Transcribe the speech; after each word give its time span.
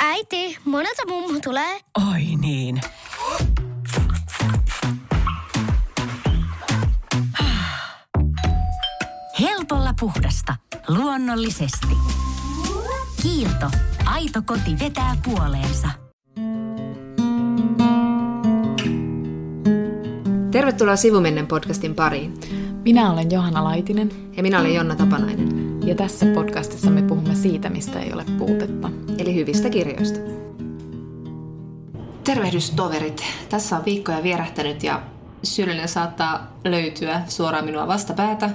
Äiti, 0.00 0.58
monelta 0.64 1.02
mummu 1.08 1.40
tulee? 1.40 1.80
Oi 2.12 2.22
niin. 2.40 2.80
Helpolla 9.40 9.94
puhdasta. 10.00 10.56
Luonnollisesti. 10.88 11.96
Kiilto. 13.22 13.70
Aito 14.04 14.42
koti 14.46 14.78
vetää 14.80 15.16
puoleensa. 15.24 15.88
Tervetuloa 20.50 20.96
Sivumennen 20.96 21.46
podcastin 21.46 21.94
pariin. 21.94 22.34
Minä 22.84 23.12
olen 23.12 23.30
Johanna 23.30 23.64
Laitinen 23.64 24.10
Ja 24.36 24.42
minä 24.42 24.60
olen 24.60 24.74
Jonna 24.74 24.94
Tapanainen, 24.94 25.48
ja 25.86 25.94
tässä 25.94 26.26
podcastissa 26.26 26.90
me 26.90 27.02
puhumme 27.02 27.34
siitä, 27.34 27.70
mistä 27.70 28.00
ei 28.00 28.12
ole 28.12 28.24
puutetta. 28.38 28.90
eli 29.18 29.34
hyvistä 29.34 29.70
kirjoista. 29.70 30.18
Tervehdys 32.24 32.70
toverit. 32.70 33.22
Tässä 33.48 33.76
on 33.76 33.84
viikkoja 33.84 34.22
vierähtänyt 34.22 34.82
ja 34.82 35.02
syyllinen 35.42 35.88
saattaa 35.88 36.52
löytyä 36.64 37.22
suoraan 37.28 37.64
minua 37.64 37.86
vastapäätä, 37.86 38.50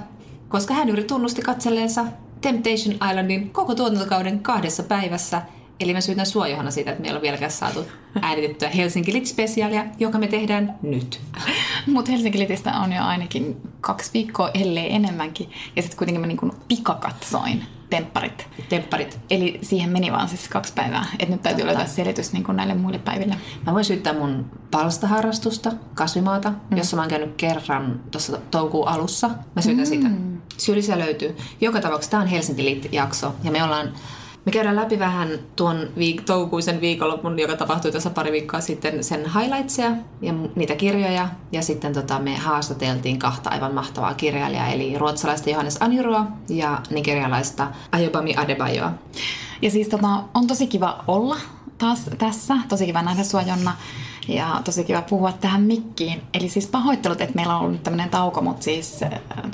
koska 0.48 0.74
hän 0.74 0.88
juuri 0.88 1.04
tunnusti 1.04 1.42
katselleensa 1.42 2.04
Temptation 2.40 2.94
Islandin 2.94 3.50
koko 3.50 3.74
tuotantokauden 3.74 4.40
kahdessa 4.40 4.82
päivässä. 4.82 5.42
Eli 5.80 5.92
mä 5.92 6.00
syytän 6.00 6.26
sua 6.26 6.48
Johanna 6.48 6.70
siitä, 6.70 6.90
että 6.90 7.02
meillä 7.02 7.16
on 7.16 7.22
vieläkään 7.22 7.50
saatu 7.50 7.84
äänitettyä 8.22 8.68
Helsinki 8.68 9.12
Lit-spesiaalia, 9.12 9.84
joka 9.98 10.18
me 10.18 10.26
tehdään 10.26 10.78
nyt. 10.82 11.20
Mutta 11.86 12.10
Helsinki 12.10 12.38
Litistä 12.38 12.72
on 12.72 12.92
jo 12.92 13.02
ainakin 13.02 13.56
kaksi 13.80 14.10
viikkoa, 14.14 14.50
ellei 14.54 14.94
enemmänkin. 14.94 15.50
Ja 15.76 15.82
sitten 15.82 15.98
kuitenkin 15.98 16.20
mä 16.20 16.26
niin 16.26 16.52
pikakatsoin 16.68 17.62
tempparit. 17.90 18.48
Tempparit. 18.68 19.18
Eli 19.30 19.58
siihen 19.62 19.90
meni 19.90 20.12
vaan 20.12 20.28
siis 20.28 20.48
kaksi 20.48 20.72
päivää. 20.72 21.06
Että 21.18 21.34
nyt 21.34 21.42
täytyy 21.42 21.64
Totta. 21.64 21.78
löytää 21.78 21.94
selitys 21.94 22.32
niin 22.32 22.44
näille 22.52 22.74
muille 22.74 22.98
päiville. 22.98 23.36
Mä 23.66 23.72
voin 23.72 23.84
syyttää 23.84 24.12
mun 24.12 24.50
palstaharrastusta, 24.70 25.72
kasvimaata, 25.94 26.50
mm. 26.50 26.76
jossa 26.76 26.96
mä 26.96 27.02
oon 27.02 27.10
käynyt 27.10 27.34
kerran 27.36 28.00
tuossa 28.10 28.38
toukokuun 28.50 28.88
alussa. 28.88 29.30
Mä 29.56 29.62
syytän 29.62 29.84
mm. 29.84 29.88
sitä. 29.88 30.08
Syyllisiä 30.56 30.98
löytyy. 30.98 31.36
Joka 31.60 31.80
tapauksessa 31.80 32.10
tämä 32.10 32.22
on 32.22 32.28
Helsinki 32.28 32.64
Lit-jakso. 32.64 33.34
Ja 33.44 33.50
me 33.50 33.64
ollaan 33.64 33.92
me 34.44 34.52
käydään 34.52 34.76
läpi 34.76 34.98
vähän 34.98 35.28
tuon 35.56 35.76
viik- 35.98 36.22
toukokuisen 36.26 36.80
viikonlopun, 36.80 37.38
joka 37.38 37.56
tapahtui 37.56 37.92
tässä 37.92 38.10
pari 38.10 38.32
viikkoa 38.32 38.60
sitten, 38.60 39.04
sen 39.04 39.20
highlightsia 39.34 39.90
ja 40.22 40.32
niitä 40.56 40.74
kirjoja. 40.74 41.28
Ja 41.52 41.62
sitten 41.62 41.92
tota, 41.92 42.18
me 42.18 42.36
haastateltiin 42.36 43.18
kahta 43.18 43.50
aivan 43.50 43.74
mahtavaa 43.74 44.14
kirjailijaa, 44.14 44.68
eli 44.68 44.98
ruotsalaista 44.98 45.50
Johannes 45.50 45.82
Anjuroa 45.82 46.26
ja 46.48 46.80
nigerialaista 46.90 47.68
Ayobami 47.92 48.36
Adebayoa. 48.36 48.92
Ja 49.62 49.70
siis 49.70 49.88
tota, 49.88 50.22
on 50.34 50.46
tosi 50.46 50.66
kiva 50.66 51.04
olla 51.06 51.36
taas 51.78 52.10
tässä. 52.18 52.56
Tosi 52.68 52.86
kiva 52.86 53.02
nähdä 53.02 53.22
sua 53.22 53.42
Jonna. 53.42 53.72
Ja 54.30 54.60
tosi 54.64 54.84
kiva 54.84 55.02
puhua 55.02 55.32
tähän 55.32 55.62
mikkiin. 55.62 56.22
Eli 56.34 56.48
siis 56.48 56.66
pahoittelut, 56.66 57.20
että 57.20 57.34
meillä 57.34 57.56
on 57.56 57.64
ollut 57.64 57.82
tämmöinen 57.82 58.10
tauko, 58.10 58.40
mutta 58.40 58.62
siis 58.62 59.00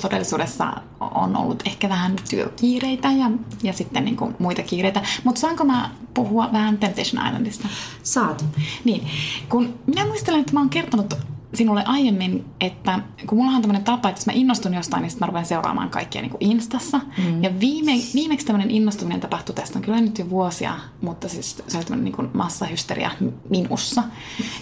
todellisuudessa 0.01 0.73
on 0.99 1.35
ollut 1.35 1.63
ehkä 1.65 1.89
vähän 1.89 2.15
työkiireitä 2.29 3.11
ja, 3.11 3.31
ja 3.63 3.73
sitten 3.73 4.05
niin 4.05 4.17
kuin 4.17 4.35
muita 4.39 4.63
kiireitä. 4.63 5.01
Mutta 5.23 5.41
saanko 5.41 5.63
mä 5.63 5.89
puhua 6.13 6.49
vähän 6.53 6.77
Temptation 6.77 7.27
Islandista? 7.27 7.67
Saat. 8.03 8.45
Niin, 8.83 9.07
kun 9.49 9.79
minä 9.85 10.05
muistelen, 10.05 10.39
että 10.39 10.53
mä 10.53 10.59
oon 10.59 10.69
kertonut 10.69 11.17
sinulle 11.57 11.83
aiemmin, 11.85 12.45
että 12.61 12.99
kun 13.27 13.37
mulla 13.37 13.51
on 13.51 13.61
tämmöinen 13.61 13.83
tapa, 13.83 14.09
että 14.09 14.19
jos 14.19 14.25
mä 14.25 14.33
innostun 14.33 14.73
jostain, 14.73 15.01
niin 15.01 15.09
sitten 15.09 15.25
mä 15.25 15.27
rupean 15.27 15.45
seuraamaan 15.45 15.89
kaikkia 15.89 16.21
niin 16.21 16.31
kuin 16.31 16.51
Instassa. 16.51 16.99
Mm. 17.17 17.43
Ja 17.43 17.59
viime, 17.59 17.91
viimeksi 18.13 18.45
tämmöinen 18.45 18.71
innostuminen 18.71 19.21
tapahtui 19.21 19.55
tästä 19.55 19.79
on 19.79 19.85
kyllä 19.85 20.01
nyt 20.01 20.19
jo 20.19 20.29
vuosia, 20.29 20.79
mutta 21.01 21.29
siis 21.29 21.63
se 21.67 21.77
oli 21.77 21.85
tämmöinen 21.85 22.05
niin 22.05 22.15
kuin 22.15 22.29
massahysteria 22.33 23.11
minussa. 23.49 24.03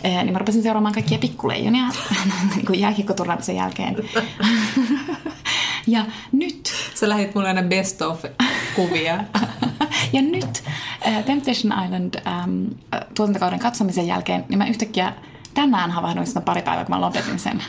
Eh, 0.03 0.23
niin 0.23 0.33
mä 0.33 0.39
rupesin 0.39 0.63
seuraamaan 0.63 0.93
kaikkia 0.93 1.17
pikkuleijonia 1.17 1.85
niin 2.55 2.65
kuin 2.65 2.79
jääkiekkoturnauksen 2.79 3.55
jälkeen. 3.55 3.95
ja 5.87 6.05
nyt 6.31 6.73
Sä 6.95 7.09
lähit 7.09 7.35
mulle 7.35 7.47
aina 7.47 7.63
best 7.63 8.01
of 8.01 8.25
kuvia. 8.75 9.23
ja 10.13 10.21
nyt 10.21 10.63
äh, 11.07 11.23
Temptation 11.23 11.83
Island 11.85 12.15
ähm, 12.27 12.65
äh, 12.93 13.01
tuotantokauden 13.15 13.59
katsomisen 13.59 14.07
jälkeen, 14.07 14.45
niin 14.49 14.57
mä 14.57 14.67
yhtäkkiä 14.67 15.13
tänään 15.55 15.91
havahduin 15.91 16.27
sitä 16.27 16.41
pari 16.41 16.61
päivää, 16.61 16.85
kun 16.85 16.95
mä 16.95 17.01
lopetin 17.01 17.39
sen, 17.39 17.63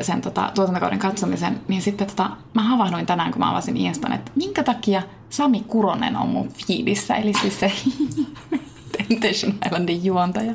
sen 0.00 0.20
tota, 0.20 0.52
tuotantokauden 0.54 0.98
katsomisen, 0.98 1.60
niin 1.68 1.82
sitten 1.82 2.06
tota, 2.06 2.30
mä 2.54 2.62
havahduin 2.62 3.06
tänään, 3.06 3.32
kun 3.32 3.38
mä 3.40 3.50
avasin 3.50 3.76
Instan, 3.76 4.12
että 4.12 4.32
minkä 4.34 4.62
takia 4.62 5.02
Sami 5.30 5.64
Kuronen 5.68 6.16
on 6.16 6.28
mun 6.28 6.52
fiidissä, 6.66 7.14
eli 7.14 7.32
siis 7.40 7.60
se 7.60 7.72
Temptation 8.98 9.54
Islandin 9.66 10.04
juontaja. 10.04 10.54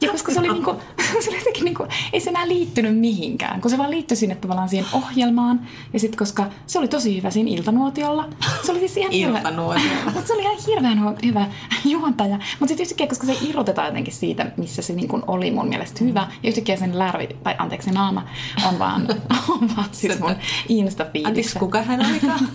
Ja 0.00 0.12
koska 0.12 0.32
se 0.32 0.40
oli, 0.40 0.48
niinku, 0.48 0.76
se 1.20 1.30
oli 1.30 1.38
jotenkin 1.38 1.64
niinku, 1.64 1.86
ei 2.12 2.20
se 2.20 2.30
enää 2.30 2.48
liittynyt 2.48 2.98
mihinkään, 2.98 3.60
kun 3.60 3.70
se 3.70 3.78
vaan 3.78 3.90
liittyi 3.90 4.16
sinne 4.16 4.34
tavallaan 4.34 4.68
siihen 4.68 4.86
ohjelmaan. 4.92 5.60
Ja 5.92 6.00
sitten 6.00 6.18
koska 6.18 6.46
se 6.66 6.78
oli 6.78 6.88
tosi 6.88 7.16
hyvä 7.16 7.30
siinä 7.30 7.50
iltanuotiolla. 7.50 8.28
Se 8.62 8.72
oli 8.72 8.78
siis 8.78 8.96
ihan 8.96 9.12
Iltanuotiolla. 9.12 10.04
Mutta 10.14 10.26
se 10.26 10.32
oli 10.32 10.42
ihan 10.42 10.56
hirveän 10.66 11.16
hyvä 11.24 11.46
juontaja. 11.84 12.36
Mutta 12.36 12.68
sitten 12.68 12.84
yhtäkkiä, 12.84 13.06
koska 13.06 13.26
se 13.26 13.36
irrotetaan 13.48 13.86
jotenkin 13.86 14.14
siitä, 14.14 14.52
missä 14.56 14.82
se 14.82 14.92
niin 14.92 15.08
oli 15.26 15.50
mun 15.50 15.68
mielestä 15.68 16.04
hyvä. 16.04 16.28
Ja 16.42 16.48
yhtäkkiä 16.48 16.76
sen 16.76 16.98
lärvi, 16.98 17.28
tai 17.42 17.54
anteeksi 17.58 17.90
naama, 17.90 18.26
on 18.68 18.78
vaan, 18.78 19.08
on 19.60 19.70
vaan 19.76 19.88
siis 19.92 20.20
mun 20.20 20.36
insta 20.68 21.06
Anteeksi, 21.24 21.58
kuka 21.58 21.82
hän 21.82 22.06
olikaan? 22.06 22.48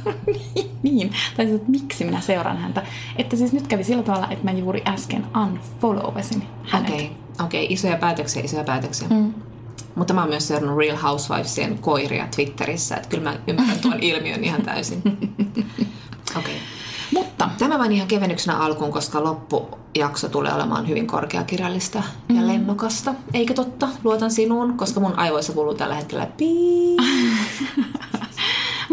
niin, 0.83 1.11
tai 1.37 1.45
siis, 1.45 1.55
että 1.55 1.71
miksi 1.71 2.05
minä 2.05 2.21
seuraan 2.21 2.57
häntä. 2.57 2.83
Että 3.15 3.35
siis 3.35 3.53
nyt 3.53 3.67
kävi 3.67 3.83
sillä 3.83 4.03
tavalla, 4.03 4.27
että 4.29 4.45
mä 4.45 4.51
juuri 4.51 4.81
äsken 4.87 5.25
unfollowasin 5.43 6.43
hänet. 6.63 7.25
Okei, 7.43 7.63
okay. 7.63 7.73
isoja 7.73 7.97
päätöksiä, 7.97 8.43
isoja 8.43 8.63
päätöksiä. 8.63 9.07
Mm. 9.07 9.33
Mutta 9.95 10.13
mä 10.13 10.21
oon 10.21 10.29
myös 10.29 10.47
seurannut 10.47 10.77
Real 10.77 10.97
Housewivesien 10.97 11.79
koiria 11.79 12.27
Twitterissä, 12.35 12.95
että 12.95 13.09
kyllä 13.09 13.23
mä 13.23 13.37
ymmärrän 13.47 13.79
tuon 13.79 13.99
ilmiön 14.09 14.43
ihan 14.43 14.61
täysin. 14.61 15.01
Okei. 16.37 16.55
Okay. 16.55 16.55
Mutta 17.13 17.45
Tämä 17.57 17.79
vain 17.79 17.91
ihan 17.91 18.07
kevennyksenä 18.07 18.57
alkuun, 18.57 18.91
koska 18.91 19.23
loppujakso 19.23 20.29
tulee 20.29 20.53
olemaan 20.53 20.87
hyvin 20.87 21.07
korkeakirjallista 21.07 22.03
ja 22.35 22.47
lennokasta. 22.47 23.15
Eikö 23.33 23.53
totta? 23.53 23.87
Luotan 24.03 24.31
sinuun, 24.31 24.77
koska 24.77 24.99
mun 24.99 25.19
aivoissa 25.19 25.53
kuuluu 25.53 25.73
tällä 25.73 25.95
hetkellä 25.95 26.27
pii. 26.37 26.97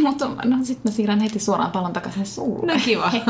Mutta 0.02 0.28
no 0.44 0.56
sit 0.62 0.84
mä 0.84 0.90
siirrän 0.90 1.20
heti 1.20 1.38
suoraan 1.38 1.70
pallon 1.70 1.92
takaisin 1.92 2.26
suulle. 2.26 2.72
No 2.72 2.80
kiva. 2.84 3.12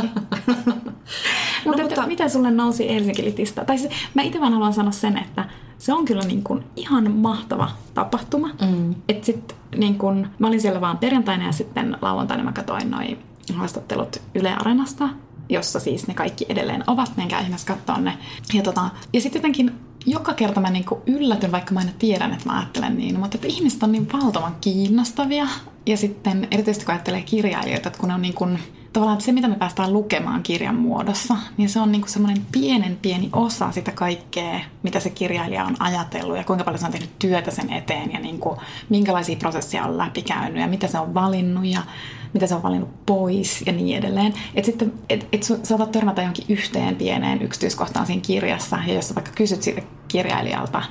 Mutta, 1.65 1.83
No, 1.83 1.89
mutta- 1.89 2.07
mitä 2.07 2.29
sulle 2.29 2.51
nousi 2.51 2.89
Helsinki 2.89 3.25
Litistä? 3.25 3.65
Tai 3.65 3.79
siis, 3.79 3.93
mä 4.15 4.23
itse 4.23 4.41
vaan 4.41 4.53
haluan 4.53 4.73
sanoa 4.75 4.93
sen, 4.93 5.17
että 5.19 5.45
se 5.79 5.93
on 5.93 6.05
kyllä 6.05 6.23
niin 6.23 6.43
kuin 6.45 6.65
ihan 6.77 7.11
mahtava 7.11 7.71
tapahtuma. 7.95 8.51
Mm. 8.71 8.95
Että 9.09 9.27
sit 9.27 9.57
niin 9.77 9.99
kuin, 9.99 10.29
mä 10.39 10.47
olin 10.49 10.61
siellä 10.61 10.81
vaan 10.81 10.99
perjantaina 10.99 11.47
ja 11.47 11.53
sitten 11.53 11.97
lauantaina 12.03 12.43
mä 12.45 12.53
katsoin 12.53 12.91
noi 12.91 13.19
haastattelut 13.55 14.23
Yle 14.35 14.55
Areenasta, 14.55 15.09
jossa 15.49 15.81
siis 15.81 16.07
ne 16.07 16.15
kaikki 16.15 16.47
edelleen 16.49 16.85
ovat. 16.87 17.13
Menkää 17.17 17.41
ihmeessä 17.41 17.67
katsoa 17.67 17.99
ne. 17.99 18.19
Ja, 18.55 18.63
tota, 18.63 18.91
ja 19.13 19.21
sitten 19.21 19.39
jotenkin 19.41 19.73
joka 20.07 20.35
kerta 20.35 20.61
mä 20.61 20.71
niin 20.71 20.85
yllätyn, 21.07 21.53
vaikka 21.53 21.75
mä 21.75 21.81
aina 21.81 21.93
tiedän, 21.99 22.33
että 22.33 22.47
mä 22.47 22.59
ajattelen 22.59 22.97
niin, 22.97 23.21
mutta 23.21 23.37
että 23.37 23.49
ihmiset 23.49 23.83
on 23.83 23.93
niin 23.93 24.09
valtavan 24.13 24.57
kiinnostavia. 24.61 25.47
Ja 25.87 25.97
sitten 25.97 26.49
erityisesti 26.51 26.85
kun 26.85 26.95
ajattelee 26.95 27.23
kirjailijoita, 27.23 27.89
että 27.89 28.01
kun 28.01 28.09
ne 28.09 28.15
on 28.15 28.23
niin 28.23 28.35
kuin, 28.35 28.59
tavallaan 28.93 29.15
että 29.15 29.25
se, 29.25 29.33
mitä 29.33 29.49
me 29.49 29.55
päästään 29.55 29.93
lukemaan 29.93 30.43
kirjan 30.43 30.75
muodossa, 30.75 31.37
niin 31.57 31.69
se 31.69 31.81
on 31.81 31.93
niin 31.93 32.09
semmoinen 32.09 32.47
pienen 32.53 32.99
pieni 33.03 33.31
osa 33.33 33.73
sitä 33.73 33.93
kaikkea, 33.93 34.61
mitä 34.83 35.01
se 35.01 35.11
kirjailija 35.11 35.65
on 35.65 35.77
ajatellut 35.79 36.37
ja 36.37 36.45
kuinka 36.45 36.65
paljon 36.65 36.79
se 36.79 36.87
on 36.87 36.93
tehnyt 36.93 37.19
työtä 37.19 37.51
sen 37.51 37.73
eteen 37.73 38.13
ja 38.13 38.21
niin 38.21 38.39
kuin, 38.39 38.59
minkälaisia 38.89 39.37
prosesseja 39.37 39.85
on 39.85 39.99
läpikäynyt 39.99 40.61
ja 40.61 40.67
mitä 40.67 40.87
se 40.87 40.99
on 40.99 41.15
valinnut 41.15 41.67
ja 41.67 41.83
mitä 42.33 42.47
se 42.47 42.55
on 42.55 42.63
valinnut 42.63 43.07
pois 43.07 43.63
ja 43.67 43.73
niin 43.73 43.99
edelleen. 43.99 44.35
Että 44.55 44.67
sitten, 44.67 44.93
et, 45.09 45.29
et 45.33 45.43
sä 45.43 45.59
saatat 45.63 45.93
törmätä 45.93 46.23
johonkin 46.23 46.45
yhteen 46.49 46.97
pieneen 46.97 47.43
yksityiskohtaan 47.43 48.07
siinä 48.07 48.23
kirjassa 48.23 48.79
ja 48.87 48.95
jos 48.95 49.09
sä 49.09 49.15
vaikka 49.15 49.33
kysyt 49.35 49.63
siitä 49.63 49.83
kirjailijalta, 50.09 50.83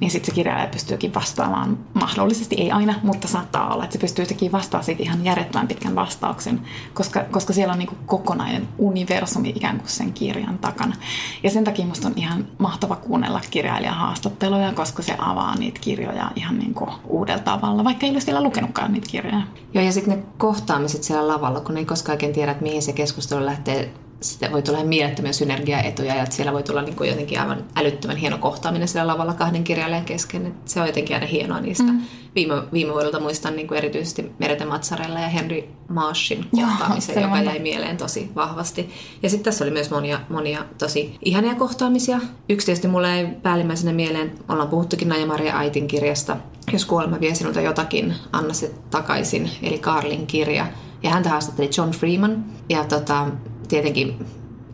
niin 0.00 0.10
sitten 0.10 0.26
se 0.26 0.34
kirjailija 0.34 0.68
pystyykin 0.68 1.14
vastaamaan, 1.14 1.78
mahdollisesti 1.94 2.56
ei 2.58 2.70
aina, 2.70 2.94
mutta 3.02 3.28
saattaa 3.28 3.74
olla, 3.74 3.84
että 3.84 3.92
se 3.92 3.98
pystyy 3.98 4.22
yhtäkkiä 4.22 4.52
vastaamaan 4.52 4.84
siitä 4.84 5.02
ihan 5.02 5.24
järjettömän 5.24 5.68
pitkän 5.68 5.94
vastauksen, 5.94 6.60
koska, 6.94 7.24
koska 7.30 7.52
siellä 7.52 7.72
on 7.72 7.78
niinku 7.78 7.96
kokonainen 8.06 8.68
universumi 8.78 9.48
ikään 9.48 9.78
kuin 9.78 9.88
sen 9.88 10.12
kirjan 10.12 10.58
takana. 10.58 10.96
Ja 11.42 11.50
sen 11.50 11.64
takia 11.64 11.86
musta 11.86 12.08
on 12.08 12.14
ihan 12.16 12.46
mahtava 12.58 12.96
kuunnella 12.96 13.40
kirjailijan 13.50 13.94
haastatteluja, 13.94 14.72
koska 14.72 15.02
se 15.02 15.14
avaa 15.18 15.56
niitä 15.56 15.80
kirjoja 15.80 16.30
ihan 16.36 16.58
niinku 16.58 16.88
uudella 17.08 17.42
tavalla, 17.42 17.84
vaikka 17.84 18.06
ei 18.06 18.12
olisi 18.12 18.26
vielä 18.26 18.42
lukenutkaan 18.42 18.92
niitä 18.92 19.08
kirjoja. 19.10 19.42
Joo, 19.74 19.84
ja 19.84 19.92
sitten 19.92 20.18
ne 20.18 20.24
kohtaamiset 20.38 21.02
siellä 21.02 21.28
lavalla, 21.28 21.60
kun 21.60 21.76
ei 21.76 21.84
koskaan 21.84 22.14
oikein 22.14 22.32
tiedä, 22.32 22.52
että 22.52 22.62
mihin 22.62 22.82
se 22.82 22.92
keskustelu 22.92 23.44
lähtee 23.44 23.94
sitä 24.24 24.52
voi 24.52 24.62
tulla 24.62 24.84
mielettömiä 24.84 25.32
synergiaetuja 25.32 26.14
ja 26.14 26.22
että 26.22 26.34
siellä 26.34 26.52
voi 26.52 26.62
tulla 26.62 26.82
niin 26.82 26.96
kuin 26.96 27.10
jotenkin 27.10 27.40
aivan 27.40 27.64
älyttömän 27.76 28.16
hieno 28.16 28.38
kohtaaminen 28.38 28.88
siellä 28.88 29.12
lavalla 29.12 29.34
kahden 29.34 29.64
kirjailijan 29.64 30.04
kesken. 30.04 30.46
Että 30.46 30.70
se 30.70 30.80
on 30.80 30.86
jotenkin 30.86 31.16
aina 31.16 31.26
hienoa 31.26 31.60
niistä. 31.60 31.92
Mm. 31.92 32.02
Viime, 32.34 32.54
viime 32.72 32.92
vuodelta 32.92 33.20
muistan 33.20 33.56
niin 33.56 33.68
kuin 33.68 33.78
erityisesti 33.78 34.32
Merete 34.38 34.64
Matsarella 34.64 35.20
ja 35.20 35.28
Henry 35.28 35.64
Maashin 35.88 36.46
kohtaamisen, 36.50 37.14
Joo, 37.14 37.24
joka 37.24 37.42
jäi 37.42 37.58
mieleen 37.58 37.96
tosi 37.96 38.30
vahvasti. 38.36 38.90
Ja 39.22 39.30
sitten 39.30 39.44
tässä 39.44 39.64
oli 39.64 39.70
myös 39.70 39.90
monia, 39.90 40.20
monia 40.28 40.64
tosi 40.78 41.18
ihania 41.24 41.54
kohtaamisia. 41.54 42.20
Yksi 42.48 42.66
tietysti 42.66 42.88
mulle 42.88 43.14
ei 43.14 43.26
päällimmäisenä 43.26 43.92
mieleen, 43.92 44.32
ollaan 44.48 44.68
puhuttukin 44.68 45.08
Naja 45.08 45.26
Maria 45.26 45.58
Aitin 45.58 45.86
kirjasta, 45.86 46.36
Jos 46.72 46.84
kuolema 46.84 47.20
vie 47.20 47.34
sinulta 47.34 47.60
jotakin, 47.60 48.14
anna 48.32 48.54
se 48.54 48.74
takaisin, 48.90 49.50
eli 49.62 49.78
Karlin 49.78 50.26
kirja. 50.26 50.66
Ja 51.02 51.10
häntä 51.10 51.28
haastatteli 51.28 51.70
John 51.76 51.90
Freeman. 51.90 52.44
Ja 52.68 52.84
tota, 52.84 53.26
tietenkin 53.68 54.26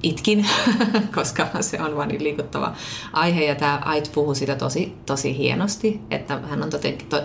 itkin, 0.03 0.47
koska 1.15 1.47
se 1.61 1.83
on 1.83 1.97
vain 1.97 2.09
niin 2.09 2.25
liikuttava 2.25 2.75
aihe. 3.13 3.45
Ja 3.45 3.55
tämä 3.55 3.83
Ait 3.85 4.11
puhuu 4.15 4.35
sitä 4.35 4.57
tosi, 4.57 4.95
tosi 5.07 5.39
hienosti, 5.39 6.01
että 6.11 6.39
hän 6.39 6.63
on 6.63 6.71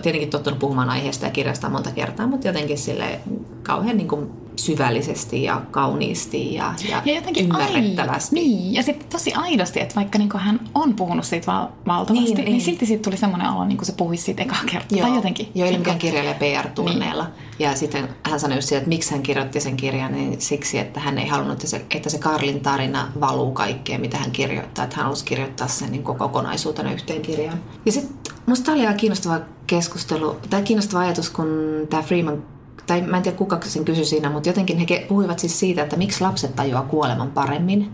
tietenkin 0.02 0.30
tottunut 0.30 0.58
puhumaan 0.58 0.90
aiheesta 0.90 1.24
ja 1.24 1.30
kirjasta 1.30 1.68
monta 1.68 1.90
kertaa, 1.90 2.26
mutta 2.26 2.46
jotenkin 2.46 2.78
sille 2.78 3.20
kauhean 3.62 3.96
niin 3.96 4.08
kuin 4.08 4.45
syvällisesti 4.58 5.42
ja 5.42 5.62
kauniisti 5.70 6.54
ja, 6.54 6.74
ja, 6.88 7.02
ja 7.04 7.14
jotenkin 7.14 7.44
ymmärrettävästi. 7.44 8.36
Ai, 8.36 8.42
niin, 8.42 8.74
ja 8.74 8.82
sitten 8.82 9.08
tosi 9.08 9.32
aidosti, 9.32 9.80
että 9.80 9.94
vaikka 9.94 10.18
niin 10.18 10.30
hän 10.36 10.60
on 10.74 10.94
puhunut 10.94 11.24
siitä 11.24 11.46
val- 11.46 11.68
valtavasti, 11.86 12.24
niin, 12.24 12.36
niin, 12.36 12.44
niin 12.44 12.60
silti 12.60 12.86
siitä 12.86 13.02
tuli 13.02 13.16
semmoinen 13.16 13.50
olo, 13.50 13.64
niin 13.64 13.78
kuin 13.78 13.86
se 13.86 13.92
puhuisi 13.92 14.22
siitä 14.22 14.42
ekaa 14.42 14.60
kertaa. 14.70 14.98
Joo, 14.98 15.06
tai 15.08 15.16
jotenkin. 15.16 15.48
Joo, 15.54 15.68
ei 15.68 15.78
mikään 15.78 15.98
kirjailija 15.98 16.34
PR-tunneilla. 16.34 17.24
Niin. 17.24 17.34
Ja 17.58 17.76
sitten 17.76 18.08
hän 18.22 18.40
sanoi 18.40 18.58
just 18.58 18.68
siitä, 18.68 18.78
että 18.78 18.88
miksi 18.88 19.10
hän 19.10 19.22
kirjoitti 19.22 19.60
sen 19.60 19.76
kirjan, 19.76 20.12
niin 20.12 20.40
siksi, 20.40 20.78
että 20.78 21.00
hän 21.00 21.18
ei 21.18 21.26
halunnut, 21.26 21.52
että 21.52 21.66
se, 21.66 21.84
että 21.90 22.10
se 22.10 22.18
Karlin 22.18 22.60
tarina 22.60 23.08
valuu 23.20 23.52
kaikkeen, 23.52 24.00
mitä 24.00 24.18
hän 24.18 24.30
kirjoittaa. 24.30 24.84
Että 24.84 24.96
hän 24.96 25.04
halusi 25.04 25.24
kirjoittaa 25.24 25.68
sen 25.68 25.92
niin 25.92 26.02
kokonaisuutena 26.02 26.92
yhteen 26.92 27.22
kirjaan. 27.22 27.58
Ja 27.86 27.92
sitten 27.92 28.16
musta 28.46 28.72
oli 28.72 28.82
ihan 28.82 28.96
kiinnostava 28.96 29.40
keskustelu, 29.66 30.36
tai 30.50 30.62
kiinnostava 30.62 31.00
ajatus, 31.00 31.30
kun 31.30 31.48
tämä 31.90 32.02
Freeman 32.02 32.55
tai 32.86 33.00
mä 33.00 33.16
en 33.16 33.22
tiedä 33.22 33.38
kuka 33.38 33.58
sen 33.64 33.84
kysyi 33.84 34.04
siinä, 34.04 34.30
mutta 34.30 34.48
jotenkin 34.48 34.78
he 34.78 35.06
puhuivat 35.08 35.38
siis 35.38 35.60
siitä, 35.60 35.82
että 35.82 35.96
miksi 35.96 36.20
lapset 36.20 36.56
tajuaa 36.56 36.82
kuoleman 36.82 37.30
paremmin. 37.30 37.90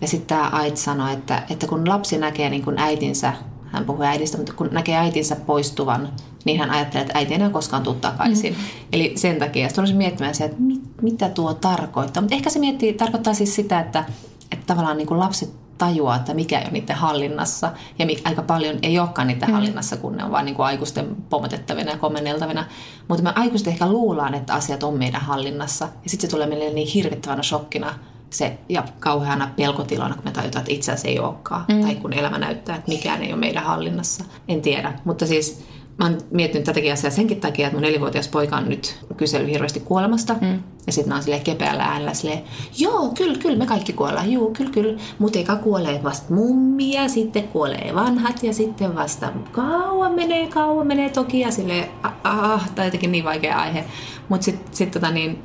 Ja 0.00 0.08
sitten 0.08 0.26
tämä 0.26 0.50
Ait 0.52 0.76
sanoi, 0.76 1.12
että, 1.12 1.42
että 1.50 1.66
kun 1.66 1.88
lapsi 1.88 2.18
näkee 2.18 2.50
niin 2.50 2.64
kuin 2.64 2.78
äitinsä, 2.78 3.32
hän 3.64 3.84
puhui 3.84 4.06
äidistä, 4.06 4.36
mutta 4.36 4.52
kun 4.52 4.68
näkee 4.72 4.96
äitinsä 4.96 5.36
poistuvan, 5.36 6.08
niin 6.44 6.60
hän 6.60 6.70
ajattelee, 6.70 7.02
että 7.06 7.18
äiti 7.18 7.32
ei 7.32 7.34
enää 7.34 7.50
koskaan 7.50 7.82
tule 7.82 7.96
takaisin. 8.00 8.52
Mm. 8.52 8.58
Eli 8.92 9.12
sen 9.16 9.38
takia 9.38 9.68
sitten 9.68 9.82
olisin 9.82 9.96
miettimään 9.96 10.34
se, 10.34 10.44
että 10.44 10.56
mit, 10.60 10.82
mitä 11.02 11.28
tuo 11.28 11.54
tarkoittaa. 11.54 12.22
Mutta 12.22 12.36
ehkä 12.36 12.50
se 12.50 12.58
miettii, 12.58 12.92
tarkoittaa 12.92 13.34
siis 13.34 13.54
sitä, 13.54 13.80
että, 13.80 14.04
että 14.52 14.66
tavallaan 14.66 14.96
niin 14.96 15.06
kuin 15.06 15.20
lapset 15.20 15.63
tajua, 15.78 16.16
että 16.16 16.34
mikä 16.34 16.58
ei 16.58 16.64
ole 16.64 16.72
niiden 16.72 16.96
hallinnassa. 16.96 17.72
Ja 17.98 18.06
aika 18.24 18.42
paljon 18.42 18.78
ei 18.82 18.98
olekaan 18.98 19.28
niiden 19.28 19.48
mm. 19.48 19.54
hallinnassa, 19.54 19.96
kun 19.96 20.16
ne 20.16 20.24
on 20.24 20.30
vain 20.30 20.44
niin 20.44 20.54
kuin 20.54 20.66
aikuisten 20.66 21.16
pomotettavina 21.30 21.90
ja 21.90 21.98
komenneltavina. 21.98 22.64
Mutta 23.08 23.22
me 23.22 23.32
aikuiset 23.34 23.68
ehkä 23.68 23.86
luullaan, 23.86 24.34
että 24.34 24.54
asiat 24.54 24.82
on 24.82 24.98
meidän 24.98 25.20
hallinnassa. 25.20 25.84
Ja 25.84 26.10
sitten 26.10 26.30
se 26.30 26.34
tulee 26.36 26.46
meille 26.46 26.70
niin 26.70 26.88
hirvittävänä 26.88 27.42
shokkina 27.42 27.94
se, 28.30 28.58
ja 28.68 28.84
kauheana 29.00 29.50
pelkotilana, 29.56 30.14
kun 30.14 30.24
me 30.24 30.30
tajutaan, 30.30 30.60
että 30.60 30.72
itse 30.72 30.92
asiassa 30.92 31.08
ei 31.08 31.18
olekaan. 31.18 31.64
Mm. 31.68 31.80
Tai 31.80 31.94
kun 31.94 32.12
elämä 32.12 32.38
näyttää, 32.38 32.76
että 32.76 32.88
mikään 32.88 33.22
ei 33.22 33.32
ole 33.32 33.40
meidän 33.40 33.64
hallinnassa. 33.64 34.24
En 34.48 34.62
tiedä. 34.62 34.92
Mutta 35.04 35.26
siis 35.26 35.64
mä 35.98 36.04
oon 36.04 36.18
miettinyt 36.30 36.64
tätäkin 36.64 36.92
asiaa 36.92 37.10
senkin 37.10 37.40
takia, 37.40 37.66
että 37.66 37.76
mun 37.76 37.82
nelivuotias 37.82 38.28
poika 38.28 38.56
on 38.56 38.68
nyt 38.68 38.98
kysely 39.16 39.50
hirveästi 39.50 39.80
kuolemasta. 39.80 40.36
Mm. 40.40 40.62
Ja 40.86 40.92
sitten 40.92 41.08
mä 41.08 41.14
oon 41.14 41.22
silleen 41.22 41.44
kepeällä 41.44 41.84
äänellä 41.84 42.14
silleen, 42.14 42.42
joo, 42.78 43.08
kyllä, 43.08 43.38
kyllä, 43.38 43.58
me 43.58 43.66
kaikki 43.66 43.92
kuollaan, 43.92 44.32
joo, 44.32 44.50
kyllä, 44.50 44.70
kyllä. 44.70 45.00
Mutta 45.18 45.38
eka 45.38 45.56
kuolee 45.56 46.02
vasta 46.02 46.34
mummi 46.34 46.92
ja 46.92 47.08
sitten 47.08 47.48
kuolee 47.48 47.94
vanhat 47.94 48.42
ja 48.42 48.52
sitten 48.52 48.94
vasta 48.94 49.32
kauan 49.52 50.12
menee, 50.12 50.46
kauan 50.46 50.86
menee 50.86 51.10
toki 51.10 51.40
ja 51.40 51.50
silleen, 51.50 51.88
ah, 52.24 52.70
tai 52.74 52.86
jotenkin 52.86 53.12
niin 53.12 53.24
vaikea 53.24 53.58
aihe. 53.58 53.84
Mutta 54.28 54.44
sitten 54.44 54.76
sit, 54.76 54.90
tota 54.90 55.10
niin, 55.10 55.38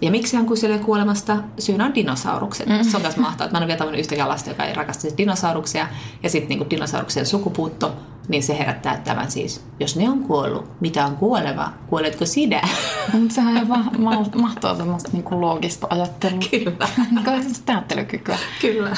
ja 0.00 0.10
miksi 0.10 0.36
hän 0.36 0.46
kuselee 0.46 0.78
kuolemasta? 0.78 1.36
Syynä 1.58 1.86
on 1.86 1.94
dinosaurukset. 1.94 2.68
Mm. 2.68 2.82
Se 2.82 2.96
on 2.96 3.02
myös 3.02 3.16
mahtavaa, 3.16 3.44
että 3.44 3.54
mä 3.54 3.58
en 3.58 3.62
ole 3.62 3.66
vielä 3.66 3.78
tavannut 3.78 4.00
yhtäkään 4.00 4.28
lasta, 4.28 4.50
joka 4.50 4.64
ei 4.64 4.74
rakasta 4.74 5.08
dinosauruksia. 5.18 5.88
Ja 6.22 6.30
sitten 6.30 6.58
niin 6.58 6.70
dinosauruksien 6.70 7.26
sukupuutto, 7.26 7.96
niin 8.28 8.42
se 8.42 8.58
herättää 8.58 8.96
tämän 8.96 9.30
siis. 9.30 9.64
Jos 9.80 9.96
ne 9.96 10.08
on 10.08 10.18
kuollut, 10.18 10.80
mitä 10.80 11.06
on 11.06 11.16
kuoleva? 11.16 11.72
Kuoletko 11.86 12.26
sinä? 12.26 12.62
Mutta 13.12 13.34
sehän 13.34 13.56
on 13.56 13.68
ma- 13.68 13.90
ma- 13.98 14.40
mahtavaa 14.40 14.76
semmoista 14.76 15.10
niin 15.12 15.22
kuin 15.22 15.40
loogista 15.40 15.86
ajattelua. 15.90 16.40
Kyllä. 16.50 16.88
niin 17.10 17.46
ajattelukykyä. 17.68 18.38
Kyllä. 18.60 18.96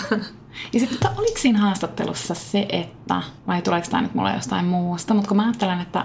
Ja 0.73 0.81
sitten 0.81 1.11
oliko 1.17 1.39
siinä 1.39 1.59
haastattelussa 1.59 2.35
se, 2.35 2.67
että, 2.69 3.23
vai 3.47 3.63
tuleeko 3.63 3.87
tämä 3.91 4.03
nyt 4.03 4.15
mulle 4.15 4.35
jostain 4.35 4.65
muusta, 4.65 5.15
mutta 5.15 5.29
kun 5.29 5.37
mä 5.37 5.45
ajattelen, 5.45 5.81
että 5.81 6.05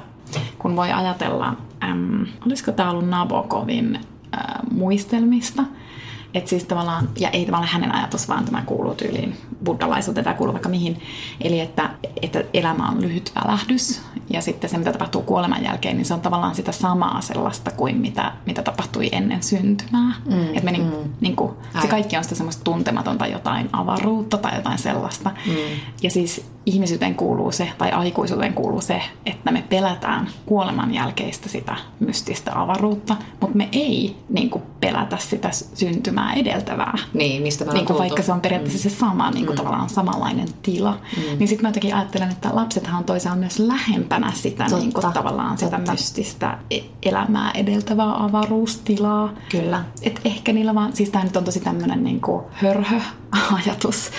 kun 0.60 0.76
voi 0.76 0.92
ajatella, 0.92 1.56
äm, 1.84 2.26
olisiko 2.46 2.72
tämä 2.72 2.92
ollut 2.92 3.10
Nabokovin 3.10 4.00
muistelmista. 4.72 5.64
Että 6.34 6.50
siis 6.50 6.64
tavallaan, 6.64 7.10
ja 7.20 7.30
ei 7.30 7.46
tavallaan 7.46 7.72
hänen 7.72 7.96
ajatus, 7.96 8.30
vaan 8.30 8.46
tämä 8.46 8.64
kuuluu 8.66 8.96
tyyliin 8.96 9.38
buddhalaisuuteen 9.66 10.24
tai 10.24 10.34
kuuluu 10.34 10.54
vaikka 10.54 10.70
mihin. 10.70 11.02
Eli 11.42 11.60
että, 11.60 11.90
että 12.22 12.44
elämä 12.54 12.90
on 12.90 13.02
lyhyt 13.02 13.32
välähdys 13.36 14.02
ja 14.30 14.42
sitten 14.42 14.70
se, 14.70 14.78
mitä 14.78 14.92
tapahtuu 14.92 15.22
kuoleman 15.22 15.64
jälkeen, 15.64 15.98
niin 15.98 16.06
se 16.06 16.14
on 16.14 16.22
tavallaan 16.22 16.56
sitä 16.56 16.72
samaa 16.72 17.22
sellaista 17.22 17.72
kuin 17.72 17.98
mitä, 17.98 18.32
mitä 18.46 18.62
tapahtui 18.62 19.10
ennen 19.12 19.44
syntymää. 19.44 20.14
Mm, 20.26 20.48
että 20.48 20.64
me 20.64 20.72
niin, 20.72 20.86
mm. 20.86 21.14
niin 21.22 21.36
kuin, 21.36 21.52
se 21.82 21.88
kaikki 21.88 22.18
on 22.18 22.24
sitä 22.24 22.36
semmoista 22.36 22.64
tuntematonta 22.64 23.28
jotain 23.28 23.70
avaruutta 23.74 24.38
tai 24.38 24.56
jotain 24.56 24.78
sellaista. 24.78 25.32
Mm. 25.46 25.54
Ja 26.02 26.10
siis 26.10 26.46
ihmisyyteen 26.66 27.16
kuuluu 27.16 27.52
se, 27.52 27.70
tai 27.78 27.92
aikuisuuteen 27.92 28.54
kuuluu 28.54 28.82
se, 28.82 29.02
että 29.26 29.52
me 29.52 29.64
pelätään 29.70 30.28
kuoleman 30.46 30.94
jälkeistä 30.94 31.50
sitä 31.50 31.76
mystistä 32.00 32.62
avaruutta, 32.62 33.16
mutta 33.42 33.58
me 33.58 33.70
ei 33.72 34.18
niin 34.30 34.50
kuin, 34.50 34.64
pelätä 34.80 35.18
sitä 35.18 35.50
syntymää 35.52 36.23
edeltävää. 36.32 36.98
Niin, 37.14 37.42
mistä 37.42 37.66
niin 37.66 37.86
kuin, 37.86 38.00
Vaikka 38.00 38.22
se 38.22 38.32
on 38.32 38.42
periaatteessa 38.42 38.90
mm. 38.90 38.94
se 38.94 39.00
sama, 39.00 39.32
niin 39.32 39.46
kuin, 39.46 39.56
mm. 39.56 39.64
tavallaan 39.64 39.90
samanlainen 39.90 40.48
tila. 40.62 40.92
Mm. 41.18 41.38
Niin 41.40 41.48
sitten 41.48 41.62
mä 41.62 41.70
jotenkin 41.70 41.96
ajattelen, 41.96 42.30
että 42.32 42.50
lapsethan 42.54 42.98
on 42.98 43.04
toisaalta 43.04 43.40
myös 43.40 43.60
lähempänä 43.60 44.32
sitä 44.36 44.66
niin 44.68 44.94
kuin, 44.94 45.14
tavallaan 45.14 45.58
totta. 45.58 45.78
sitä 45.78 45.92
mystistä 45.92 46.58
e- 46.72 46.80
elämää 47.04 47.52
edeltävää 47.52 48.24
avaruustilaa. 48.24 49.34
Kyllä. 49.52 49.84
Et 50.02 50.22
ehkä 50.26 50.54
niillä 50.54 50.76
vaan, 50.76 50.96
siis 50.96 51.10
tämä 51.10 51.24
nyt 51.24 51.38
on 51.38 51.44
tosi 51.44 51.60
tämmöinen 51.60 52.04
niin 52.04 52.22
hörhö 52.52 53.00
ajatus, 53.66 54.12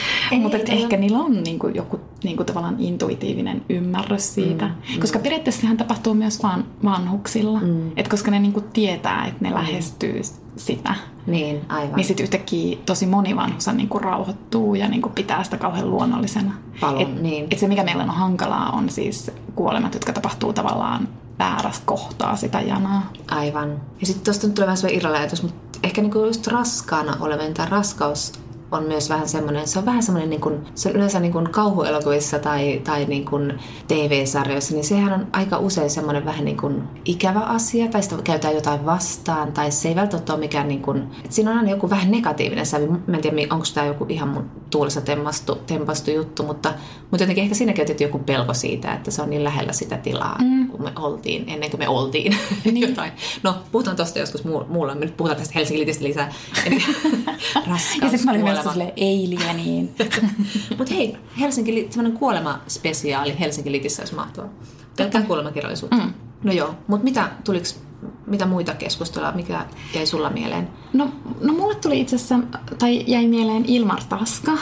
mutta 0.43 0.59
ehkä 0.69 0.97
niillä 0.97 1.19
on 1.19 1.43
niin 1.43 1.59
kuin, 1.59 1.75
joku 1.75 2.01
niin 2.25 2.37
kuin 2.37 2.47
tavallaan 2.47 2.77
intuitiivinen 2.79 3.63
ymmärrys 3.69 4.35
siitä. 4.35 4.67
Mm, 4.67 4.95
mm. 4.95 5.01
Koska 5.01 5.19
periaatteessa 5.19 5.61
sehän 5.61 5.77
tapahtuu 5.77 6.15
myös 6.15 6.43
vaan 6.43 6.65
vanhuksilla. 6.85 7.61
Mm. 7.61 7.91
Et 7.97 8.09
koska 8.09 8.31
ne 8.31 8.39
niin 8.39 8.53
kuin 8.53 8.65
tietää, 8.73 9.27
että 9.27 9.39
ne 9.41 9.49
mm. 9.49 9.55
lähestyy 9.55 10.21
sitä. 10.57 10.95
Niin, 11.27 11.61
aivan. 11.69 11.97
Niin 11.97 12.05
sitten 12.05 12.25
yhtäkkiä 12.25 12.79
tosi 12.87 13.07
moni 13.07 13.37
vanhus 13.37 13.67
niin 13.73 13.89
kuin 13.89 14.05
rauhoittuu 14.05 14.75
ja 14.75 14.89
niin 14.89 15.03
kuin 15.03 15.13
pitää 15.13 15.45
sitä 15.45 15.57
kauhean 15.57 15.91
luonnollisena. 15.91 16.55
Paljon, 16.81 17.03
et, 17.03 17.23
niin. 17.23 17.47
et 17.51 17.59
se, 17.59 17.69
mikä 17.69 17.85
meillä 17.85 18.03
on 18.03 18.11
hankalaa, 18.11 18.71
on 18.71 18.91
siis 18.91 19.31
kuolemat, 19.55 19.95
jotka 19.95 20.13
tapahtuu 20.13 20.53
tavallaan 20.53 21.09
väärässä 21.39 21.83
kohtaa 21.85 22.37
sitä 22.37 22.61
janaa. 22.61 23.13
Aivan. 23.31 23.81
Ja 24.01 24.07
sitten 24.07 24.25
tuosta 24.25 24.47
nyt 24.47 24.55
tulee 24.55 24.67
vähän 24.67 24.77
sellainen 24.77 24.99
irralaitus, 24.99 25.43
mutta 25.43 25.79
ehkä 25.83 26.03
niinku 26.03 26.25
just 26.25 26.47
raskaana 26.47 27.17
olevan 27.21 27.55
tai 27.55 27.67
raskaus 27.71 28.33
on 28.77 28.85
myös 28.85 29.09
vähän 29.09 29.29
semmoinen, 29.29 29.69
se 29.69 29.79
on 29.79 29.87
vähän 29.87 30.03
semmoinen 30.03 30.31
niin 30.31 30.41
kuin, 30.41 30.61
se 30.75 30.91
yleensä 30.91 31.21
niin 31.21 31.33
kuin 31.33 31.51
kauhuelokuvissa 31.51 32.39
tai, 32.39 32.81
tai 32.85 33.05
niin 33.05 33.25
kuin 33.25 33.59
TV-sarjoissa, 33.89 34.75
niin 34.75 34.85
sehän 34.85 35.13
on 35.13 35.27
aika 35.33 35.59
usein 35.59 35.91
semmoinen 35.91 36.25
vähän 36.25 36.45
niin 36.45 36.57
kuin 36.57 36.83
ikävä 37.05 37.41
asia, 37.41 37.89
tai 37.89 38.03
sitä 38.03 38.17
käytetään 38.25 38.55
jotain 38.55 38.87
vastaan, 38.87 39.53
tai 39.53 39.71
se 39.71 39.89
ei 39.89 39.95
välttämättä 39.95 40.33
ole 40.33 40.41
mikään 40.41 40.69
niin 40.69 40.83
kuin, 40.83 41.03
että 41.17 41.35
siinä 41.35 41.51
on 41.51 41.57
aina 41.57 41.71
joku 41.71 41.91
vähän 41.91 42.11
negatiivinen 42.11 42.67
sävy. 42.67 42.87
Mä 42.87 43.17
en 43.17 43.23
tiedä, 43.23 43.37
onko 43.51 43.67
tämä 43.75 43.87
joku 43.87 44.07
ihan 44.09 44.29
mun 44.29 44.51
tuulessa 44.71 45.01
tempastu, 45.01 45.55
tempastu 45.55 46.11
juttu, 46.11 46.43
mutta, 46.43 46.75
mutta 47.11 47.23
jotenkin 47.23 47.45
ehkä 47.45 47.55
siinäkin 47.55 47.87
on 47.91 47.97
joku 48.01 48.19
pelko 48.19 48.55
siitä, 48.55 48.95
että 48.95 49.11
se 49.11 49.23
on 49.23 49.31
niin 49.31 49.45
lähellä 49.45 49.73
sitä 49.73 49.97
tilaa, 49.97 50.39
mm. 50.43 50.69
kun 50.69 50.83
me 50.83 50.93
oltiin, 50.97 51.45
ennen 51.49 51.71
kuin 51.71 51.81
me 51.81 51.89
oltiin 51.89 52.37
niin. 52.65 52.89
jotain. 52.89 53.13
No, 53.43 53.55
puhutaan 53.73 53.97
tosta 53.97 54.19
joskus 54.19 54.45
muulla, 54.45 54.95
me 54.95 55.01
nyt 55.01 55.17
puhutaan 55.17 55.39
tästä 55.39 55.55
Helsingin 55.55 55.89
lisää. 56.01 56.33
Eli 56.67 56.79
raskaus, 57.71 58.25
kuolema. 58.73 58.91
Sille 58.97 59.53
niin. 59.53 59.95
Mutta 60.79 60.95
hei, 60.95 61.17
Helsinki, 61.41 61.87
semmoinen 61.91 62.19
kuolema-spesiaali 62.19 63.39
Helsinki 63.41 63.73
Litissä 63.73 64.03
olisi 64.03 64.15
mahtavaa. 64.15 64.51
Pelkkää 64.97 65.23
kuolemakirjallisuutta. 65.23 65.97
Mm. 65.97 66.15
No 66.45 66.53
joo, 66.53 66.75
mutta 66.87 67.05
mitä 67.05 67.31
tuliks 67.45 67.81
mitä 68.27 68.47
muita 68.47 68.75
keskusteluja, 68.75 69.33
mikä 69.33 69.67
jäi 69.95 70.07
sulla 70.07 70.31
mieleen? 70.31 70.69
No, 70.93 71.11
no 71.41 71.53
mulle 71.53 71.75
tuli 71.75 72.01
itse 72.01 72.17
asiassa, 72.17 72.39
tai 72.79 73.05
jäi 73.07 73.27
mieleen 73.27 73.65
Ilmar 73.67 74.01
Taska. 74.09 74.53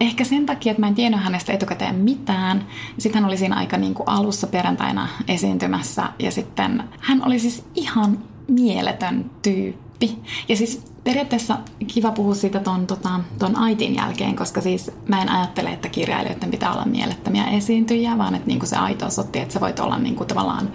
Ehkä 0.00 0.24
sen 0.24 0.46
takia, 0.46 0.70
että 0.70 0.80
mä 0.80 0.88
en 0.88 0.94
tiennyt 0.94 1.22
hänestä 1.22 1.52
etukäteen 1.52 1.94
mitään. 1.94 2.66
Sitten 2.98 3.22
hän 3.22 3.28
oli 3.28 3.36
siinä 3.36 3.56
aika 3.56 3.76
niin 3.76 3.94
kuin 3.94 4.08
alussa 4.08 4.46
perjantaina 4.46 5.08
esiintymässä. 5.28 6.04
Ja 6.18 6.30
sitten 6.30 6.84
hän 7.00 7.26
oli 7.26 7.38
siis 7.38 7.64
ihan 7.74 8.18
mieletön 8.48 9.30
tyyppi 9.42 9.81
tyyppi. 10.06 10.30
Ja 10.48 10.56
siis 10.56 10.82
periaatteessa 11.04 11.58
kiva 11.86 12.12
puhua 12.12 12.34
siitä 12.34 12.60
ton, 12.60 12.86
tota, 12.86 13.20
ton 13.38 13.56
aitin 13.56 13.94
jälkeen, 13.94 14.36
koska 14.36 14.60
siis 14.60 14.90
mä 15.08 15.22
en 15.22 15.28
ajattele, 15.28 15.70
että 15.70 15.88
kirjailijoiden 15.88 16.50
pitää 16.50 16.72
olla 16.72 16.84
mielettömiä 16.84 17.44
esiintyjiä, 17.44 18.18
vaan 18.18 18.34
että 18.34 18.46
niinku 18.46 18.66
se 18.66 18.76
aito 18.76 19.06
osoitti, 19.06 19.38
että 19.38 19.54
sä 19.54 19.60
voit 19.60 19.80
olla 19.80 19.98
niinku 19.98 20.24
tavallaan 20.24 20.70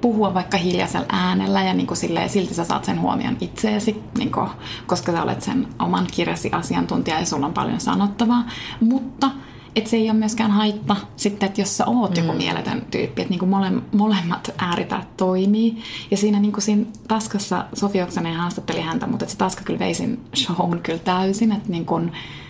puhua 0.00 0.34
vaikka 0.34 0.56
hiljaisella 0.58 1.06
äänellä 1.08 1.62
ja 1.62 1.74
niinku 1.74 1.94
silleen, 1.94 2.28
silti 2.30 2.54
sä 2.54 2.64
saat 2.64 2.84
sen 2.84 3.00
huomion 3.00 3.36
itseesi, 3.40 4.02
niinku, 4.18 4.40
koska 4.86 5.12
sä 5.12 5.22
olet 5.22 5.42
sen 5.42 5.68
oman 5.78 6.06
kirjasi 6.12 6.50
asiantuntija 6.52 7.18
ja 7.18 7.26
sulla 7.26 7.46
on 7.46 7.52
paljon 7.52 7.80
sanottavaa. 7.80 8.44
Mutta 8.80 9.30
että 9.76 9.90
se 9.90 9.96
ei 9.96 10.10
ole 10.10 10.18
myöskään 10.18 10.50
haitta 10.50 10.96
sitten, 11.16 11.46
että 11.46 11.60
jos 11.60 11.76
sä 11.76 11.86
oot 11.86 12.16
joku 12.16 12.32
mm. 12.32 12.38
mieletön 12.38 12.86
tyyppi, 12.90 13.22
että 13.22 13.30
niinku 13.30 13.46
mole, 13.46 13.72
molemmat 13.92 14.54
ääripäät 14.58 15.16
toimii. 15.16 15.82
Ja 16.10 16.16
siinä, 16.16 16.40
niinku 16.40 16.60
siinä 16.60 16.84
Taskassa 17.08 17.64
Sofi 17.74 18.02
Oksanen 18.02 18.36
haastatteli 18.36 18.80
häntä, 18.80 19.06
mutta 19.06 19.26
se 19.26 19.36
Taska 19.36 19.62
kyllä 19.64 19.78
veisin 19.78 20.20
shown 20.36 20.80
kyllä 20.82 20.98
täysin. 20.98 21.52
Että 21.52 21.68
niinku, 21.70 22.00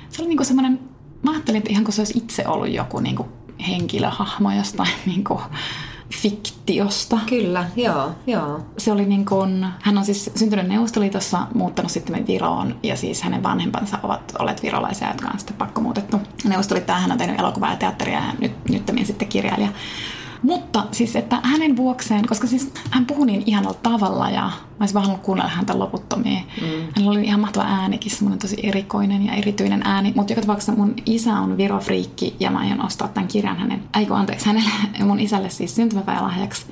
se 0.09 0.23
oli 0.23 0.29
niinku 0.29 0.45
semmoinen, 0.45 0.81
mä 1.23 1.31
ajattelin, 1.31 1.59
että 1.59 1.71
ihan 1.71 1.85
kuin 1.85 1.95
se 1.95 2.01
olisi 2.01 2.19
itse 2.19 2.49
ollut 2.49 2.71
joku 2.71 3.01
niinku 3.01 3.29
henkilöhahmo 3.69 4.51
jostain 4.51 4.93
niinku, 5.07 5.41
fiktiosta. 6.15 7.19
Kyllä, 7.29 7.67
joo, 7.77 8.11
joo. 8.27 8.61
Se 8.79 8.93
oli 8.93 9.07
niin 9.07 9.25
kuin, 9.25 9.67
hän 9.81 9.99
on 9.99 10.05
siis 10.05 10.31
syntynyt 10.35 10.69
Neuvostoliitossa, 10.69 11.47
muuttanut 11.55 11.93
sitten 11.93 12.27
Viroon 12.27 12.79
ja 12.83 12.97
siis 12.97 13.23
hänen 13.23 13.43
vanhempansa 13.43 13.99
ovat 14.03 14.33
olleet 14.39 14.63
virolaisia, 14.63 15.09
jotka 15.09 15.29
on 15.33 15.39
sitten 15.39 15.57
pakkomuutettu 15.57 16.21
Neuvostoliittoon. 16.45 17.01
Hän 17.01 17.13
on 17.13 17.19
tehnyt 17.19 17.41
elokuvaa 17.41 17.71
ja 17.71 17.77
teatteria 17.77 18.19
ja 18.19 18.33
nyt, 18.41 18.53
nyt 18.69 19.07
sitten 19.07 19.29
kirjailija. 19.29 19.69
Mutta 20.43 20.85
siis, 20.93 21.17
että 21.17 21.39
hänen 21.43 21.77
vuokseen, 21.77 22.27
koska 22.29 22.47
siis 22.47 22.73
hän 22.91 23.07
puhui 23.07 23.27
niin 23.27 23.43
ihanalla 23.47 23.79
tavalla 23.83 24.31
ja 24.31 24.43
mä 24.43 24.53
olisin 24.81 24.95
vaan 24.95 25.05
halunnut 25.07 25.25
kuunnella 25.27 25.51
häntä 25.51 25.79
loputtomia. 25.79 26.41
Mm. 26.61 26.67
Hänellä 26.67 27.11
oli 27.11 27.25
ihan 27.25 27.41
mahtava 27.41 27.65
äänikin, 27.65 28.11
semmoinen 28.13 28.39
tosi 28.39 28.57
erikoinen 28.63 29.27
ja 29.27 29.33
erityinen 29.33 29.83
ääni. 29.85 30.13
Mutta 30.17 30.33
joka 30.33 30.41
tapauksessa 30.41 30.73
mun 30.73 30.95
isä 31.07 31.33
on 31.33 31.57
virofriikki 31.57 32.37
ja 32.41 32.51
mä 32.51 32.59
aion 32.59 32.87
ostaa 32.87 33.09
tämän 33.09 33.29
kirjan 33.29 33.57
hänen, 33.57 33.83
äikö 33.95 34.15
anteeksi, 34.15 34.47
hänelle 34.47 34.71
mun 35.05 35.21
isälle 35.21 35.51
siis 35.51 35.75
syntymäpäivälahjaksi. 35.75 36.67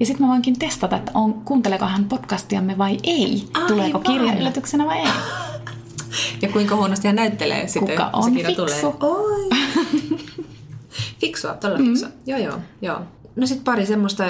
Ja 0.00 0.06
sitten 0.06 0.26
mä 0.26 0.30
voinkin 0.30 0.58
testata, 0.58 0.96
että 0.96 1.10
on, 1.14 1.34
kuunteleeko 1.34 1.84
hän 1.86 2.04
podcastiamme 2.04 2.78
vai 2.78 2.98
ei. 3.02 3.48
Aivan. 3.54 3.68
Tuleeko 3.68 3.98
kirja 3.98 4.34
yllätyksenä 4.38 4.86
vai 4.86 4.98
ei. 4.98 5.06
Ja 6.42 6.48
kuinka 6.48 6.76
huonosti 6.76 7.08
hän 7.08 7.16
näyttelee 7.16 7.68
sitten, 7.68 7.96
Kuka 7.96 8.10
on 8.12 8.34
se 8.34 8.42
fiksu? 8.42 8.54
tulee. 8.54 8.82
Oi. 9.00 9.48
Fiksua, 11.20 11.54
todella 11.54 11.78
fiksua. 11.78 12.08
Mm. 12.08 12.14
Joo, 12.26 12.38
joo, 12.38 12.58
joo. 12.82 12.98
No 13.36 13.46
sitten 13.46 13.64
pari 13.64 13.86
semmoista 13.86 14.24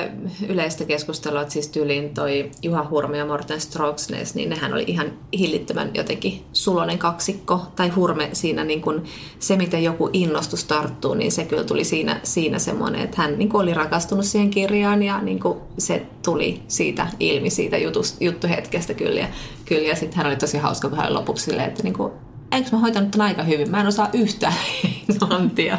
yleistä 0.49 0.85
keskustelua, 0.85 1.42
että 1.42 1.52
siis 1.52 1.69
tyyliin 1.69 2.14
toi 2.14 2.50
Juha 2.62 2.87
Hurme 2.90 3.19
ja 3.19 3.26
Morten 3.26 3.61
Stroksnes, 3.61 4.35
niin 4.35 4.50
nehän 4.50 4.75
oli 4.75 4.85
ihan 4.87 5.12
hillittömän 5.38 5.90
jotenkin 5.95 6.45
sulonen 6.52 6.99
kaksikko. 6.99 7.61
Tai 7.76 7.88
Hurme 7.88 8.31
siinä 8.33 8.64
niin 8.64 8.83
kun 8.83 9.02
se, 9.38 9.57
miten 9.57 9.85
joku 9.85 10.11
innostus 10.12 10.64
tarttuu, 10.64 11.14
niin 11.14 11.33
se 11.33 11.45
kyllä 11.45 11.64
tuli 11.64 11.85
siinä, 11.85 12.21
siinä 12.23 12.59
semmoinen, 12.59 13.00
että 13.00 13.23
hän 13.23 13.38
niin 13.38 13.57
oli 13.57 13.75
rakastunut 13.75 14.25
siihen 14.25 14.50
kirjaan 14.50 15.02
ja 15.02 15.21
niin 15.21 15.40
se 15.78 16.07
tuli 16.25 16.62
siitä 16.69 17.07
ilmi 17.21 17.50
siitä 17.50 17.76
jutust, 17.76 18.23
juttuhetkestä 18.23 18.95
kyllä. 18.95 19.21
Ja, 19.21 19.28
kyllä, 19.64 19.88
ja 19.88 19.97
sitten 19.97 20.16
hän 20.16 20.26
oli 20.26 20.37
tosi 20.37 20.59
hauska, 20.59 20.88
kun 20.88 20.99
hän 20.99 21.14
lopuksi 21.14 21.45
silleen, 21.45 21.69
että 21.69 21.83
niin 21.83 21.95
kuin, 21.95 22.12
eikö 22.52 22.68
mä 22.73 22.78
hoitanut 22.78 23.11
tämän 23.11 23.26
aika 23.26 23.42
hyvin? 23.42 23.71
Mä 23.71 23.80
en 23.80 23.87
osaa 23.87 24.09
yhtään 24.12 24.54
englantia. 25.09 25.78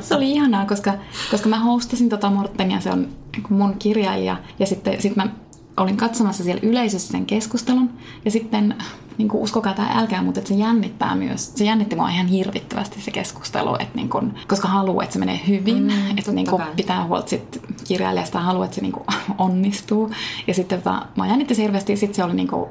Se 0.00 0.14
oli 0.14 0.30
ihanaa, 0.30 0.66
koska, 0.66 0.94
koska 1.30 1.48
mä 1.48 1.58
hostasin 1.58 2.08
tota 2.08 2.30
Mortenia, 2.30 2.80
se 2.80 2.90
on 2.90 3.08
mun 3.48 3.74
kirjailija, 3.78 4.36
ja 4.58 4.66
sitten 4.66 5.02
sit 5.02 5.16
mä 5.16 5.26
olin 5.76 5.96
katsomassa 5.96 6.44
siellä 6.44 6.60
yleisössä 6.62 7.12
sen 7.12 7.26
keskustelun, 7.26 7.90
ja 8.24 8.30
sitten 8.30 8.74
niin 9.18 9.28
kuin, 9.28 9.42
uskokaa 9.42 9.74
tai 9.74 9.86
älkää, 9.94 10.22
mutta 10.22 10.40
että 10.40 10.48
se 10.48 10.54
jännittää 10.54 11.14
myös. 11.14 11.54
Se 11.54 11.64
jännitti 11.64 11.96
mua 11.96 12.10
ihan 12.10 12.26
hirvittävästi 12.26 13.00
se 13.00 13.10
keskustelu, 13.10 13.74
että 13.74 13.94
niin 13.94 14.08
kuin, 14.08 14.34
koska 14.48 14.68
haluaa, 14.68 15.02
että 15.04 15.12
se 15.12 15.18
menee 15.18 15.40
hyvin, 15.48 15.82
mm, 15.82 16.18
että 16.18 16.32
niin 16.32 16.50
kuin, 16.50 16.62
pitää 16.76 17.06
huolta 17.06 17.28
sit 17.28 17.62
kirjailijasta 17.88 18.38
ja 18.38 18.44
haluaa, 18.44 18.64
että 18.64 18.74
se 18.74 18.82
niin 18.82 18.92
kuin, 18.92 19.04
onnistuu. 19.38 20.10
Ja 20.46 20.54
sitten 20.54 20.82
tota, 20.82 21.06
mä 21.16 21.26
jännitti 21.26 21.54
se 21.54 21.62
hirveästi, 21.62 21.92
ja 21.92 21.96
sitten 21.96 22.14
se 22.14 22.24
oli 22.24 22.34
niin 22.34 22.48
kuin, 22.48 22.70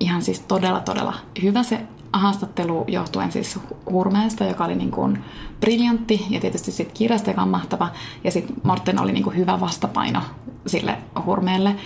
ihan 0.00 0.22
siis 0.22 0.40
todella, 0.40 0.80
todella 0.80 1.14
hyvä 1.42 1.62
se 1.62 1.80
haastattelu 2.18 2.84
johtuen 2.88 3.32
siis 3.32 3.58
Hurmeesta, 3.90 4.44
joka 4.44 4.64
oli 4.64 4.74
niin 4.74 4.90
kuin 4.90 5.24
briljantti 5.60 6.26
ja 6.30 6.40
tietysti 6.40 6.72
sitten 6.72 6.96
kirjasta, 6.96 7.30
joka 7.30 7.42
on 7.42 7.48
mahtava. 7.48 7.88
Ja 8.24 8.30
sitten 8.30 8.56
Morten 8.62 9.00
oli 9.00 9.12
niin 9.12 9.24
kuin 9.24 9.36
hyvä 9.36 9.60
vastapaino 9.60 10.20
sille 10.66 10.98
Hurmeelle. 11.26 11.76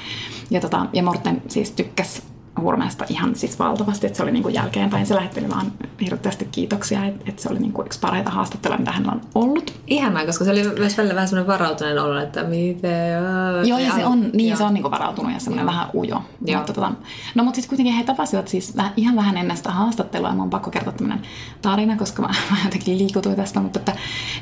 Ja, 0.50 0.61
tota, 0.61 0.87
ja 0.92 1.02
Morten 1.02 1.42
siis 1.49 1.70
tykkäsi 1.70 2.23
Hurmeesta 2.61 3.05
ihan 3.09 3.35
siis 3.35 3.59
valtavasti, 3.59 4.07
että 4.07 4.17
se 4.17 4.23
oli 4.23 4.33
niin 4.33 4.43
kuin 4.43 4.55
jälkeenpäin. 4.55 5.07
Se 5.07 5.15
lähetteli 5.15 5.49
vaan 5.49 5.73
hirveästi 6.00 6.49
kiitoksia, 6.53 7.05
että, 7.05 7.25
että 7.29 7.43
se 7.43 7.49
oli 7.49 7.59
niin 7.59 7.73
kuin 7.73 7.87
yksi 7.87 8.00
parhaita 8.00 8.31
haastatteluja, 8.31 8.79
mitä 8.79 8.93
hänellä 8.93 9.12
on 9.12 9.21
ollut. 9.35 9.81
Ihanaa, 9.87 10.27
koska 10.27 10.45
se 10.45 10.50
oli 10.50 10.65
myös 10.79 10.99
välillä 10.99 11.15
vähän 11.15 11.29
semmoinen 11.29 11.53
varautuneen 11.53 11.99
olo, 11.99 12.19
että 12.19 12.45
miten... 12.45 13.23
Joo, 13.65 13.79
ja 13.79 13.93
se 13.93 14.07
on, 14.07 14.31
niin, 14.33 14.57
se 14.57 14.65
on 14.65 14.75
niin 14.75 14.83
kuin 14.83 14.93
varautunut 14.93 15.33
ja 15.33 15.41
semmoinen 15.41 15.67
vähän 15.67 15.87
ujo. 15.95 16.23
Joo. 16.45 16.57
Mutta, 16.57 16.73
tota, 16.73 16.93
no 17.35 17.45
mutta 17.45 17.57
sitten 17.57 17.69
kuitenkin 17.69 17.95
he 17.95 18.05
tapasivat 18.05 18.49
siis 18.49 18.77
vähän, 18.77 18.93
ihan 18.97 19.17
vähän 19.17 19.37
ennen 19.37 19.57
sitä 19.57 19.71
haastattelua, 19.71 20.29
ja 20.29 20.35
mun 20.35 20.43
on 20.43 20.50
pakko 20.50 20.71
kertoa 20.71 20.93
tämmöinen 20.93 21.25
tarina, 21.62 21.97
koska 21.97 22.23
mä, 22.23 22.29
mä 22.50 22.57
jotenkin 22.65 22.99
liikutuin 22.99 23.37
tästä, 23.37 23.61
mutta 23.61 23.79
että 23.79 23.93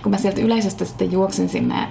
kun 0.02 0.10
mä 0.10 0.18
sieltä 0.18 0.40
yleisöstä 0.40 0.84
sitten 0.84 1.12
juoksin 1.12 1.48
sinne 1.48 1.88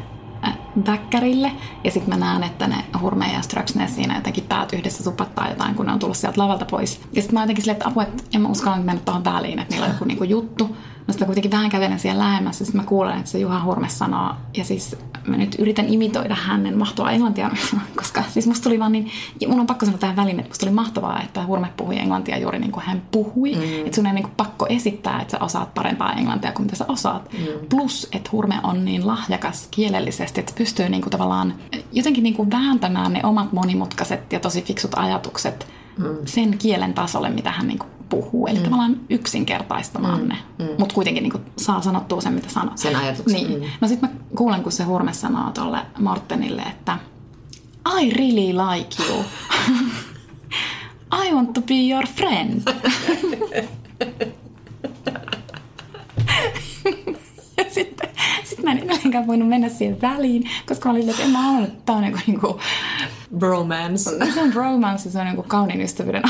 väkkärille. 0.88 1.51
Ja 1.84 1.91
sitten 1.91 2.20
mä 2.20 2.25
näen, 2.25 2.44
että 2.44 2.67
ne 2.67 2.75
Hurme 3.01 3.34
ja 3.34 3.41
Ströksnes 3.41 3.96
siinä 3.96 4.15
jotenkin 4.15 4.44
päät 4.44 4.74
yhdessä 4.74 5.03
supattaa 5.03 5.50
jotain, 5.50 5.75
kun 5.75 5.86
ne 5.86 5.91
on 5.91 6.00
tullut 6.00 6.17
sieltä 6.17 6.41
lavalta 6.41 6.65
pois. 6.65 7.01
Ja 7.13 7.22
sitten 7.22 7.34
mä 7.34 7.44
jotenkin 7.44 7.63
silleen, 7.63 7.77
että 7.77 7.88
apua, 7.88 8.03
että 8.03 8.24
en 8.34 8.41
mä 8.41 8.50
uskalla 8.50 8.77
mennä 8.77 9.01
tuohon 9.05 9.24
väliin, 9.24 9.60
että 9.60 9.74
niillä 9.74 9.86
on 9.86 9.94
joku 9.94 10.05
niinku 10.05 10.24
juttu. 10.24 10.75
No 11.08 11.12
sitten 11.12 11.25
mä 11.25 11.27
kuitenkin 11.27 11.51
vähän 11.51 11.70
kävelen 11.70 12.00
siellä 12.00 12.24
lähemmässä, 12.24 12.65
sitten 12.65 12.82
mä 12.82 12.88
kuulen, 12.88 13.17
että 13.17 13.32
se 13.32 13.39
Juha 13.39 13.63
Hurme 13.63 13.89
sanoo, 13.89 14.34
ja 14.58 14.63
siis 14.63 14.96
mä 15.27 15.38
nyt 15.38 15.55
yritän 15.60 15.94
imitoida 15.94 16.36
hänen 16.36 16.77
mahtavaa 16.77 17.12
englantia, 17.12 17.51
koska 18.00 18.24
siis 18.29 18.48
musta 18.48 18.63
tuli 18.63 18.79
vaan 18.79 18.91
niin, 18.91 19.12
ja 19.41 19.48
mun 19.48 19.60
on 19.60 19.67
pakko 19.67 19.86
sanoa 19.86 20.00
tähän 20.00 20.15
väliin, 20.15 20.39
että 20.39 20.50
musta 20.50 20.65
tuli 20.65 20.75
mahtavaa, 20.75 21.22
että 21.22 21.46
Hurme 21.46 21.67
puhui 21.77 22.00
englantia 22.00 22.38
juuri 22.38 22.60
niin 22.60 22.72
kuin 22.72 22.86
hän 22.86 23.01
puhui. 23.12 23.55
Mm. 23.55 23.86
Että 23.86 23.96
sun 23.96 24.05
ei 24.05 24.13
niin 24.13 24.24
kuin 24.24 24.36
pakko 24.38 24.65
esittää, 24.70 25.22
että 25.22 25.32
sä 25.32 25.44
osaat 25.44 25.74
parempaa 25.74 26.13
englantia 26.13 26.51
kuin 26.51 26.65
mitä 26.65 26.75
sä 26.75 26.86
osaat. 26.88 27.34
Mm. 27.34 27.67
Plus, 27.70 28.08
että 28.12 28.29
Hurme 28.32 28.60
on 28.63 28.86
niin 28.86 29.08
lahjakas 29.08 29.67
kielellisesti, 29.72 30.39
että 30.39 30.53
pystyy 30.65 30.89
niin 30.89 31.01
kuin 31.01 31.12
tavallaan 31.12 31.53
jotenkin 31.91 32.24
niin 32.24 32.34
kuin 32.34 32.51
vääntämään 32.51 33.13
ne 33.13 33.22
omat 33.24 33.53
monimutkaiset 33.53 34.34
ja 34.34 34.39
tosi 34.39 34.62
fiksut 34.62 34.91
ajatukset 34.95 35.67
mm. 35.98 36.17
sen 36.25 36.57
kielen 36.57 36.93
tasolle, 36.93 37.29
mitä 37.29 37.51
hän 37.51 37.67
niin 37.67 37.79
kuin 37.79 37.89
puhuu. 38.10 38.48
Eli 38.48 38.57
mm. 38.57 38.63
tavallaan 38.63 39.00
yksinkertaistamaan 39.10 40.22
mm. 40.22 40.27
ne. 40.27 40.38
Mm. 40.60 40.67
Mutta 40.77 40.95
kuitenkin 40.95 41.24
niin 41.24 41.31
kuin, 41.31 41.43
saa 41.57 41.81
sanottua 41.81 42.22
sen, 42.22 42.34
mitä 42.34 42.50
sanoo. 42.50 42.77
Sen 42.77 42.95
ajatuksen. 42.95 43.43
Niin. 43.43 43.60
Mm. 43.60 43.65
No 43.81 43.88
sitten 43.88 44.10
mä 44.10 44.15
kuulen, 44.36 44.63
kun 44.63 44.72
se 44.72 44.84
Hurme 44.84 45.13
sanoo 45.13 45.51
tuolle 45.51 45.79
Mortenille, 46.00 46.62
että 46.62 47.00
I 48.01 48.10
really 48.10 48.60
like 48.69 49.03
you. 49.03 49.25
I 51.25 51.34
want 51.34 51.53
to 51.53 51.62
be 51.62 51.89
your 51.89 52.07
friend. 52.07 52.62
sitten, 57.69 58.10
edelleenkään 59.15 59.27
voinut 59.27 59.50
mennä 59.50 59.69
siihen 59.69 60.01
väliin, 60.01 60.43
koska 60.67 60.89
mä 60.89 60.93
olin, 60.95 61.10
että 61.10 61.24
en 61.24 61.29
mä 61.29 61.41
halunnut, 61.41 61.69
että 61.69 61.81
tää 61.86 61.95
on 61.95 62.05
joku 62.05 62.19
niinku... 62.27 62.60
Bromance. 63.38 64.10
Se 64.34 64.41
on 64.41 64.51
bromance, 64.51 65.10
se 65.10 65.19
on 65.19 65.27
joku 65.27 65.43
kauniin 65.48 65.81
ystävyyden 65.81 66.24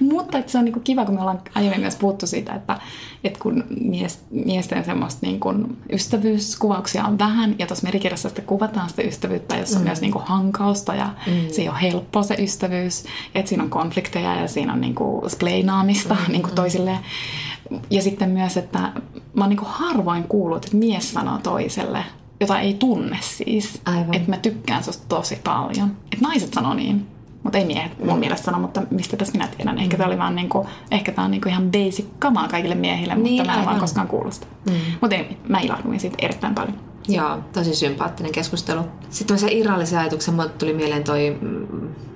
Mutta 0.00 0.38
että 0.38 0.52
se 0.52 0.58
on 0.58 0.64
niinku 0.64 0.80
kiva, 0.80 1.04
kun 1.04 1.14
me 1.14 1.20
ollaan 1.20 1.40
aiemmin 1.54 1.80
myös 1.80 1.96
puhuttu 1.96 2.26
siitä, 2.26 2.54
että, 2.54 2.80
että 3.24 3.38
kun 3.38 3.64
mies, 3.80 4.20
miesten 4.30 4.84
semmoista 4.84 5.26
niinku 5.26 5.54
ystävyyskuvauksia 5.92 7.04
on 7.04 7.18
vähän, 7.18 7.54
ja 7.58 7.66
tuossa 7.66 7.84
merikirjassa 7.84 8.28
sitten 8.28 8.44
kuvataan 8.44 8.88
sitä 8.88 9.02
ystävyyttä, 9.02 9.56
jossa 9.56 9.76
on 9.76 9.82
mm. 9.82 9.86
myös 9.86 10.00
niinku 10.00 10.22
hankausta, 10.24 10.94
ja 10.94 11.10
mm. 11.26 11.32
se 11.52 11.62
ei 11.62 11.68
ole 11.68 11.82
helppo 11.82 12.22
se 12.22 12.34
ystävyys, 12.34 13.04
että 13.34 13.48
siinä 13.48 13.64
on 13.64 13.70
konflikteja, 13.70 14.34
ja 14.34 14.48
siinä 14.48 14.72
on 14.72 14.80
niinku 14.80 15.22
spleinaamista 15.28 16.14
mm. 16.14 16.32
niinku 16.32 16.50
toisilleen. 16.54 16.98
Ja 17.90 18.02
sitten 18.02 18.30
myös, 18.30 18.56
että 18.56 18.78
mä 19.34 19.44
oon 19.44 19.48
niinku 19.48 19.66
harvoin 19.68 20.24
kuullut, 20.24 20.64
että 20.64 20.76
mies 20.76 21.12
sanoo 21.12 21.38
toiselle, 21.38 22.04
jota 22.40 22.60
ei 22.60 22.74
tunne 22.74 23.18
siis, 23.20 23.80
Aivan. 23.84 24.14
että 24.14 24.30
mä 24.30 24.36
tykkään 24.36 24.84
susta 24.84 25.04
tosi 25.08 25.40
paljon. 25.44 25.96
Että 26.12 26.26
naiset 26.28 26.52
sanoo 26.52 26.74
niin. 26.74 27.06
Mutta 27.42 27.58
ei 27.58 27.64
miehet 27.64 28.04
mun 28.04 28.14
mm. 28.14 28.20
mielestä 28.20 28.44
sano, 28.44 28.58
mutta 28.58 28.82
mistä 28.90 29.16
tässä 29.16 29.32
minä 29.32 29.48
tiedän. 29.56 29.78
Ehkä 29.78 29.96
tämä 29.96 30.06
oli 30.06 30.18
vaan 30.18 30.34
niinku, 30.34 30.66
ehkä 30.90 31.12
tää 31.12 31.24
on 31.24 31.30
niinku 31.30 31.48
ihan 31.48 31.70
basic 31.70 32.06
kamaa 32.18 32.48
kaikille 32.48 32.74
miehille, 32.74 33.14
niin, 33.14 33.36
mutta 33.36 33.44
mä 33.44 33.52
en 33.52 33.58
aivan. 33.58 33.66
vaan 33.66 33.80
koskaan 33.80 34.08
kuullut 34.08 34.34
sitä. 34.34 34.46
Mm. 34.66 34.76
Mutta 35.00 35.16
mä 35.48 35.60
ilahduin 35.60 36.00
siitä 36.00 36.16
erittäin 36.22 36.54
paljon. 36.54 36.74
Joo, 37.16 37.38
tosi 37.52 37.74
sympaattinen 37.74 38.32
keskustelu. 38.32 38.82
Sitten 39.10 39.38
se 39.38 39.48
irrallisen 39.50 39.98
ajatuksen, 39.98 40.34
mulle 40.34 40.48
tuli 40.48 40.72
mieleen 40.72 41.04
toi 41.04 41.38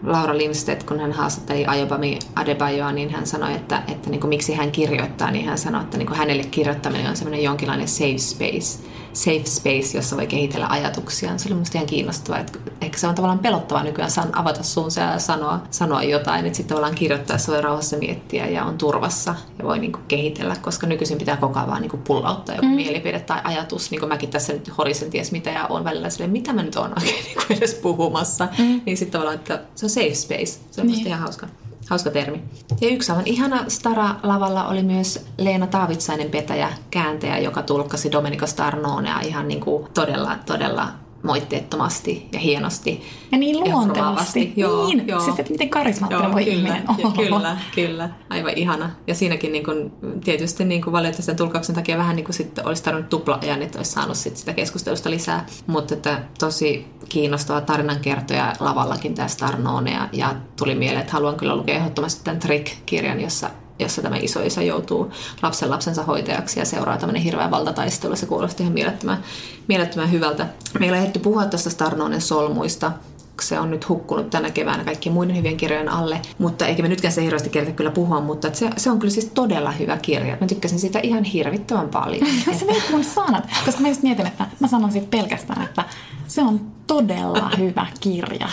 Laura 0.07 0.39
Lindstedt, 0.39 0.83
kun 0.83 1.01
hän 1.01 1.13
haastatteli 1.13 1.67
Ayobami 1.67 2.19
Adebayoa, 2.37 2.93
niin 2.93 3.11
hän 3.11 3.27
sanoi, 3.27 3.55
että, 3.55 3.83
että 3.89 4.11
niin 4.11 4.21
kuin, 4.21 4.29
miksi 4.29 4.55
hän 4.55 4.73
kirjoittaa, 4.73 5.31
niin 5.31 5.47
hän 5.47 5.59
sanoi, 5.59 5.83
että 5.83 5.99
niin 5.99 6.07
kuin 6.07 6.19
hänelle 6.19 6.45
kirjoittaminen 6.45 7.11
on 7.11 7.17
semmoinen 7.17 7.43
jonkinlainen 7.43 7.89
safe 7.89 8.19
space, 8.19 8.83
safe 9.13 9.45
space, 9.45 9.97
jossa 9.97 10.17
voi 10.17 10.27
kehitellä 10.27 10.67
ajatuksia. 10.67 11.39
Se 11.39 11.49
oli 11.49 11.59
musta 11.59 11.79
ihan 11.79 11.87
kiinnostavaa, 11.87 12.41
että 12.41 12.59
ehkä 12.81 12.99
se 12.99 13.07
on 13.07 13.15
tavallaan 13.15 13.39
pelottavaa 13.39 13.85
nykyään 13.85 14.11
saan 14.11 14.39
avata 14.39 14.63
suunsa 14.63 15.01
ja 15.01 15.19
sanoa, 15.19 15.61
sanoa 15.71 16.03
jotain, 16.03 16.47
että 16.47 16.57
sitten 16.57 16.69
tavallaan 16.69 16.95
kirjoittaa 16.95 17.37
voi 17.49 17.63
rauhassa 17.63 17.97
miettiä 17.97 18.47
ja 18.47 18.65
on 18.65 18.79
turvassa 18.79 19.35
ja 19.59 19.65
voi 19.65 19.79
niin 19.79 19.93
kuin 19.93 20.05
kehitellä, 20.09 20.57
koska 20.63 20.87
nykyisin 20.87 21.19
pitää 21.19 21.37
koko 21.37 21.59
ajan 21.59 21.71
vaan 21.71 21.83
niin 21.83 21.91
kuin 21.91 22.03
pullauttaa 22.03 22.55
joku 22.55 22.67
mm. 22.67 22.75
mielipide 22.75 23.21
tai 23.21 23.41
ajatus, 23.45 23.91
niin 23.91 24.01
kuin 24.01 24.09
mäkin 24.09 24.31
tässä 24.31 24.53
nyt 24.53 24.79
horisen 24.85 25.11
ties 25.11 25.33
mitä 25.33 25.51
ja 25.51 25.67
on 25.67 25.85
välillä 25.85 26.11
silleen, 26.11 26.31
mitä 26.31 26.53
mä 26.53 26.63
nyt 26.63 26.77
oon 26.77 26.93
oikein 26.97 27.25
niin 27.25 27.37
kuin 27.47 27.59
edes 27.59 27.75
puhumassa, 27.75 28.49
mm. 28.59 28.81
niin 28.87 28.97
sitten 28.97 29.13
tavallaan, 29.13 29.37
että 29.37 29.63
se 29.75 29.87
on 29.87 29.91
safe 29.91 30.15
space, 30.15 30.61
se 30.71 30.81
on 30.81 30.87
niin. 30.87 31.07
ihan 31.07 31.21
hauska. 31.21 31.47
Hauska 31.91 32.11
termi. 32.11 32.43
Ja 32.81 32.89
yksi 32.89 33.13
aivan 33.13 33.27
ihana 33.27 33.65
Stara-lavalla 33.69 34.69
oli 34.69 34.83
myös 34.83 35.27
Leena 35.39 35.67
Taavitsainen 35.67 36.31
petäjä, 36.31 36.73
kääntäjä, 36.91 37.39
joka 37.39 37.63
tulkkasi 37.63 38.13
Domenico 38.13 38.47
Starnonea 38.47 39.21
ihan 39.21 39.49
niin 39.49 39.61
kuin 39.61 39.89
todella, 39.95 40.39
todella 40.47 40.89
moitteettomasti 41.25 42.29
ja 42.33 42.39
hienosti. 42.39 43.03
Ja 43.33 43.39
niin 43.39 43.61
luontevasti. 43.61 44.53
Joo, 44.57 44.87
niin, 44.87 45.09
joo. 45.09 45.21
siis 45.21 45.39
että 45.39 45.53
miten 45.53 45.69
karismaattinen 45.69 46.33
voi 46.33 46.45
kyllä, 46.45 46.57
ihminen 46.57 46.85
ja, 46.99 47.07
olla. 47.07 47.17
kyllä, 47.17 47.59
kyllä. 47.75 48.11
Aivan 48.31 48.53
ihana. 48.57 48.91
Ja 49.07 49.15
siinäkin 49.15 49.53
niin 49.53 49.65
kuin, 49.65 49.93
tietysti 50.25 50.65
niin 50.65 50.83
kuin 50.83 50.93
valitettavasti 50.93 51.35
tulkauksen 51.35 51.75
takia 51.75 51.99
vähän 51.99 52.17
niin 52.17 52.25
kuin 52.25 52.35
sitten 52.35 52.67
olisi 52.67 52.83
tarvinnut 52.83 53.11
tupla-ajan, 53.11 53.63
että 53.63 53.79
olisi 53.79 53.91
saanut 53.91 54.17
sit 54.17 54.37
sitä 54.37 54.53
keskustelusta 54.53 55.11
lisää. 55.11 55.47
Mutta 55.67 55.95
että 55.95 56.23
tosi 56.39 56.87
kiinnostava 57.09 57.61
tarinankertoja 57.61 58.53
lavallakin 58.61 59.15
tämä 59.15 59.29
Starnone 59.29 59.93
ja, 59.93 60.09
ja 60.13 60.35
tuli 60.57 60.75
mieleen, 60.75 61.01
että 61.01 61.13
haluan 61.13 61.37
kyllä 61.37 61.57
lukea 61.57 61.77
ehdottomasti 61.77 62.25
tämän 62.25 62.41
Trick-kirjan, 62.41 63.21
jossa 63.21 63.51
jossa 63.79 64.03
tämä 64.03 64.17
isoisä 64.17 64.63
joutuu 64.63 65.13
lapsen 65.43 65.71
lapsensa 65.71 66.03
hoitajaksi 66.03 66.61
ja 66.61 66.65
seuraa 66.65 66.99
tämmöinen 66.99 67.23
hirveä 67.23 67.51
valtataistelu. 67.51 68.17
Se 68.17 68.27
kuulosti 68.27 68.63
ihan 68.63 68.75
mielettömän, 68.75 69.25
mielettömän 69.69 70.13
hyvältä. 70.13 70.47
Meillä 70.79 70.95
on 70.95 70.99
ehditty 70.99 71.19
puhua 71.19 71.45
tuosta 71.45 71.71
Starnonen 71.71 72.21
solmuista. 72.21 72.93
Se 73.41 73.61
on 73.61 73.71
nyt 73.71 73.89
hukkunut 73.89 74.31
tänä 74.31 74.51
keväänä 74.51 74.85
kaikkien 74.85 75.13
muiden 75.13 75.37
hyvien 75.37 75.57
kirjojen 75.57 75.89
alle, 75.89 76.21
mutta 76.39 76.67
eikä 76.67 76.83
me 76.83 76.89
nytkään 76.89 77.15
se 77.15 77.23
hirveästi 77.23 77.51
kerta 77.51 77.73
kyllä 77.73 77.91
puhua, 77.91 78.21
mutta 78.21 78.49
se, 78.53 78.71
se, 78.77 78.91
on 78.91 78.99
kyllä 78.99 79.13
siis 79.13 79.31
todella 79.35 79.71
hyvä 79.71 79.97
kirja. 79.97 80.37
Mä 80.41 80.47
tykkäsin 80.47 80.79
sitä 80.79 80.99
ihan 80.99 81.25
hirvittävän 81.25 81.89
paljon. 81.89 82.27
se 82.59 82.65
menee 82.65 82.83
mun 82.91 83.05
sanat, 83.05 83.45
koska 83.65 83.81
mä 83.81 83.89
just 83.89 84.03
mietin, 84.03 84.27
että 84.27 84.47
mä 84.61 84.69
sanon 84.69 84.93
siitä 84.93 85.07
pelkästään, 85.11 85.63
että 85.63 85.85
se 86.29 86.43
on 86.43 86.61
todella 86.87 87.51
hyvä 87.59 87.87
kirja. 88.01 88.49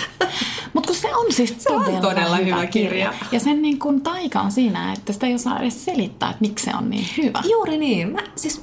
Mutta 0.73 0.87
kun 0.87 0.95
se 0.95 1.15
on 1.15 1.33
siis 1.33 1.67
on 1.69 1.83
todella, 1.83 2.01
todella 2.01 2.35
hyvä 2.35 2.65
kirja. 2.65 3.13
Ja 3.31 3.39
sen 3.39 3.61
niin 3.61 3.79
kun 3.79 4.01
taika 4.01 4.41
on 4.41 4.51
siinä, 4.51 4.93
että 4.93 5.13
sitä 5.13 5.27
ei 5.27 5.35
osaa 5.35 5.59
edes 5.59 5.85
selittää, 5.85 6.29
että 6.29 6.41
miksi 6.41 6.65
se 6.65 6.71
on 6.77 6.89
niin 6.89 7.05
hyvä. 7.17 7.43
Juuri 7.49 7.77
niin. 7.77 8.11
Mä, 8.11 8.19
siis, 8.35 8.61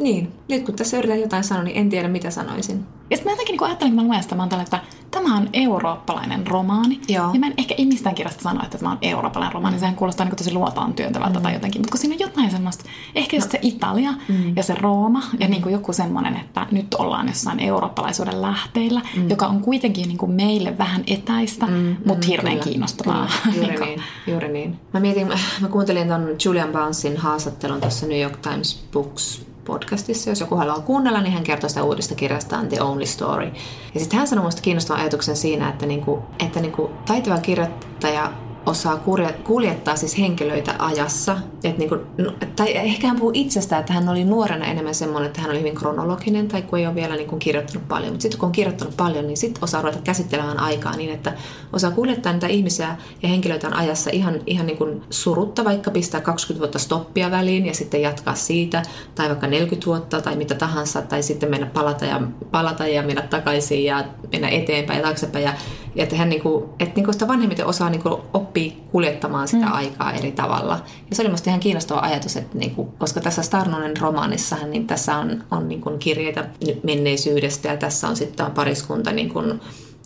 niin. 0.00 0.32
Nyt 0.48 0.64
kun 0.64 0.74
tässä 0.74 0.98
yritän 0.98 1.20
jotain 1.20 1.44
sanoa, 1.44 1.64
niin 1.64 1.76
en 1.76 1.88
tiedä 1.88 2.08
mitä 2.08 2.30
sanoisin. 2.30 2.86
Ja 3.10 3.16
sitten 3.16 3.32
mä 3.32 3.32
jotenkin 3.32 3.52
niin 3.52 3.66
ajattelin, 3.66 3.94
kun 3.94 4.04
mä 4.04 4.08
luen 4.08 4.22
sitä, 4.22 4.34
mä 4.34 4.46
tällä, 4.46 4.62
että 4.62 4.80
tämä 5.10 5.36
on 5.36 5.48
eurooppalainen 5.52 6.46
romaani. 6.46 7.00
Joo. 7.08 7.30
Ja 7.32 7.40
mä 7.40 7.46
en 7.46 7.54
ehkä 7.58 7.74
mistään 7.84 8.14
kirjasta 8.14 8.42
sano, 8.42 8.62
että 8.62 8.78
tämä 8.78 8.90
on 8.90 8.98
eurooppalainen 9.02 9.54
romaani. 9.54 9.78
Sehän 9.78 9.94
kuulostaa 9.94 10.26
niin 10.26 10.36
tosi 10.36 10.52
luotaan 10.52 10.94
työntävältä 10.94 11.38
mm. 11.38 11.42
tai 11.42 11.54
jotenkin. 11.54 11.80
Mutta 11.80 11.90
kun 11.90 12.00
siinä 12.00 12.14
on 12.14 12.20
jotain 12.20 12.50
semmoista, 12.50 12.84
ehkä 13.14 13.36
just 13.36 13.46
no. 13.46 13.52
se 13.52 13.58
Italia 13.62 14.12
mm. 14.28 14.56
ja 14.56 14.62
se 14.62 14.74
Rooma 14.74 15.22
ja 15.38 15.48
niin 15.48 15.62
kuin 15.62 15.72
joku 15.72 15.92
semmoinen, 15.92 16.36
että 16.36 16.66
nyt 16.70 16.94
ollaan 16.94 17.28
jossain 17.28 17.60
eurooppalaisuuden 17.60 18.42
lähteillä, 18.42 19.02
mm. 19.16 19.30
joka 19.30 19.46
on 19.46 19.60
kuitenkin 19.60 20.08
niin 20.08 20.18
kuin 20.18 20.32
meille 20.32 20.78
vähän 20.78 21.04
etäistä, 21.06 21.66
mm. 21.66 21.96
mutta 22.06 22.26
hirveän 22.26 22.54
kyllä, 22.54 22.64
kiinnostavaa. 22.64 23.28
Kyllä. 23.44 23.66
Juuri, 23.66 23.80
niin, 23.86 24.02
juuri 24.26 24.48
niin. 24.48 24.80
Mä 24.94 25.00
mietin, 25.00 25.26
mä 25.60 25.68
kuuntelin 25.68 26.08
ton 26.08 26.28
Julian 26.44 26.72
Bouncein 26.72 27.16
haastattelun 27.16 27.80
tuossa 27.80 28.06
New 28.06 28.20
York 28.20 28.36
Times 28.36 28.84
Books 28.92 29.49
podcastissa. 29.64 30.30
Jos 30.30 30.40
joku 30.40 30.56
haluaa 30.56 30.80
kuunnella, 30.80 31.20
niin 31.20 31.32
hän 31.32 31.42
kertoo 31.42 31.68
sitä 31.68 31.82
uudesta 31.82 32.14
kirjastaan 32.14 32.68
The 32.68 32.82
Only 32.82 33.06
Story. 33.06 33.52
Ja 33.94 34.00
sitten 34.00 34.18
hän 34.18 34.28
sanoi 34.28 34.42
minusta 34.42 34.62
kiinnostavan 34.62 35.00
ajatuksen 35.00 35.36
siinä, 35.36 35.68
että, 35.68 35.86
niinku, 35.86 36.22
että 36.46 36.60
niinku 36.60 36.90
taitava 37.06 37.38
kirjoittaja 37.38 38.32
osaa 38.66 39.02
kuljettaa 39.44 39.96
siis 39.96 40.18
henkilöitä 40.18 40.74
ajassa. 40.78 41.36
Et 41.64 41.78
niinku, 41.78 41.96
no, 42.18 42.32
tai 42.56 42.76
ehkä 42.76 43.06
hän 43.06 43.16
puhuu 43.16 43.30
itsestään, 43.34 43.80
että 43.80 43.92
hän 43.92 44.08
oli 44.08 44.24
nuorena 44.24 44.66
enemmän 44.66 44.94
semmoinen, 44.94 45.26
että 45.26 45.40
hän 45.40 45.50
oli 45.50 45.58
hyvin 45.58 45.74
kronologinen 45.74 46.48
tai 46.48 46.62
kun 46.62 46.78
ei 46.78 46.86
ole 46.86 46.94
vielä 46.94 47.16
niinku 47.16 47.36
kirjoittanut 47.36 47.88
paljon. 47.88 48.12
Mutta 48.12 48.22
sitten 48.22 48.40
kun 48.40 48.46
on 48.46 48.52
kirjoittanut 48.52 48.96
paljon, 48.96 49.26
niin 49.26 49.36
sitten 49.36 49.64
osaa 49.64 49.82
ruveta 49.82 50.02
käsittelemään 50.04 50.60
aikaa 50.60 50.96
niin, 50.96 51.10
että 51.10 51.32
osaa 51.72 51.90
kuljettaa 51.90 52.32
niitä 52.32 52.46
ihmisiä 52.46 52.96
ja 53.22 53.28
henkilöitä 53.28 53.66
on 53.66 53.76
ajassa 53.76 54.10
ihan, 54.12 54.40
ihan 54.46 54.66
niinku 54.66 55.02
surutta, 55.10 55.64
vaikka 55.64 55.90
pistää 55.90 56.20
20 56.20 56.60
vuotta 56.60 56.78
stoppia 56.78 57.30
väliin 57.30 57.66
ja 57.66 57.74
sitten 57.74 58.02
jatkaa 58.02 58.34
siitä, 58.34 58.82
tai 59.14 59.28
vaikka 59.28 59.46
40 59.46 59.86
vuotta 59.86 60.20
tai 60.20 60.36
mitä 60.36 60.54
tahansa, 60.54 61.02
tai 61.02 61.22
sitten 61.22 61.50
mennä 61.50 61.66
palata 61.66 62.04
ja, 62.04 62.20
palata 62.50 62.86
ja 62.86 63.02
mennä 63.02 63.22
takaisin 63.22 63.84
ja 63.84 64.04
mennä 64.32 64.48
eteenpäin 64.48 64.96
ja 64.96 65.02
taaksepäin. 65.02 65.44
Ja, 65.44 65.54
ja 65.94 66.02
että 66.02 66.16
hän 66.16 66.28
niinku, 66.28 66.74
että 66.80 66.94
niinku 66.94 67.12
sitä 67.12 67.28
vanhemmiten 67.28 67.66
osaa 67.66 67.90
niinku 67.90 68.20
oppii 68.34 68.82
kuljettamaan 68.92 69.48
sitä 69.48 69.66
mm. 69.66 69.72
aikaa 69.72 70.12
eri 70.12 70.32
tavalla. 70.32 70.80
Ja 71.10 71.16
se 71.16 71.22
oli 71.22 71.30
musta 71.30 71.50
ihan 71.50 71.60
kiinnostava 71.60 72.00
ajatus, 72.00 72.36
että 72.36 72.58
niinku, 72.58 72.94
koska 72.98 73.20
tässä 73.20 73.42
Starnonen 73.42 73.96
romaanissahan, 73.96 74.70
niin 74.70 74.86
tässä 74.86 75.16
on, 75.16 75.44
on 75.50 75.68
niinku 75.68 75.90
kirjeitä 75.98 76.48
menneisyydestä 76.82 77.68
ja 77.68 77.76
tässä 77.76 78.08
on 78.08 78.16
sitten 78.16 78.50
pariskunta 78.50 79.12
niinku, 79.12 79.42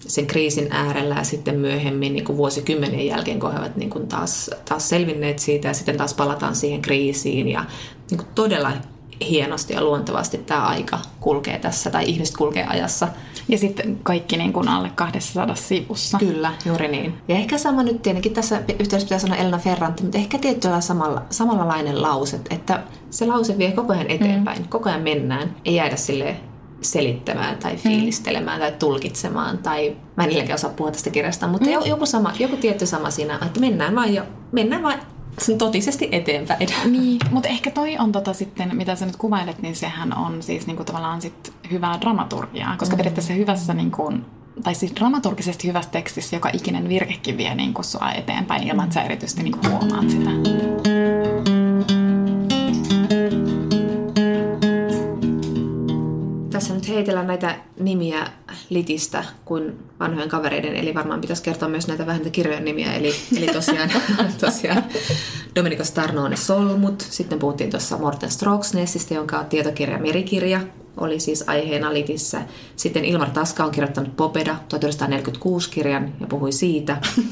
sen 0.06 0.26
kriisin 0.26 0.68
äärellä 0.70 1.14
ja 1.14 1.24
sitten 1.24 1.58
myöhemmin 1.58 2.12
niin 2.12 2.24
kuin 2.24 2.36
vuosikymmenien 2.36 3.06
jälkeen, 3.06 3.40
kun 3.40 3.52
he 3.52 3.58
ovat 3.58 3.76
niin 3.76 3.90
kuin 3.90 4.08
taas, 4.08 4.50
taas 4.68 4.88
selvinneet 4.88 5.38
siitä 5.38 5.68
ja 5.68 5.74
sitten 5.74 5.96
taas 5.96 6.14
palataan 6.14 6.56
siihen 6.56 6.82
kriisiin 6.82 7.48
ja 7.48 7.64
niin 8.10 8.18
kuin 8.18 8.28
todella 8.34 8.72
hienosti 9.20 9.72
ja 9.74 9.84
luontevasti 9.84 10.38
tämä 10.38 10.66
aika 10.66 10.98
kulkee 11.20 11.58
tässä 11.58 11.90
tai 11.90 12.04
ihmiset 12.06 12.36
kulkee 12.36 12.66
ajassa. 12.66 13.08
Ja 13.48 13.58
sitten 13.58 14.00
kaikki 14.02 14.36
niin 14.36 14.52
kuin 14.52 14.68
alle 14.68 14.90
200 14.94 15.54
sivussa. 15.54 16.18
Kyllä, 16.18 16.52
juuri 16.66 16.88
niin. 16.88 17.14
Ja 17.28 17.34
ehkä 17.34 17.58
sama 17.58 17.82
nyt 17.82 18.02
tietenkin 18.02 18.32
tässä 18.32 18.58
yhteydessä 18.58 18.98
pitää 18.98 19.18
sanoa 19.18 19.36
Elena 19.36 19.58
Ferranti, 19.58 20.02
mutta 20.02 20.18
ehkä 20.18 20.38
tietyllä 20.38 20.80
samalla, 20.80 21.22
samanlainen 21.30 22.02
lause, 22.02 22.40
että 22.50 22.82
se 23.10 23.26
lause 23.26 23.58
vie 23.58 23.72
koko 23.72 23.92
ajan 23.92 24.10
eteenpäin, 24.10 24.62
mm. 24.62 24.68
koko 24.68 24.88
ajan 24.88 25.02
mennään, 25.02 25.56
ei 25.64 25.74
jäädä 25.74 25.96
sille 25.96 26.36
selittämään 26.80 27.58
tai 27.58 27.72
mm. 27.72 27.78
fiilistelemään 27.78 28.58
mm. 28.58 28.60
tai 28.60 28.72
tulkitsemaan 28.78 29.58
tai 29.58 29.96
mä 30.16 30.24
en 30.24 30.54
osaa 30.54 30.70
puhua 30.70 30.90
tästä 30.90 31.10
kirjasta, 31.10 31.46
mutta 31.46 31.66
mm. 31.66 31.86
joku, 31.86 32.06
sama, 32.06 32.32
joku 32.38 32.56
tietty 32.56 32.86
sama 32.86 33.10
siinä, 33.10 33.38
että 33.46 33.60
mennään 33.60 33.94
vaan, 33.94 34.14
jo, 34.14 34.22
mennään 34.52 34.82
vaan 34.82 34.98
sen 35.38 35.58
totisesti 35.58 36.08
eteenpäin. 36.12 36.68
Niin, 36.84 37.20
mutta 37.30 37.48
ehkä 37.48 37.70
toi 37.70 37.98
on 37.98 38.12
tota 38.12 38.32
sitten, 38.32 38.76
mitä 38.76 38.96
sä 38.96 39.06
nyt 39.06 39.16
kuvailet, 39.16 39.62
niin 39.62 39.76
sehän 39.76 40.16
on 40.16 40.42
siis 40.42 40.66
niinku 40.66 40.84
tavallaan 40.84 41.22
sit 41.22 41.52
hyvää 41.70 42.00
dramaturgiaa, 42.00 42.76
koska 42.76 42.94
mm. 42.94 42.96
periaatteessa 42.96 43.32
hyvässä 43.32 43.74
niinku, 43.74 44.12
tai 44.62 44.74
siis 44.74 44.92
dramaturgisesti 44.96 45.68
hyvässä 45.68 45.90
tekstissä 45.90 46.36
joka 46.36 46.50
ikinen 46.52 46.88
virkekin 46.88 47.36
vie 47.36 47.54
niinku 47.54 47.82
sua 47.82 48.12
eteenpäin 48.12 48.68
ilman, 48.68 48.84
että 48.84 48.94
sä 48.94 49.02
erityisesti 49.02 49.42
niinku 49.42 49.68
huomaat 49.68 50.10
sitä. 50.10 50.30
Tässä 56.64 56.74
nyt 56.74 56.88
heitellään 56.88 57.26
näitä 57.26 57.56
nimiä 57.80 58.26
Litistä 58.70 59.24
kuin 59.44 59.78
vanhojen 60.00 60.28
kavereiden, 60.28 60.76
eli 60.76 60.94
varmaan 60.94 61.20
pitäisi 61.20 61.42
kertoa 61.42 61.68
myös 61.68 61.88
näitä 61.88 62.06
vähän 62.06 62.30
kirjojen 62.30 62.64
nimiä, 62.64 62.94
eli, 62.94 63.12
eli 63.36 63.46
tosiaan, 63.46 63.90
tosiaan 64.40 64.84
Domenico 65.54 65.84
Starnone 65.84 66.36
Solmut, 66.36 67.06
sitten 67.10 67.38
puhuttiin 67.38 67.70
tuossa 67.70 67.98
Morten 67.98 68.30
Stroksnessista, 68.30 69.14
jonka 69.14 69.38
on 69.38 69.46
tietokirja 69.46 69.98
Merikirja, 69.98 70.60
oli 70.96 71.20
siis 71.20 71.48
aiheena 71.48 71.94
Litissä. 71.94 72.42
Sitten 72.76 73.04
Ilmar 73.04 73.30
Taska 73.30 73.64
on 73.64 73.70
kirjoittanut 73.70 74.16
Popeda 74.16 74.56
1946 74.68 75.70
kirjan 75.70 76.12
ja 76.20 76.26
puhui 76.26 76.52
siitä. 76.52 76.96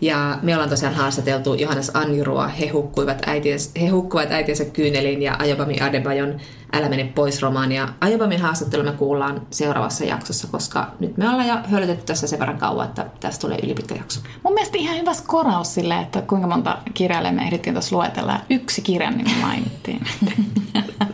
Ja 0.00 0.38
me 0.42 0.54
ollaan 0.54 0.70
tosiaan 0.70 0.94
haastateltu 0.94 1.54
Johannes 1.54 1.90
Anjurua, 1.94 2.48
he 2.48 2.68
hukkuivat, 2.68 3.22
äitiensä, 3.26 3.70
he 3.80 3.88
hukkuivat 3.88 4.32
äitiensä 4.32 4.64
kyyneliin 4.64 5.22
ja 5.22 5.36
Ajobami 5.38 5.80
Adebayon 5.80 6.40
Älä 6.74 6.88
mene 6.88 7.04
pois 7.14 7.42
romaania. 7.42 7.88
Ajobamin 8.00 8.40
haastattelu 8.40 8.82
me 8.82 8.92
kuullaan 8.92 9.46
seuraavassa 9.50 10.04
jaksossa, 10.04 10.48
koska 10.50 10.90
nyt 11.00 11.16
me 11.16 11.28
ollaan 11.28 11.48
jo 11.48 11.56
höllytetty 11.70 12.04
tässä 12.04 12.26
sen 12.26 12.38
verran 12.38 12.58
kauan, 12.58 12.86
että 12.86 13.06
tästä 13.20 13.40
tulee 13.40 13.58
ylipitkä 13.62 13.94
jakso. 13.94 14.20
Mun 14.42 14.54
mielestä 14.54 14.78
ihan 14.78 14.98
hyvä 14.98 15.14
skoraus 15.14 15.74
sille, 15.74 15.98
että 15.98 16.22
kuinka 16.22 16.46
monta 16.46 16.78
kirjailijaa 16.94 17.34
me 17.34 17.42
ehdittiin 17.42 17.74
tuossa 17.74 17.96
luetella. 17.96 18.40
Yksi 18.50 18.82
kirjan 18.82 19.16
nimi 19.16 19.34
mainittiin. 19.40 20.00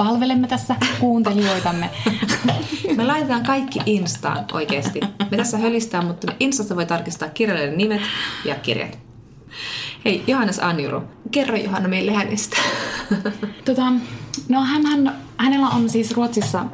Palvelemme 0.00 0.48
tässä 0.48 0.76
kuuntelijoitamme. 1.00 1.90
Me 2.96 3.04
laitetaan 3.04 3.42
kaikki 3.42 3.80
Instaan 3.86 4.44
oikeasti. 4.52 5.00
Me 5.30 5.36
tässä 5.36 5.58
hölistään, 5.58 6.06
mutta 6.06 6.26
me 6.26 6.36
Instasta 6.40 6.76
voi 6.76 6.86
tarkistaa 6.86 7.28
kirjailijan 7.28 7.76
nimet 7.76 8.00
ja 8.44 8.54
kirjat. 8.54 8.98
Hei, 10.04 10.24
Johannes 10.26 10.58
Anjuru, 10.58 11.02
kerro 11.30 11.56
Johanna 11.56 11.88
meille 11.88 12.12
hänestä. 12.12 12.56
Tota, 13.64 13.92
no 14.48 14.60
hän, 14.60 14.86
hän, 14.86 15.16
hänellä 15.36 15.68
on 15.68 15.88
siis 15.88 16.10
Ruotsissa 16.10 16.64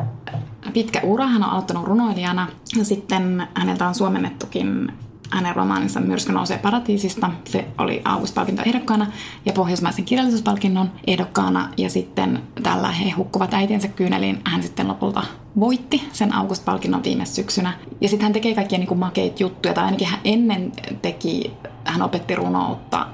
pitkä 0.72 1.00
ura. 1.02 1.26
Hän 1.26 1.42
on 1.42 1.50
aloittanut 1.50 1.84
runoilijana 1.84 2.48
ja 2.78 2.84
sitten 2.84 3.48
häneltä 3.54 3.88
on 3.88 3.94
suomennettukin 3.94 4.92
hänen 5.30 5.56
romaaninsa 5.56 6.00
Myrsky 6.00 6.32
nousee 6.32 6.58
paratiisista. 6.58 7.30
Se 7.44 7.68
oli 7.78 8.02
August-palkinto 8.04 8.62
ehdokkaana 8.66 9.06
ja 9.46 9.52
Pohjoismaisen 9.52 10.04
kirjallisuuspalkinnon 10.04 10.92
ehdokkaana. 11.06 11.68
Ja 11.76 11.90
sitten 11.90 12.42
tällä 12.62 12.88
He 12.88 13.10
hukkuvat 13.10 13.54
äitiensä 13.54 13.88
kyyneliin 13.88 14.40
hän 14.44 14.62
sitten 14.62 14.88
lopulta 14.88 15.22
voitti 15.60 16.08
sen 16.12 16.34
August-palkinnon 16.34 17.04
viime 17.04 17.26
syksynä. 17.26 17.72
Ja 18.00 18.08
sitten 18.08 18.24
hän 18.24 18.32
tekee 18.32 18.54
kaikkia 18.54 18.78
niin 18.78 18.88
kuin 18.88 19.00
makeita 19.00 19.42
juttuja, 19.42 19.74
tai 19.74 19.84
ainakin 19.84 20.08
hän 20.08 20.20
ennen 20.24 20.72
teki, 21.02 21.52
hän 21.84 22.02
opetti 22.02 22.34
runoutta 22.34 23.06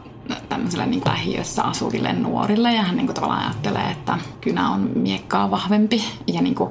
tämmöiselle 0.49 0.87
niin 0.87 1.03
lähiössä 1.07 1.63
asuville 1.63 2.13
nuorille 2.13 2.75
ja 2.75 2.83
hän 2.83 2.97
niin 2.97 3.07
kuin 3.07 3.15
tavallaan 3.15 3.45
ajattelee, 3.45 3.91
että 3.91 4.19
kynä 4.41 4.71
on 4.71 4.91
miekkaa 4.95 5.51
vahvempi 5.51 6.05
ja 6.27 6.43
niin 6.43 6.55
kuin 6.55 6.71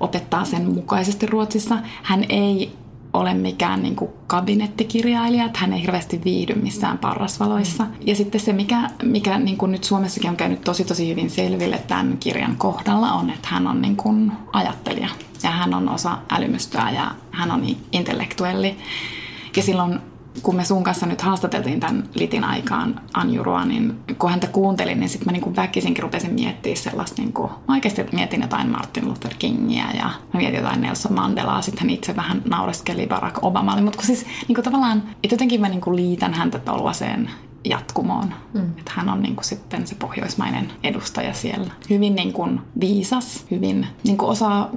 opettaa 0.00 0.44
sen 0.44 0.70
mukaisesti 0.70 1.26
Ruotsissa. 1.26 1.78
Hän 2.02 2.24
ei 2.28 2.72
ole 3.12 3.34
mikään 3.34 3.82
niin 3.82 3.96
kuin 3.96 4.10
kabinettikirjailija, 4.26 5.44
että 5.44 5.58
hän 5.58 5.72
ei 5.72 5.82
hirveästi 5.82 6.20
viihdy 6.24 6.54
missään 6.54 6.98
parrasvaloissa. 6.98 7.86
Ja 8.06 8.16
sitten 8.16 8.40
se, 8.40 8.52
mikä, 8.52 8.90
mikä 9.02 9.38
niin 9.38 9.56
kuin 9.56 9.72
nyt 9.72 9.84
Suomessakin 9.84 10.30
on 10.30 10.36
käynyt 10.36 10.60
tosi 10.60 10.84
tosi 10.84 11.08
hyvin 11.08 11.30
selville 11.30 11.78
tämän 11.78 12.16
kirjan 12.20 12.56
kohdalla, 12.56 13.12
on, 13.12 13.30
että 13.30 13.48
hän 13.50 13.66
on 13.66 13.82
niin 13.82 13.96
kuin 13.96 14.32
ajattelija. 14.52 15.08
Ja 15.42 15.50
hän 15.50 15.74
on 15.74 15.88
osa 15.88 16.18
älymystöä 16.30 16.90
ja 16.90 17.10
hän 17.30 17.50
on 17.50 17.66
intellektuelli. 17.92 18.76
Ja 19.56 19.62
silloin 19.62 20.09
kun 20.42 20.56
me 20.56 20.64
sun 20.64 20.84
kanssa 20.84 21.06
nyt 21.06 21.20
haastateltiin 21.20 21.80
tämän 21.80 22.04
litin 22.14 22.44
aikaan 22.44 23.00
Anjurua, 23.14 23.64
niin 23.64 24.00
kun 24.18 24.30
häntä 24.30 24.46
kuuntelin, 24.46 25.00
niin 25.00 25.08
sitten 25.08 25.26
mä 25.26 25.32
niin 25.32 25.56
väkisinkin 25.56 26.02
rupesin 26.02 26.34
miettimään 26.34 26.76
sellaista, 26.76 27.22
niin 27.22 27.32
kuin, 27.32 27.50
mä 27.68 27.74
oikeasti 27.74 28.06
mietin 28.12 28.42
jotain 28.42 28.70
Martin 28.70 29.08
Luther 29.08 29.34
Kingia 29.38 29.90
ja 29.94 30.04
mä 30.04 30.40
mietin 30.40 30.60
jotain 30.60 30.80
Nelson 30.80 31.12
Mandelaa, 31.12 31.62
sitten 31.62 31.80
hän 31.80 31.90
itse 31.90 32.16
vähän 32.16 32.42
naureskeli 32.50 33.06
Barack 33.06 33.44
Obamalle, 33.44 33.82
mutta 33.82 34.02
siis 34.02 34.26
niin 34.48 34.54
kuin 34.54 34.64
tavallaan, 34.64 35.02
että 35.24 35.34
jotenkin 35.34 35.60
mä 35.60 35.68
niin 35.68 35.80
kuin 35.80 35.96
liitän 35.96 36.34
häntä 36.34 36.58
tollaiseen 36.58 37.30
jatkumoon. 37.64 38.34
Mm. 38.54 38.70
Että 38.78 38.92
hän 38.94 39.08
on 39.08 39.22
niin 39.22 39.36
kuin 39.36 39.44
sitten 39.44 39.86
se 39.86 39.94
pohjoismainen 39.94 40.72
edustaja 40.82 41.34
siellä. 41.34 41.70
Hyvin 41.90 42.14
niin 42.14 42.32
kuin 42.32 42.60
viisas, 42.80 43.46
hyvin 43.50 43.86
niin 44.04 44.16
kuin 44.16 44.30
osaa 44.30 44.70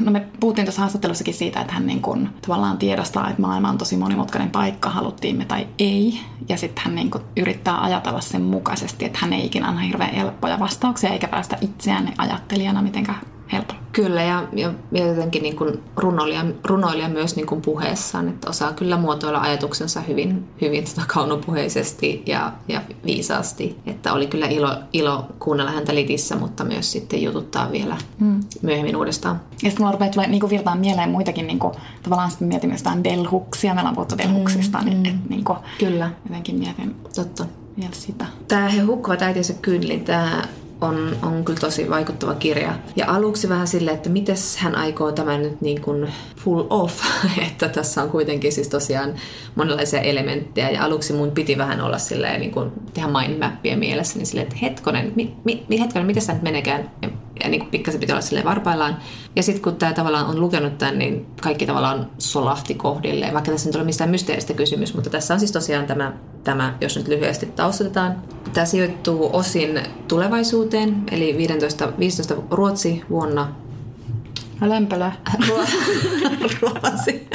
no 0.00 0.12
me 0.12 0.26
puhuttiin 0.40 0.64
tuossa 0.64 0.80
haastattelussakin 0.80 1.34
siitä, 1.34 1.60
että 1.60 1.72
hän 1.72 1.86
niin 1.86 2.02
kuin 2.02 2.28
tavallaan 2.46 2.78
tiedostaa, 2.78 3.30
että 3.30 3.42
maailma 3.42 3.68
on 3.68 3.78
tosi 3.78 3.96
monimutkainen 3.96 4.50
paikka, 4.50 4.90
haluttiin 4.90 5.36
me 5.36 5.44
tai 5.44 5.66
ei. 5.78 6.20
Ja 6.48 6.56
sitten 6.56 6.84
hän 6.84 6.94
niin 6.94 7.10
kuin 7.10 7.24
yrittää 7.36 7.82
ajatella 7.82 8.20
sen 8.20 8.42
mukaisesti, 8.42 9.04
että 9.04 9.18
hän 9.22 9.32
ei 9.32 9.46
ikinä 9.46 9.68
anna 9.68 9.80
hirveän 9.80 10.14
helppoja 10.14 10.58
vastauksia 10.58 11.10
eikä 11.10 11.28
päästä 11.28 11.58
itseään 11.60 12.12
ajattelijana 12.18 12.82
mitenkään 12.82 13.18
helpolla. 13.52 13.80
Kyllä, 13.92 14.22
ja, 14.22 14.48
ja, 14.52 14.72
ja 14.92 15.06
jotenkin 15.06 15.42
niin 15.42 15.56
kuin 15.56 15.82
runoilija, 15.96 16.44
runoilija 16.64 17.08
myös 17.08 17.36
niin 17.36 17.46
kuin 17.46 17.62
puheessaan, 17.62 18.28
että 18.28 18.50
osaa 18.50 18.72
kyllä 18.72 18.96
muotoilla 18.96 19.40
ajatuksensa 19.40 20.00
hyvin, 20.00 20.48
hyvin 20.60 20.84
tota 20.84 21.02
kaunopuheisesti 21.06 22.22
ja, 22.26 22.52
ja 22.68 22.80
viisaasti. 23.06 23.76
Että 23.86 24.12
oli 24.12 24.26
kyllä 24.26 24.46
ilo, 24.46 24.76
ilo 24.92 25.26
kuunnella 25.38 25.70
häntä 25.70 25.94
litissä, 25.94 26.36
mutta 26.36 26.64
myös 26.64 26.92
sitten 26.92 27.22
jututtaa 27.22 27.72
vielä 27.72 27.96
mm. 28.18 28.40
myöhemmin 28.62 28.96
uudestaan. 28.96 29.40
Ja 29.50 29.56
sitten 29.70 29.78
mulla 29.78 29.92
rupeaa 29.92 30.10
tulee 30.10 30.28
niin 30.28 30.50
virtaan 30.50 30.78
mieleen 30.78 31.10
muitakin, 31.10 31.46
niin 31.46 31.58
kuin, 31.58 31.74
tavallaan 32.02 32.30
sitten 32.30 32.48
mietin 32.48 32.70
myös 32.70 32.80
jotain 32.80 33.04
delhuksia, 33.04 33.74
meillä 33.74 33.88
on 33.88 33.94
puhuttu 33.94 34.18
delhuksista, 34.18 34.78
mm, 34.78 34.84
niin, 34.84 34.96
mm. 34.98 35.06
Et, 35.06 35.30
niin 35.30 35.44
kuin, 35.44 35.58
kyllä. 35.78 36.10
jotenkin 36.24 36.58
mietin 36.58 36.96
Totta. 37.14 37.46
vielä 37.76 37.94
sitä. 37.94 38.26
Tämä 38.48 38.68
He 38.68 38.80
hukkuvat 38.80 39.22
äitinsä 39.22 39.52
kyynlin, 39.52 40.04
tämä 40.04 40.42
on, 40.80 41.16
on 41.22 41.44
kyllä 41.44 41.60
tosi 41.60 41.90
vaikuttava 41.90 42.34
kirja. 42.34 42.74
Ja 42.96 43.14
aluksi 43.14 43.48
vähän 43.48 43.66
sille, 43.66 43.90
että 43.90 44.08
miten 44.08 44.36
hän 44.58 44.74
aikoo 44.74 45.12
tämän 45.12 45.42
nyt 45.42 45.60
niin 45.60 45.80
kuin 45.80 46.12
full 46.36 46.66
off, 46.70 47.00
että 47.48 47.68
tässä 47.68 48.02
on 48.02 48.10
kuitenkin 48.10 48.52
siis 48.52 48.68
tosiaan 48.68 49.14
monenlaisia 49.54 50.00
elementtejä. 50.00 50.70
Ja 50.70 50.84
aluksi 50.84 51.12
mun 51.12 51.30
piti 51.30 51.58
vähän 51.58 51.80
olla 51.80 51.98
silleen 51.98 52.40
niin 52.40 52.52
kuin 52.52 52.72
tehdä 52.94 53.08
mindmappia 53.08 53.76
mielessä, 53.76 54.18
niin 54.18 54.26
silleen, 54.26 54.46
että 54.46 54.58
hetkonen, 54.62 55.12
mi, 55.16 55.36
mi, 55.44 55.80
hetkonen, 55.80 56.06
miten 56.06 56.26
tämä 56.26 56.34
nyt 56.34 56.42
menekään? 56.42 56.90
Ja, 57.02 57.08
ja 57.44 57.48
niin 57.48 57.60
kuin 57.60 57.70
pikkasen 57.70 58.00
piti 58.00 58.12
olla 58.12 58.22
silleen 58.22 58.46
varpaillaan. 58.46 58.96
Ja 59.36 59.42
sitten 59.42 59.62
kun 59.62 59.76
tämä 59.76 59.92
tavallaan 59.92 60.26
on 60.26 60.40
lukenut 60.40 60.78
tämän, 60.78 60.98
niin 60.98 61.26
kaikki 61.42 61.66
tavallaan 61.66 62.10
solahti 62.18 62.74
kohdilleen, 62.74 63.34
vaikka 63.34 63.50
tässä 63.50 63.70
ei 63.70 63.76
ole 63.76 63.84
mistään 63.84 64.10
mysteeristä 64.10 64.54
kysymys, 64.54 64.94
mutta 64.94 65.10
tässä 65.10 65.34
on 65.34 65.40
siis 65.40 65.52
tosiaan 65.52 65.86
tämä, 65.86 66.12
tämä 66.46 66.76
jos 66.80 66.96
nyt 66.96 67.08
lyhyesti 67.08 67.46
taustatetaan. 67.46 68.22
Tämä 68.52 68.64
sijoittuu 68.64 69.30
osin 69.32 69.80
tulevaisuuteen, 70.08 71.02
eli 71.10 71.36
15, 71.36 71.92
15 71.98 72.34
Ruotsi 72.50 73.02
vuonna 73.10 73.54
Lämpölä. 74.60 75.12
Ruotsi. 76.60 77.28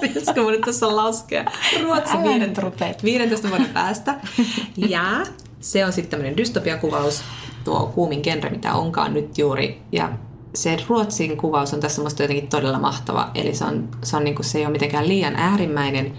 Pitäisikö 0.00 0.42
mun 0.42 0.52
nyt 0.52 0.60
tässä 0.60 0.96
laskea? 0.96 1.44
Ruotsi 1.82 2.16
15, 2.22 3.04
15 3.04 3.48
vuoden 3.48 3.70
päästä. 3.74 4.14
Ja 4.88 5.26
se 5.60 5.84
on 5.84 5.92
sitten 5.92 6.10
tämmöinen 6.10 6.36
dystopiakuvaus, 6.36 7.22
tuo 7.64 7.92
kuumin 7.94 8.20
genre, 8.22 8.50
mitä 8.50 8.74
onkaan 8.74 9.14
nyt 9.14 9.38
juuri. 9.38 9.82
Ja 9.92 10.12
se 10.54 10.76
Ruotsin 10.88 11.36
kuvaus 11.36 11.74
on 11.74 11.80
tässä 11.80 12.02
musta 12.02 12.22
jotenkin 12.22 12.48
todella 12.48 12.78
mahtava. 12.78 13.30
Eli 13.34 13.54
se, 13.54 13.64
on, 13.64 13.88
se, 14.02 14.16
on 14.16 14.24
niin 14.24 14.34
kuin, 14.34 14.46
se 14.46 14.58
ei 14.58 14.64
ole 14.64 14.72
mitenkään 14.72 15.08
liian 15.08 15.36
äärimmäinen. 15.36 16.12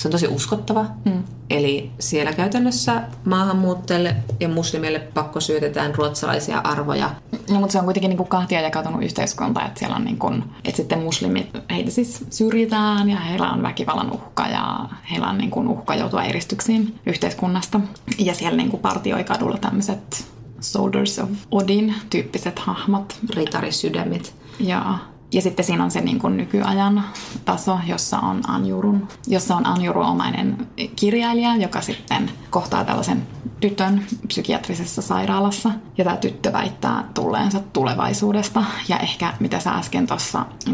Se 0.00 0.08
on 0.08 0.12
tosi 0.12 0.28
uskottava. 0.28 0.86
Mm. 1.04 1.24
Eli 1.50 1.90
siellä 1.98 2.32
käytännössä 2.32 3.02
maahanmuuttajille 3.24 4.16
ja 4.40 4.48
muslimille 4.48 4.98
pakko 4.98 5.40
syötetään 5.40 5.94
ruotsalaisia 5.94 6.58
arvoja. 6.58 7.10
No, 7.50 7.60
mutta 7.60 7.72
se 7.72 7.78
on 7.78 7.84
kuitenkin 7.84 8.08
niin 8.08 8.16
kuin 8.16 8.28
kahtia 8.28 8.60
jakautunut 8.60 9.02
yhteiskunta, 9.02 9.66
että 9.66 9.78
siellä 9.78 9.96
on 9.96 10.04
niin 10.04 10.18
kuin, 10.18 10.44
että 10.64 10.76
sitten 10.76 11.02
muslimit, 11.02 11.50
heitä 11.70 11.90
siis 11.90 12.24
syrjitään 12.30 13.10
ja 13.10 13.20
heillä 13.20 13.50
on 13.50 13.62
väkivallan 13.62 14.12
uhka 14.12 14.46
ja 14.46 14.88
heillä 15.10 15.28
on 15.28 15.38
niin 15.38 15.50
kuin 15.50 15.68
uhka 15.68 15.94
joutua 15.94 16.22
eristyksiin 16.22 17.00
yhteiskunnasta. 17.06 17.80
Ja 18.18 18.34
siellä 18.34 18.56
niin 18.56 18.70
kuin 18.70 18.80
partioi 18.80 19.24
kadulla 19.24 19.58
tämmöiset 19.58 20.26
Soldiers 20.60 21.18
of 21.18 21.30
Odin 21.50 21.94
tyyppiset 22.10 22.58
hahmot. 22.58 23.18
Ritarisydämit. 23.34 24.34
Joo. 24.60 24.94
Ja 25.32 25.42
sitten 25.42 25.64
siinä 25.64 25.84
on 25.84 25.90
se 25.90 26.00
niin 26.00 26.18
kuin 26.18 26.36
nykyajan 26.36 27.04
taso, 27.44 27.78
jossa 27.86 28.18
on 28.18 28.40
Anjurun, 28.48 29.08
jossa 29.26 29.56
on 29.56 29.66
Anjuru-omainen 29.66 30.66
kirjailija, 30.96 31.56
joka 31.56 31.80
sitten 31.80 32.30
kohtaa 32.50 32.84
tällaisen 32.84 33.26
tytön 33.60 34.06
psykiatrisessa 34.26 35.02
sairaalassa. 35.02 35.70
Ja 35.98 36.04
tämä 36.04 36.16
tyttö 36.16 36.52
väittää 36.52 37.04
tulleensa 37.14 37.60
tulevaisuudesta. 37.72 38.64
Ja 38.88 38.98
ehkä 38.98 39.34
mitä 39.40 39.60
sä 39.60 39.70
äsken 39.70 40.06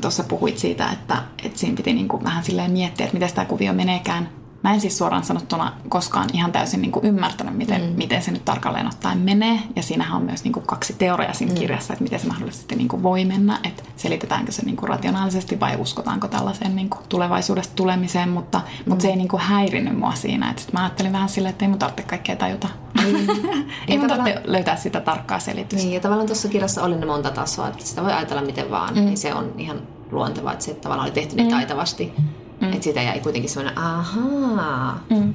tuossa 0.00 0.24
puhuit 0.28 0.58
siitä, 0.58 0.90
että, 0.90 1.22
että 1.44 1.58
siinä 1.58 1.76
piti 1.76 1.92
niin 1.92 2.08
kuin 2.08 2.24
vähän 2.24 2.44
silleen 2.44 2.70
miettiä, 2.70 3.06
että 3.06 3.14
miten 3.14 3.34
tämä 3.34 3.44
kuvio 3.44 3.72
meneekään 3.72 4.28
Mä 4.66 4.74
en 4.74 4.80
siis 4.80 4.98
suoraan 4.98 5.24
sanottuna 5.24 5.72
koskaan 5.88 6.28
ihan 6.32 6.52
täysin 6.52 6.82
niin 6.82 6.92
kuin 6.92 7.04
ymmärtänyt, 7.04 7.56
miten, 7.56 7.80
mm. 7.80 7.96
miten 7.96 8.22
se 8.22 8.30
nyt 8.30 8.44
tarkalleen 8.44 8.86
ottaen 8.86 9.18
menee. 9.18 9.58
Ja 9.76 9.82
siinähän 9.82 10.16
on 10.16 10.22
myös 10.22 10.44
niin 10.44 10.52
kuin 10.52 10.66
kaksi 10.66 10.92
teoriaa 10.92 11.32
siinä 11.32 11.52
mm. 11.52 11.58
kirjassa, 11.58 11.92
että 11.92 12.02
miten 12.02 12.20
se 12.20 12.26
mahdollisesti 12.26 12.76
niin 12.76 12.88
kuin 12.88 13.02
voi 13.02 13.24
mennä. 13.24 13.58
Että 13.64 13.82
selitetäänkö 13.96 14.52
se 14.52 14.62
niin 14.64 14.76
kuin 14.76 14.88
rationaalisesti 14.88 15.60
vai 15.60 15.76
uskotaanko 15.76 16.28
tällaiseen 16.28 16.76
niin 16.76 16.90
kuin 16.90 17.00
tulevaisuudesta 17.08 17.74
tulemiseen. 17.74 18.28
Mutta, 18.28 18.58
mm. 18.58 18.90
mutta 18.90 19.02
se 19.02 19.08
ei 19.08 19.16
niin 19.16 19.28
kuin 19.28 19.42
häirinnyt 19.42 19.98
mua 19.98 20.14
siinä. 20.14 20.50
Että 20.50 20.62
mä 20.72 20.80
ajattelin 20.80 21.12
vähän 21.12 21.28
silleen, 21.28 21.50
että 21.50 21.64
ei 21.64 21.68
mun 21.68 21.78
tarvitse 21.78 22.02
kaikkea 22.02 22.36
tajuta. 22.36 22.68
Mm. 23.02 23.28
ei 23.88 23.98
mun 23.98 24.08
tarvitse 24.08 24.42
löytää 24.44 24.76
sitä 24.76 25.00
tarkkaa 25.00 25.38
selitystä. 25.38 25.84
Niin, 25.84 25.94
ja 25.94 26.00
tavallaan 26.00 26.26
tuossa 26.26 26.48
kirjassa 26.48 26.82
oli 26.82 26.96
ne 26.96 27.06
monta 27.06 27.30
tasoa. 27.30 27.68
Että 27.68 27.84
sitä 27.84 28.02
voi 28.02 28.12
ajatella 28.12 28.42
miten 28.42 28.70
vaan. 28.70 28.94
Mm. 28.94 29.04
Niin 29.04 29.18
se 29.18 29.34
on 29.34 29.54
ihan 29.58 29.82
luontevaa, 30.10 30.52
että 30.52 30.64
se 30.64 30.74
tavallaan 30.74 31.06
oli 31.06 31.14
tehty 31.14 31.36
niin 31.36 31.46
mm. 31.46 31.54
taitavasti. 31.54 32.12
Mm. 32.18 32.24
Että 32.72 32.84
siitä 32.84 33.02
jäi 33.02 33.20
kuitenkin 33.20 33.50
semmoinen, 33.50 33.78
ahaa, 33.78 35.04
mm. 35.10 35.34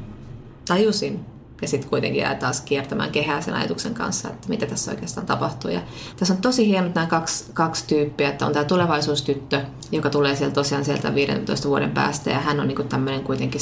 tajusin. 0.67 1.25
Ja 1.61 1.67
sitten 1.67 1.89
kuitenkin 1.89 2.21
jää 2.21 2.35
taas 2.35 2.61
kiertämään 2.61 3.11
kehää 3.11 3.41
sen 3.41 3.53
ajatuksen 3.53 3.93
kanssa, 3.93 4.29
että 4.29 4.49
mitä 4.49 4.65
tässä 4.65 4.91
oikeastaan 4.91 5.27
tapahtuu. 5.27 5.71
Ja 5.71 5.81
tässä 6.17 6.33
on 6.33 6.41
tosi 6.41 6.67
hienot 6.67 6.95
nämä 6.95 7.07
kaksi, 7.07 7.45
kaksi 7.53 7.87
tyyppiä, 7.87 8.29
että 8.29 8.45
on 8.45 8.53
tämä 8.53 8.65
tulevaisuustyttö, 8.65 9.61
joka 9.91 10.09
tulee 10.09 10.35
sieltä 10.35 10.53
tosiaan 10.53 10.85
sieltä 10.85 11.15
15 11.15 11.69
vuoden 11.69 11.91
päästä 11.91 12.29
ja 12.29 12.39
hän 12.39 12.59
on 12.59 12.67
niinku 12.67 12.83
tämmöinen 12.83 13.23
kuitenkin 13.23 13.61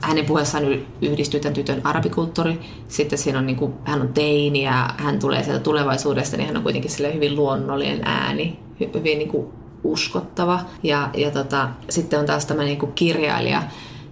hänen 0.00 0.24
puheessaan 0.24 0.64
yhdistyy 1.02 1.40
tämän 1.40 1.54
tytön 1.54 1.80
arabikulttuuri. 1.84 2.60
Sitten 2.88 3.18
siinä 3.18 3.38
on, 3.38 3.46
niin 3.46 3.56
kuin, 3.56 3.74
hän 3.84 4.00
on 4.00 4.12
teini 4.12 4.62
ja 4.62 4.90
hän 4.96 5.18
tulee 5.18 5.42
sieltä 5.42 5.62
tulevaisuudesta, 5.62 6.36
niin 6.36 6.46
hän 6.46 6.56
on 6.56 6.62
kuitenkin 6.62 6.90
sille 6.90 7.14
hyvin 7.14 7.36
luonnollinen 7.36 8.00
ääni, 8.04 8.58
hyvin 8.94 9.18
niin 9.18 9.28
kuin 9.28 9.63
uskottava. 9.84 10.60
Ja, 10.82 11.10
ja 11.16 11.30
tota, 11.30 11.68
sitten 11.88 12.18
on 12.20 12.26
taas 12.26 12.46
tämä 12.46 12.62
niin 12.62 12.92
kirjailija. 12.94 13.62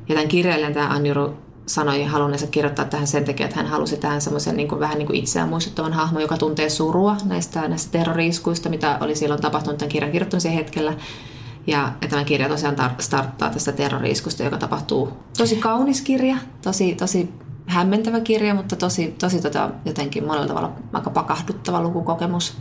Ja 0.09 0.15
tämän 0.15 0.29
kirjailijan 0.29 0.73
tämä 0.73 0.89
Anjuru 0.89 1.37
sanoi 1.67 2.05
halunneensa 2.05 2.47
kirjoittaa 2.47 2.85
tähän 2.85 3.07
sen 3.07 3.25
takia, 3.25 3.47
että 3.47 3.57
hän 3.57 3.67
halusi 3.67 3.97
tähän 3.97 4.21
semmoisen 4.21 4.57
niin 4.57 4.81
vähän 4.81 4.99
niin 4.99 5.07
kuin 5.07 5.19
itseään 5.19 5.49
muistuttavan 5.49 5.93
hahmo, 5.93 6.21
joka 6.21 6.37
tuntee 6.37 6.69
surua 6.69 7.17
näistä, 7.25 7.69
näistä 7.69 7.93
terroriiskuista, 7.93 8.69
mitä 8.69 8.99
oli 9.01 9.15
silloin 9.15 9.41
tapahtunut 9.41 9.79
tämän 9.79 9.89
kirjan 9.93 10.13
kirjoittamisen 10.13 10.53
hetkellä. 10.53 10.95
Ja, 11.67 11.93
ja 12.03 12.09
tämä 12.09 12.25
kirja 12.25 12.49
tosiaan 12.49 12.77
tar- 12.79 13.03
starttaa 13.03 13.51
tästä 13.51 13.73
terroriiskusta, 13.73 14.43
joka 14.43 14.57
tapahtuu. 14.57 15.13
Tosi 15.39 15.57
kaunis 15.57 16.01
kirja, 16.01 16.37
tosi, 16.63 16.95
tosi 16.95 17.29
hämmentävä 17.67 18.21
kirja, 18.21 18.55
mutta 18.55 18.77
tosi, 18.77 19.15
tosi 19.19 19.43
tota, 19.43 19.71
jotenkin 19.85 20.27
monella 20.27 20.47
tavalla 20.47 20.73
aika 20.93 21.11
pakahduttava 21.11 21.83
lukukokemus 21.83 22.57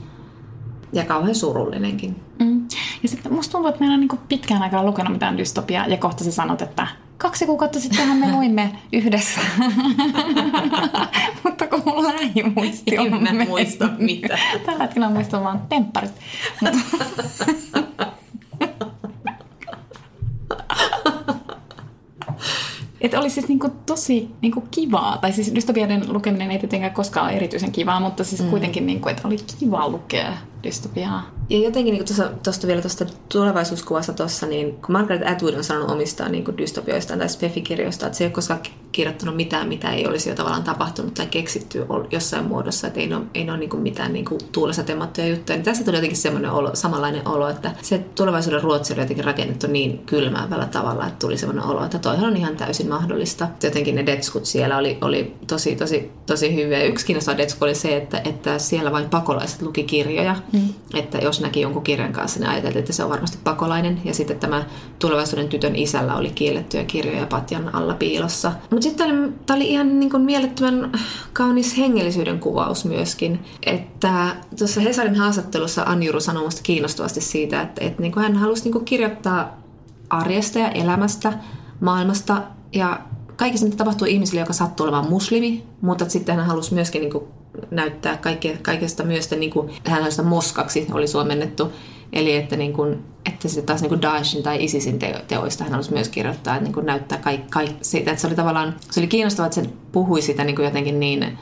ja 0.93 1.05
kauhean 1.05 1.35
surullinenkin. 1.35 2.15
Mm. 2.39 2.67
Ja 3.03 3.09
sitten 3.09 3.33
musta 3.33 3.51
tuntuu, 3.51 3.69
että 3.69 3.79
meillä 3.79 3.93
on 3.93 3.99
niin 3.99 4.19
pitkään 4.29 4.61
aikaa 4.61 4.83
lukenut 4.83 5.13
mitään 5.13 5.37
dystopiaa 5.37 5.87
ja 5.87 5.97
kohta 5.97 6.23
sä 6.23 6.31
sanot, 6.31 6.61
että 6.61 6.87
kaksi 7.17 7.45
kuukautta 7.45 7.79
sittenhän 7.79 8.17
me 8.17 8.31
luimme 8.37 8.71
yhdessä. 8.93 9.41
Mutta 11.43 11.67
kun 11.67 11.81
mun 11.85 12.03
lähimuisti 12.03 12.97
on 12.97 13.05
En 13.05 13.11
mä 13.13 13.19
mennyt. 13.19 13.47
muista 13.47 13.89
mitään. 13.97 14.39
Tällä 14.65 14.83
hetkellä 14.83 15.09
muistan 15.09 15.43
vaan 15.43 15.61
tempparit. 15.69 16.11
Että 23.01 23.19
oli 23.19 23.29
siis 23.29 23.47
niinku 23.47 23.69
tosi 23.85 24.29
niinku 24.41 24.63
kivaa, 24.71 25.17
tai 25.17 25.31
siis 25.33 25.55
dystopioiden 25.55 26.13
lukeminen 26.13 26.51
ei 26.51 26.59
tietenkään 26.59 26.93
koskaan 26.93 27.27
ole 27.27 27.35
erityisen 27.35 27.71
kivaa, 27.71 27.99
mutta 27.99 28.23
siis 28.23 28.41
mm. 28.41 28.49
kuitenkin, 28.49 28.85
niinku, 28.85 29.09
että 29.09 29.27
oli 29.27 29.37
kiva 29.59 29.89
lukea 29.89 30.33
dystopiaa. 30.63 31.29
Ja 31.49 31.59
jotenkin 31.59 31.93
niin 31.93 32.05
tuosta 32.43 32.67
vielä 32.67 32.81
tuosta 32.81 33.05
tulevaisuuskuvasta 33.29 34.13
tuossa, 34.13 34.45
niin 34.45 34.73
kun 34.73 34.91
Margaret 34.91 35.27
Atwood 35.27 35.53
on 35.53 35.63
sanonut 35.63 35.91
omistaan 35.91 36.31
niin 36.31 36.57
dystopioistaan 36.57 37.19
tai 37.19 37.29
spefikirjoista, 37.29 38.05
että 38.05 38.17
se 38.17 38.23
ei 38.23 38.27
ole 38.27 38.33
koskaan 38.33 38.61
kirjoittanut 38.91 39.35
mitään, 39.35 39.67
mitä 39.67 39.91
ei 39.91 40.07
olisi 40.07 40.29
jo 40.29 40.35
tavallaan 40.35 40.63
tapahtunut 40.63 41.13
tai 41.13 41.25
keksitty 41.25 41.85
jossain 42.11 42.45
muodossa, 42.45 42.87
että 42.87 42.99
ei 42.99 43.07
ne 43.07 43.15
ole, 43.15 43.25
ei 43.33 43.43
ne 43.43 43.51
ole 43.51 43.59
niin 43.59 43.81
mitään 43.81 44.13
niin 44.13 44.25
tuulessa 44.51 44.83
temmattuja 44.83 45.27
juttuja. 45.27 45.55
Niin 45.57 45.65
tässä 45.65 45.83
tuli 45.83 45.97
jotenkin 45.97 46.17
semmoinen 46.17 46.51
olo, 46.51 46.71
samanlainen 46.73 47.27
olo, 47.27 47.49
että 47.49 47.71
se 47.81 47.97
tulevaisuuden 48.15 48.61
Ruotsi 48.61 48.93
oli 48.93 49.01
jotenkin 49.01 49.25
rakennettu 49.25 49.67
niin 49.67 49.99
kylmäävällä 50.05 50.65
tavalla, 50.65 51.07
että 51.07 51.19
tuli 51.19 51.37
semmoinen 51.37 51.65
olo, 51.65 51.85
että 51.85 51.99
toihan 51.99 52.29
on 52.29 52.37
ihan 52.37 52.55
täysin 52.55 52.89
mahdollista. 52.89 53.47
Jotenkin 53.63 53.95
ne 53.95 54.05
detskut 54.05 54.45
siellä 54.45 54.77
oli, 54.77 54.97
oli 55.01 55.35
tosi, 55.47 55.75
tosi, 55.75 56.11
tosi 56.25 56.55
hyviä. 56.55 56.83
Yksi 56.83 57.05
kiinnostava 57.05 57.37
detsku 57.37 57.65
oli 57.65 57.75
se, 57.75 57.97
että, 57.97 58.21
että 58.23 58.59
siellä 58.59 58.91
vain 58.91 59.09
pakolaiset 59.09 59.61
luki 59.61 59.83
kirjoja. 59.83 60.35
Mm. 60.53 60.73
Että 60.93 61.17
jos 61.17 61.41
näki 61.41 61.61
jonkun 61.61 61.83
kirjan 61.83 62.13
kanssa, 62.13 62.39
niin 62.39 62.49
ajateltiin, 62.49 62.79
että 62.79 62.93
se 62.93 63.03
on 63.03 63.09
varmasti 63.09 63.37
pakolainen. 63.43 64.01
Ja 64.05 64.13
sitten 64.13 64.39
tämä 64.39 64.63
tulevaisuuden 64.99 65.47
tytön 65.47 65.75
isällä 65.75 66.15
oli 66.15 66.29
kiellettyjä 66.29 66.83
kirjoja 66.83 67.25
patjan 67.25 67.75
alla 67.75 67.93
piilossa. 67.93 68.51
Mutta 68.69 68.83
sitten 68.83 69.33
tämä 69.45 69.57
oli 69.57 69.69
ihan 69.69 69.99
niin 69.99 70.09
kuin 70.09 70.23
mielettömän 70.23 70.91
kaunis 71.33 71.77
hengellisyyden 71.77 72.39
kuvaus 72.39 72.85
myöskin. 72.85 73.39
Että 73.65 74.35
tuossa 74.57 74.81
Hesarin 74.81 75.15
haastattelussa 75.15 75.83
Anjuru 75.83 76.19
sanoi 76.19 76.43
musta 76.43 76.61
kiinnostavasti 76.63 77.21
siitä, 77.21 77.61
että, 77.61 77.85
että 77.85 78.01
niin 78.01 78.11
kuin 78.11 78.23
hän 78.23 78.35
halusi 78.35 78.63
niin 78.63 78.73
kuin 78.73 78.85
kirjoittaa 78.85 79.61
arjesta 80.09 80.59
ja 80.59 80.69
elämästä, 80.69 81.33
maailmasta 81.79 82.41
ja 82.73 83.01
kaikista, 83.35 83.65
mitä 83.65 83.77
tapahtuu 83.77 84.07
ihmisille, 84.07 84.41
joka 84.41 84.53
sattuu 84.53 84.83
olemaan 84.83 85.09
muslimi, 85.09 85.63
mutta 85.81 86.09
sitten 86.09 86.35
hän 86.35 86.45
halusi 86.45 86.73
myöskin 86.73 87.01
niin 87.01 87.11
kuin 87.11 87.23
näyttää 87.71 88.17
kaikke, 88.17 88.57
kaikesta 88.61 89.03
myös, 89.03 89.31
niin 89.31 89.51
kuin, 89.51 89.73
hän 89.85 90.11
sitä 90.11 90.23
moskaksi 90.23 90.87
oli 90.91 91.07
suomennettu, 91.07 91.73
eli 92.13 92.35
että, 92.35 92.55
niin 92.55 92.73
kuin, 92.73 93.03
että 93.25 93.47
se 93.47 93.61
taas 93.61 93.81
niin 93.81 93.89
kuin 93.89 94.01
Daeshin 94.01 94.43
tai 94.43 94.63
ISISin 94.63 94.99
teoista 95.27 95.63
hän 95.63 95.71
halusi 95.71 95.93
myös 95.93 96.09
kirjoittaa, 96.09 96.55
että 96.55 96.63
niin 96.63 96.73
kuin 96.73 96.85
näyttää 96.85 97.17
kaikki, 97.17 97.47
kaikki 97.49 97.77
siitä, 97.81 98.11
että 98.11 98.21
se 98.21 98.27
oli 98.27 98.35
tavallaan, 98.35 98.75
se 98.91 98.99
oli 98.99 99.07
kiinnostavaa, 99.07 99.47
että 99.47 99.61
se 99.61 99.69
puhui 99.91 100.21
sitä 100.21 100.43
niin 100.43 100.55
kuin 100.55 100.65
jotenkin 100.65 100.99
niin, 100.99 101.37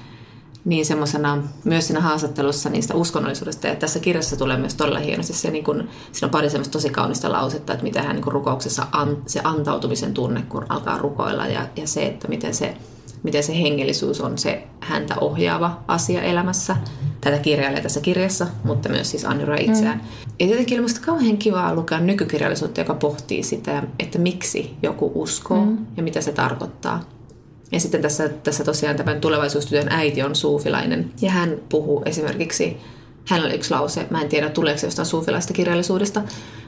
niin 0.66 0.86
semmoisena 0.86 1.44
myös 1.64 1.88
siinä 1.88 2.02
haastattelussa 2.02 2.70
niistä 2.70 2.96
uskonnollisuudesta. 2.96 3.68
Ja 3.68 3.76
tässä 3.76 4.00
kirjassa 4.00 4.38
tulee 4.38 4.58
myös 4.58 4.76
todella 4.76 5.00
hienosti 5.00 5.34
se, 5.34 5.52
niin 5.52 5.64
kun, 5.64 5.90
siinä 6.12 6.26
on 6.26 6.32
pari 6.32 6.50
semmoista 6.50 6.72
tosi 6.72 6.90
kaunista 6.90 7.32
lausetta, 7.32 7.74
että 7.74 7.84
miten 7.84 8.04
hän 8.04 8.16
niin 8.16 8.32
rukouksessa 8.32 8.88
an, 8.92 9.18
se 9.26 9.42
antautumisen 9.44 10.14
tunne, 10.14 10.42
kun 10.42 10.66
alkaa 10.70 10.98
rukoilla 10.98 11.48
ja, 11.48 11.68
ja 11.76 11.88
se, 11.88 12.06
että 12.06 12.28
miten 12.28 12.54
se, 12.54 12.78
miten 13.24 13.44
se 13.44 13.62
hengellisuus 13.62 14.22
on 14.22 14.38
se 14.38 14.64
häntä 14.80 15.16
ohjaava 15.22 15.84
asia 15.88 16.22
elämässä. 16.22 16.76
Tätä 17.22 17.38
kirjailee 17.38 17.82
tässä 17.82 18.02
kirjassa, 18.02 18.48
mutta 18.64 18.90
myös 18.90 19.12
siis 19.12 19.26
Anjura 19.26 19.56
itseään. 19.56 19.98
Mm. 19.98 20.32
Ja 20.40 20.48
tietenkin 20.48 20.80
on 20.80 20.90
kauhean 21.06 21.38
kivaa 21.38 21.76
lukea 21.76 22.00
nykykirjallisuutta, 22.00 22.82
joka 22.82 22.94
pohtii 22.94 23.44
sitä, 23.44 23.84
että 24.00 24.20
miksi 24.20 24.74
joku 24.84 25.12
uskoo 25.16 25.66
mm. 25.66 25.86
ja 25.98 26.04
mitä 26.04 26.22
se 26.22 26.32
tarkoittaa. 26.32 27.04
Ja 27.72 27.80
sitten 27.80 28.02
tässä, 28.02 28.30
tässä 28.30 28.64
tosiaan 28.64 28.96
tämän 28.96 29.22
tulevaisuustytön 29.22 29.88
äiti 29.90 30.24
on 30.24 30.36
suufilainen. 30.36 31.12
Ja 31.22 31.32
hän 31.32 31.58
puhuu 31.70 32.02
esimerkiksi, 32.06 32.78
hän 33.26 33.46
oli 33.46 33.56
yksi 33.56 33.72
lause, 33.72 34.08
mä 34.10 34.22
en 34.22 34.30
tiedä 34.30 34.50
tuleeko 34.50 34.80
se 34.80 34.88
jostain 34.88 35.06
suufilaista 35.06 35.54
kirjallisuudesta, 35.54 36.22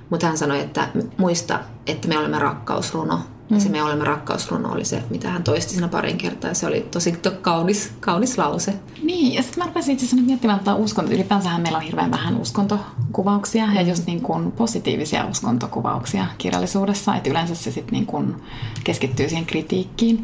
mutta 0.10 0.28
hän 0.28 0.38
sanoi, 0.38 0.60
että 0.60 0.88
muista, 1.18 1.60
että 1.88 2.08
me 2.08 2.18
olemme 2.18 2.40
rakkausruno. 2.40 3.20
Mm. 3.52 3.60
Se 3.60 3.70
me 3.70 3.84
olemme 3.84 4.04
rakkausruno 4.04 4.72
oli 4.72 4.86
se, 4.86 5.04
mitä 5.10 5.30
hän 5.30 5.44
toisti 5.44 5.74
siinä 5.74 5.88
parin 5.88 6.18
kertaa. 6.18 6.50
Ja 6.50 6.54
se 6.54 6.68
oli 6.68 6.88
tosi 6.92 7.12
to, 7.12 7.32
kaunis, 7.32 7.92
kaunis 8.00 8.38
lause. 8.38 8.74
Niin, 9.04 9.34
ja 9.34 9.44
sitten 9.44 9.64
mä 9.64 9.68
rupesin 9.68 9.94
itse 9.94 10.06
asiassa 10.06 10.26
miettimään, 10.26 10.60
että 10.60 10.76
uskonto, 10.76 11.12
ylipäänsä 11.12 11.58
meillä 11.58 11.78
on 11.78 11.84
hirveän 11.84 12.12
vähän 12.12 12.38
uskontokuvauksia 12.38 13.68
mm. 13.68 13.76
ja 13.76 13.82
just 13.82 14.06
niin 14.06 14.22
kuin 14.22 14.52
positiivisia 14.52 15.26
uskontokuvauksia 15.26 16.26
kirjallisuudessa. 16.38 17.16
Että 17.16 17.30
yleensä 17.30 17.56
se 17.56 17.72
sitten 17.72 17.94
niin 17.94 18.06
kuin 18.06 18.36
keskittyy 18.84 19.30
siihen 19.30 19.46
kritiikkiin. 19.46 20.24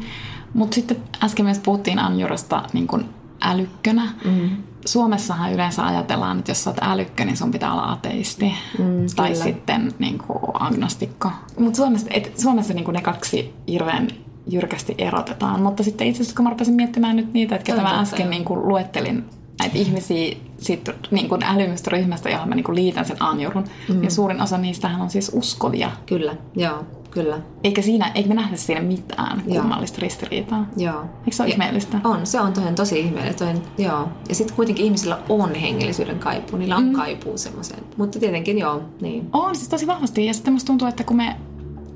Mutta 0.54 0.74
sitten 0.74 0.96
äsken 1.24 1.44
myös 1.44 1.58
puhuttiin 1.58 1.98
Anjurosta 1.98 2.62
niin 2.72 2.86
kuin 2.86 3.04
älykkönä. 3.40 4.08
Mm. 4.24 4.50
Suomessahan 4.86 5.52
yleensä 5.52 5.86
ajatellaan, 5.86 6.38
että 6.38 6.50
jos 6.50 6.64
sä 6.64 6.70
oot 6.70 6.78
älykkö, 6.82 7.24
niin 7.24 7.36
sun 7.36 7.50
pitää 7.50 7.72
olla 7.72 7.92
ateisti. 7.92 8.52
Mm, 8.78 9.06
tai 9.16 9.30
kyllä. 9.30 9.44
sitten 9.44 9.92
niin 9.98 10.18
kuin 10.18 10.38
agnostikko. 10.54 11.30
Mutta 11.58 11.76
Suomessa, 11.76 12.06
et, 12.10 12.38
Suomessa 12.38 12.74
niin 12.74 12.84
kuin 12.84 12.94
ne 12.94 13.00
kaksi 13.00 13.54
hirveän 13.68 14.08
jyrkästi 14.46 14.94
erotetaan. 14.98 15.62
Mutta 15.62 15.82
sitten 15.82 16.06
itse 16.06 16.22
asiassa 16.22 16.36
kun 16.36 16.44
mä 16.44 16.50
rupesin 16.50 16.74
miettimään 16.74 17.16
nyt 17.16 17.32
niitä, 17.32 17.54
että 17.54 17.66
ketä 17.66 17.82
mä 17.82 18.00
äsken 18.00 18.30
niin 18.30 18.44
kuin 18.44 18.68
luettelin 18.68 19.24
näitä 19.58 19.78
ihmisiä 19.78 20.36
siitä 20.58 20.94
niin 21.10 21.28
kuin 21.28 21.42
älymystä 21.42 21.90
ryhmästä, 21.90 22.30
johon 22.30 22.48
mä 22.48 22.54
niin 22.54 22.64
kuin 22.64 22.74
liitän 22.74 23.04
sen 23.04 23.16
Anjurun, 23.20 23.64
mm. 23.88 24.02
ja 24.02 24.10
suurin 24.10 24.42
osa 24.42 24.58
niistähän 24.58 25.00
on 25.00 25.10
siis 25.10 25.30
uskovia. 25.34 25.90
Kyllä, 26.06 26.36
joo. 26.56 26.84
Kyllä. 27.10 27.40
Eikä, 27.64 27.82
siinä, 27.82 28.12
eikä 28.14 28.28
me 28.28 28.34
nähdä 28.34 28.56
siinä 28.56 28.80
mitään 28.80 29.42
joo. 29.46 29.60
kummallista 29.60 29.98
ristiriitaa. 30.00 30.66
Joo. 30.76 31.00
Eikö 31.00 31.32
se 31.32 31.42
ole 31.42 31.50
ihmeellistä? 31.50 32.00
On, 32.04 32.26
se 32.26 32.40
on 32.40 32.52
toinen 32.52 32.74
tosi 32.74 33.00
ihmeellistä. 33.00 33.44
Toinen, 33.44 33.62
joo. 33.78 34.08
Ja 34.28 34.34
sitten 34.34 34.56
kuitenkin 34.56 34.84
ihmisillä 34.84 35.18
on 35.28 35.54
hengellisyyden 35.54 36.18
kaipuu, 36.18 36.58
niillä 36.58 36.76
on 36.76 36.84
mm. 36.84 36.92
kaipuu 36.92 37.38
semmoiseen. 37.38 37.82
Mutta 37.96 38.18
tietenkin 38.18 38.58
joo, 38.58 38.82
niin. 39.00 39.28
On 39.32 39.56
siis 39.56 39.68
tosi 39.68 39.86
vahvasti. 39.86 40.26
Ja 40.26 40.34
sitten 40.34 40.52
musta 40.52 40.66
tuntuu, 40.66 40.88
että 40.88 41.04
kun 41.04 41.16
me 41.16 41.36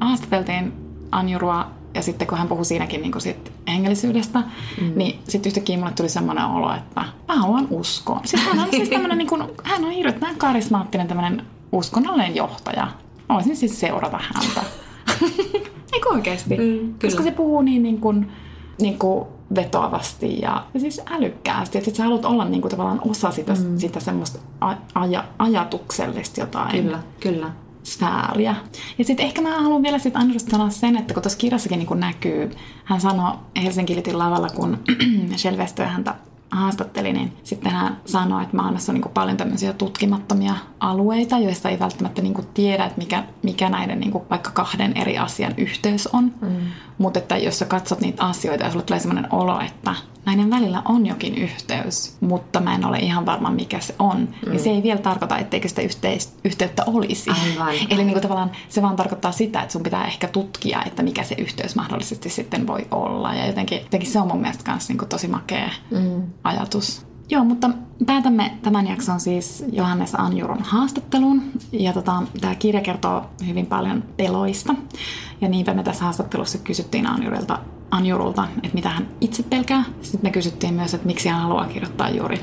haastateltiin 0.00 0.72
Anjurua 1.12 1.70
ja 1.94 2.02
sitten 2.02 2.28
kun 2.28 2.38
hän 2.38 2.48
puhui 2.48 2.64
siinäkin 2.64 3.02
niin 3.02 3.12
kuin 3.12 3.22
sit 3.22 3.52
hengellisyydestä, 3.68 4.42
mm. 4.80 4.92
niin 4.96 5.20
sitten 5.28 5.50
yhtäkkiä 5.50 5.78
mulle 5.78 5.92
tuli 5.92 6.08
semmoinen 6.08 6.44
olo, 6.44 6.74
että 6.74 7.04
mä 7.28 7.36
haluan 7.36 7.66
uskoa. 7.70 8.20
Siis 8.24 8.42
hän 8.42 8.58
on 8.58 8.70
siis 8.70 8.88
tämmöinen, 8.88 9.18
niin 9.18 9.28
kuin, 9.28 9.42
hän 9.64 9.84
on 9.84 9.90
hirveän 9.90 10.36
karismaattinen 10.36 11.08
tämmöinen 11.08 11.46
uskonnollinen 11.72 12.36
johtaja. 12.36 12.88
Mä 13.28 13.34
voisin 13.34 13.56
siis 13.56 13.80
seurata 13.80 14.20
häntä. 14.22 14.62
Eikö 15.92 16.08
oikeasti? 16.08 16.56
Mm, 16.56 16.94
Koska 17.02 17.22
se 17.22 17.30
puhuu 17.30 17.62
niin, 17.62 17.82
niin 17.82 18.00
kuin, 18.00 18.32
niin 18.80 18.98
kuin 18.98 19.24
vetoavasti 19.54 20.40
ja, 20.40 20.66
ja 20.74 20.80
siis 20.80 21.00
älykkäästi. 21.10 21.78
Että 21.78 21.90
sä 21.90 22.02
haluat 22.02 22.24
olla 22.24 22.44
niin 22.44 22.60
kuin, 22.60 22.70
tavallaan 22.70 23.00
osa 23.10 23.30
sitä, 23.30 23.54
mm. 23.54 23.78
sitä 23.78 24.00
semmoista 24.00 24.38
aja, 24.94 25.24
ajatuksellista 25.38 26.40
jotain. 26.40 26.82
Kyllä, 26.82 26.98
kyllä 27.20 27.52
sfääriä. 27.82 28.54
Ja 28.98 29.04
sitten 29.04 29.26
ehkä 29.26 29.42
mä 29.42 29.62
haluan 29.62 29.82
vielä 29.82 29.98
sitten 29.98 30.22
Andrus 30.22 30.44
sanoa 30.44 30.70
sen, 30.70 30.96
että 30.96 31.14
kun 31.14 31.22
tuossa 31.22 31.38
kirjassakin 31.38 31.78
niin 31.78 32.00
näkyy, 32.00 32.50
hän 32.84 33.00
sanoi 33.00 33.32
Helsinki 33.62 33.96
Litin 33.96 34.18
lavalla, 34.18 34.48
kun 34.48 34.78
Shelvestö 35.36 35.86
häntä 35.86 36.14
haastatteli, 36.52 37.12
niin 37.12 37.32
sitten 37.44 37.72
hän 37.72 38.00
sanoi, 38.04 38.42
että 38.42 38.56
maailmassa 38.56 38.92
on 38.92 39.00
niin 39.00 39.12
paljon 39.14 39.36
tämmöisiä 39.36 39.72
tutkimattomia 39.72 40.54
alueita, 40.80 41.38
joista 41.38 41.68
ei 41.68 41.78
välttämättä 41.78 42.22
niin 42.22 42.34
tiedä, 42.54 42.84
että 42.84 42.98
mikä, 42.98 43.24
mikä 43.42 43.68
näiden 43.68 44.00
niin 44.00 44.12
vaikka 44.30 44.50
kahden 44.50 44.92
eri 44.96 45.18
asian 45.18 45.54
yhteys 45.56 46.06
on. 46.06 46.32
Mm. 46.40 46.56
Mutta 46.98 47.18
että 47.18 47.36
jos 47.36 47.58
sä 47.58 47.64
katsot 47.64 48.00
niitä 48.00 48.24
asioita 48.24 48.64
ja 48.64 48.70
sulle 48.70 48.84
tulee 48.84 49.00
sellainen 49.00 49.34
olo, 49.34 49.60
että 49.60 49.94
näiden 50.24 50.50
välillä 50.50 50.82
on 50.84 51.06
jokin 51.06 51.34
yhteys, 51.34 52.16
mutta 52.20 52.60
mä 52.60 52.74
en 52.74 52.84
ole 52.84 52.98
ihan 52.98 53.26
varma, 53.26 53.50
mikä 53.50 53.80
se 53.80 53.94
on, 53.98 54.16
niin 54.16 54.34
mm. 54.46 54.50
niin 54.50 54.60
se 54.60 54.70
ei 54.70 54.82
vielä 54.82 55.00
tarkoita, 55.00 55.38
etteikö 55.38 55.68
sitä 55.68 55.82
yhteis- 55.82 56.34
yhteyttä 56.44 56.84
olisi. 56.86 57.30
Aivan. 57.30 57.74
Eli 57.90 58.04
niin 58.04 58.12
kuin 58.12 58.22
tavallaan 58.22 58.50
se 58.68 58.82
vaan 58.82 58.96
tarkoittaa 58.96 59.32
sitä, 59.32 59.60
että 59.62 59.72
sun 59.72 59.82
pitää 59.82 60.04
ehkä 60.04 60.28
tutkia, 60.28 60.82
että 60.86 61.02
mikä 61.02 61.22
se 61.22 61.34
yhteys 61.38 61.76
mahdollisesti 61.76 62.30
sitten 62.30 62.66
voi 62.66 62.86
olla. 62.90 63.34
Ja 63.34 63.46
jotenkin, 63.46 63.78
jotenkin 63.78 64.10
se 64.10 64.20
on 64.20 64.28
mun 64.28 64.40
mielestä 64.40 64.70
myös 64.70 64.88
niin 64.88 65.08
tosi 65.08 65.28
makea 65.28 65.70
mm. 65.90 66.22
Ajatus. 66.44 67.06
Joo, 67.30 67.44
mutta 67.44 67.70
päätämme 68.06 68.58
tämän 68.62 68.86
jakson 68.86 69.20
siis 69.20 69.64
Johannes 69.72 70.14
Anjurun 70.14 70.62
haastatteluun. 70.62 71.42
Ja 71.72 71.92
tota, 71.92 72.22
tämä 72.40 72.54
kirja 72.54 72.80
kertoo 72.80 73.26
hyvin 73.46 73.66
paljon 73.66 74.04
peloista. 74.16 74.74
Ja 75.40 75.48
niinpä 75.48 75.74
me 75.74 75.82
tässä 75.82 76.04
haastattelussa 76.04 76.58
kysyttiin 76.58 77.06
Anjurilta, 77.06 77.58
Anjurulta, 77.90 78.48
että 78.56 78.74
mitä 78.74 78.88
hän 78.88 79.08
itse 79.20 79.42
pelkää. 79.42 79.84
Sitten 80.02 80.22
me 80.22 80.30
kysyttiin 80.30 80.74
myös, 80.74 80.94
että 80.94 81.06
miksi 81.06 81.28
hän 81.28 81.40
haluaa 81.40 81.66
kirjoittaa 81.66 82.10
juuri 82.10 82.40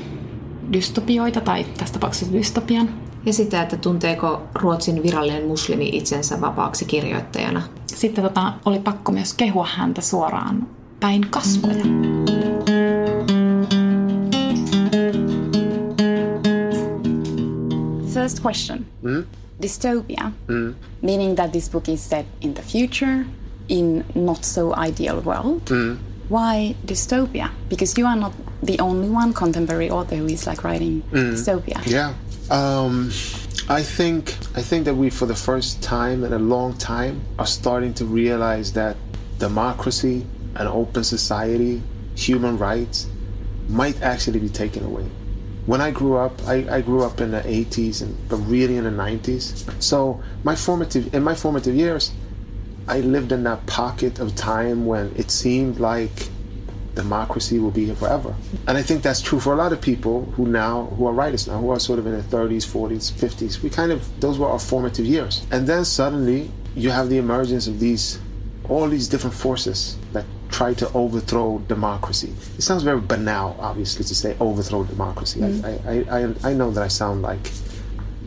dystopioita, 0.72 1.40
tai 1.40 1.64
tässä 1.64 1.94
tapauksessa 1.94 2.32
dystopian. 2.32 2.88
Ja 3.26 3.32
sitä, 3.32 3.62
että 3.62 3.76
tunteeko 3.76 4.42
Ruotsin 4.54 5.02
virallinen 5.02 5.46
muslimi 5.46 5.88
itsensä 5.88 6.40
vapaaksi 6.40 6.84
kirjoittajana. 6.84 7.62
Sitten 7.86 8.24
tota, 8.24 8.52
oli 8.64 8.78
pakko 8.78 9.12
myös 9.12 9.34
kehua 9.34 9.68
häntä 9.74 10.00
suoraan 10.00 10.66
päin 11.00 11.26
kasvoja. 11.30 11.84
Mm. 11.84 12.79
First 18.30 18.42
question. 18.42 18.86
Mm? 19.02 19.26
Dystopia, 19.60 20.32
mm. 20.46 20.74
meaning 21.02 21.34
that 21.34 21.52
this 21.52 21.68
book 21.68 21.88
is 21.88 22.00
set 22.00 22.26
in 22.40 22.54
the 22.54 22.62
future, 22.62 23.26
in 23.68 24.04
not 24.14 24.44
so 24.44 24.74
ideal 24.74 25.20
world. 25.20 25.64
Mm. 25.66 25.98
Why 26.28 26.76
dystopia? 26.86 27.50
Because 27.68 27.98
you 27.98 28.06
are 28.06 28.14
not 28.14 28.32
the 28.62 28.78
only 28.78 29.08
one 29.08 29.32
contemporary 29.32 29.90
author 29.90 30.14
who 30.14 30.26
is 30.26 30.46
like 30.46 30.62
writing 30.62 31.02
dystopia. 31.12 31.82
Mm. 31.82 31.90
Yeah. 31.90 32.14
Um, 32.50 33.10
I 33.68 33.82
think 33.82 34.36
I 34.54 34.62
think 34.62 34.84
that 34.84 34.94
we, 34.94 35.10
for 35.10 35.26
the 35.26 35.34
first 35.34 35.82
time 35.82 36.22
in 36.22 36.32
a 36.32 36.38
long 36.38 36.74
time, 36.78 37.20
are 37.38 37.46
starting 37.46 37.92
to 37.94 38.04
realize 38.04 38.72
that 38.74 38.96
democracy, 39.38 40.24
an 40.54 40.68
open 40.68 41.02
society, 41.02 41.82
human 42.14 42.58
rights, 42.58 43.08
might 43.68 44.00
actually 44.02 44.38
be 44.38 44.48
taken 44.48 44.84
away. 44.84 45.06
When 45.70 45.80
I 45.80 45.92
grew 45.92 46.16
up, 46.16 46.32
I, 46.48 46.66
I 46.68 46.80
grew 46.80 47.04
up 47.04 47.20
in 47.20 47.30
the 47.30 47.42
80s 47.42 48.02
and 48.02 48.12
but 48.28 48.38
really 48.38 48.76
in 48.76 48.82
the 48.82 48.90
90s. 48.90 49.80
So 49.80 50.20
my 50.42 50.56
formative 50.56 51.14
in 51.14 51.22
my 51.22 51.36
formative 51.36 51.76
years, 51.76 52.10
I 52.88 52.98
lived 53.02 53.30
in 53.30 53.44
that 53.44 53.64
pocket 53.66 54.18
of 54.18 54.34
time 54.34 54.84
when 54.84 55.14
it 55.14 55.30
seemed 55.30 55.78
like 55.78 56.28
democracy 56.96 57.60
will 57.60 57.70
be 57.70 57.84
here 57.84 57.94
forever. 57.94 58.34
And 58.66 58.76
I 58.76 58.82
think 58.82 59.04
that's 59.04 59.20
true 59.20 59.38
for 59.38 59.52
a 59.52 59.56
lot 59.56 59.72
of 59.72 59.80
people 59.80 60.24
who 60.34 60.44
now 60.44 60.86
who 60.96 61.06
are 61.06 61.12
writers 61.12 61.46
now, 61.46 61.60
who 61.60 61.70
are 61.70 61.78
sort 61.78 62.00
of 62.00 62.06
in 62.06 62.14
their 62.14 62.22
30s, 62.22 62.66
40s, 62.66 63.12
50s. 63.12 63.62
We 63.62 63.70
kind 63.70 63.92
of 63.92 64.00
those 64.20 64.40
were 64.40 64.48
our 64.48 64.58
formative 64.58 65.06
years. 65.06 65.46
And 65.52 65.68
then 65.68 65.84
suddenly 65.84 66.50
you 66.74 66.90
have 66.90 67.08
the 67.08 67.18
emergence 67.18 67.68
of 67.68 67.78
these 67.78 68.18
all 68.68 68.88
these 68.88 69.06
different 69.06 69.36
forces 69.36 69.96
that 70.14 70.24
try 70.50 70.74
to 70.74 70.92
overthrow 70.92 71.58
democracy. 71.68 72.32
It 72.58 72.62
sounds 72.62 72.82
very 72.82 73.00
banal, 73.00 73.56
obviously, 73.60 74.04
to 74.04 74.14
say 74.14 74.36
overthrow 74.40 74.84
democracy. 74.84 75.40
Mm-hmm. 75.40 75.88
I, 75.88 76.16
I, 76.18 76.48
I, 76.48 76.50
I 76.50 76.54
know 76.54 76.70
that 76.72 76.82
I 76.82 76.88
sound 76.88 77.22
like 77.22 77.50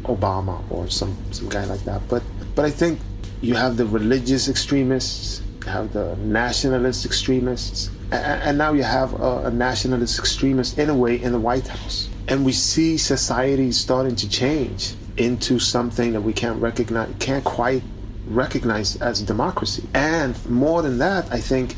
Obama 0.04 0.64
or 0.72 0.90
some, 0.90 1.16
some 1.32 1.50
guy 1.50 1.66
like 1.66 1.84
that, 1.86 2.02
but 2.10 2.24
but 2.56 2.66
I 2.66 2.70
think 2.70 3.00
you 3.42 3.56
have 3.56 3.78
the 3.78 3.86
religious 3.86 4.48
extremists, 4.48 5.42
you 5.66 5.72
have 5.72 5.92
the 5.94 6.16
nationalist 6.18 7.06
extremists, 7.06 7.90
a- 8.12 8.16
a- 8.16 8.20
and 8.48 8.58
now 8.58 8.74
you 8.74 8.84
have 8.84 9.14
a, 9.20 9.46
a 9.46 9.52
nationalist 9.52 10.20
extremist 10.20 10.78
in 10.78 10.90
a 10.90 10.96
way 10.96 11.22
in 11.22 11.32
the 11.32 11.40
White 11.40 11.68
House. 11.68 12.10
And 12.28 12.46
we 12.46 12.52
see 12.52 12.98
society 12.98 13.72
starting 13.72 14.16
to 14.18 14.30
change 14.30 14.94
into 15.18 15.60
something 15.60 16.14
that 16.14 16.22
we 16.22 16.32
can't 16.34 16.62
recognize, 16.62 17.10
can't 17.20 17.44
quite 17.44 17.84
recognize 18.28 18.96
as 19.02 19.22
democracy. 19.22 19.84
And 19.94 20.34
more 20.50 20.82
than 20.82 20.98
that, 21.00 21.30
I 21.32 21.40
think 21.40 21.76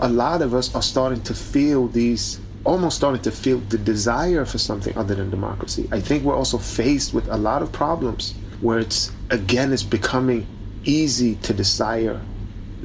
a 0.00 0.08
lot 0.08 0.42
of 0.42 0.54
us 0.54 0.74
are 0.74 0.82
starting 0.82 1.22
to 1.22 1.34
feel 1.34 1.88
these 1.88 2.40
almost 2.64 2.96
starting 2.96 3.22
to 3.22 3.30
feel 3.30 3.58
the 3.58 3.78
desire 3.78 4.44
for 4.44 4.58
something 4.58 4.96
other 4.98 5.14
than 5.14 5.30
democracy. 5.30 5.88
I 5.92 6.00
think 6.00 6.24
we're 6.24 6.34
also 6.34 6.58
faced 6.58 7.14
with 7.14 7.28
a 7.28 7.36
lot 7.36 7.62
of 7.62 7.70
problems 7.70 8.34
where 8.60 8.78
it's 8.78 9.12
again 9.30 9.72
it's 9.72 9.82
becoming 9.82 10.46
easy 10.84 11.36
to 11.36 11.52
desire 11.52 12.20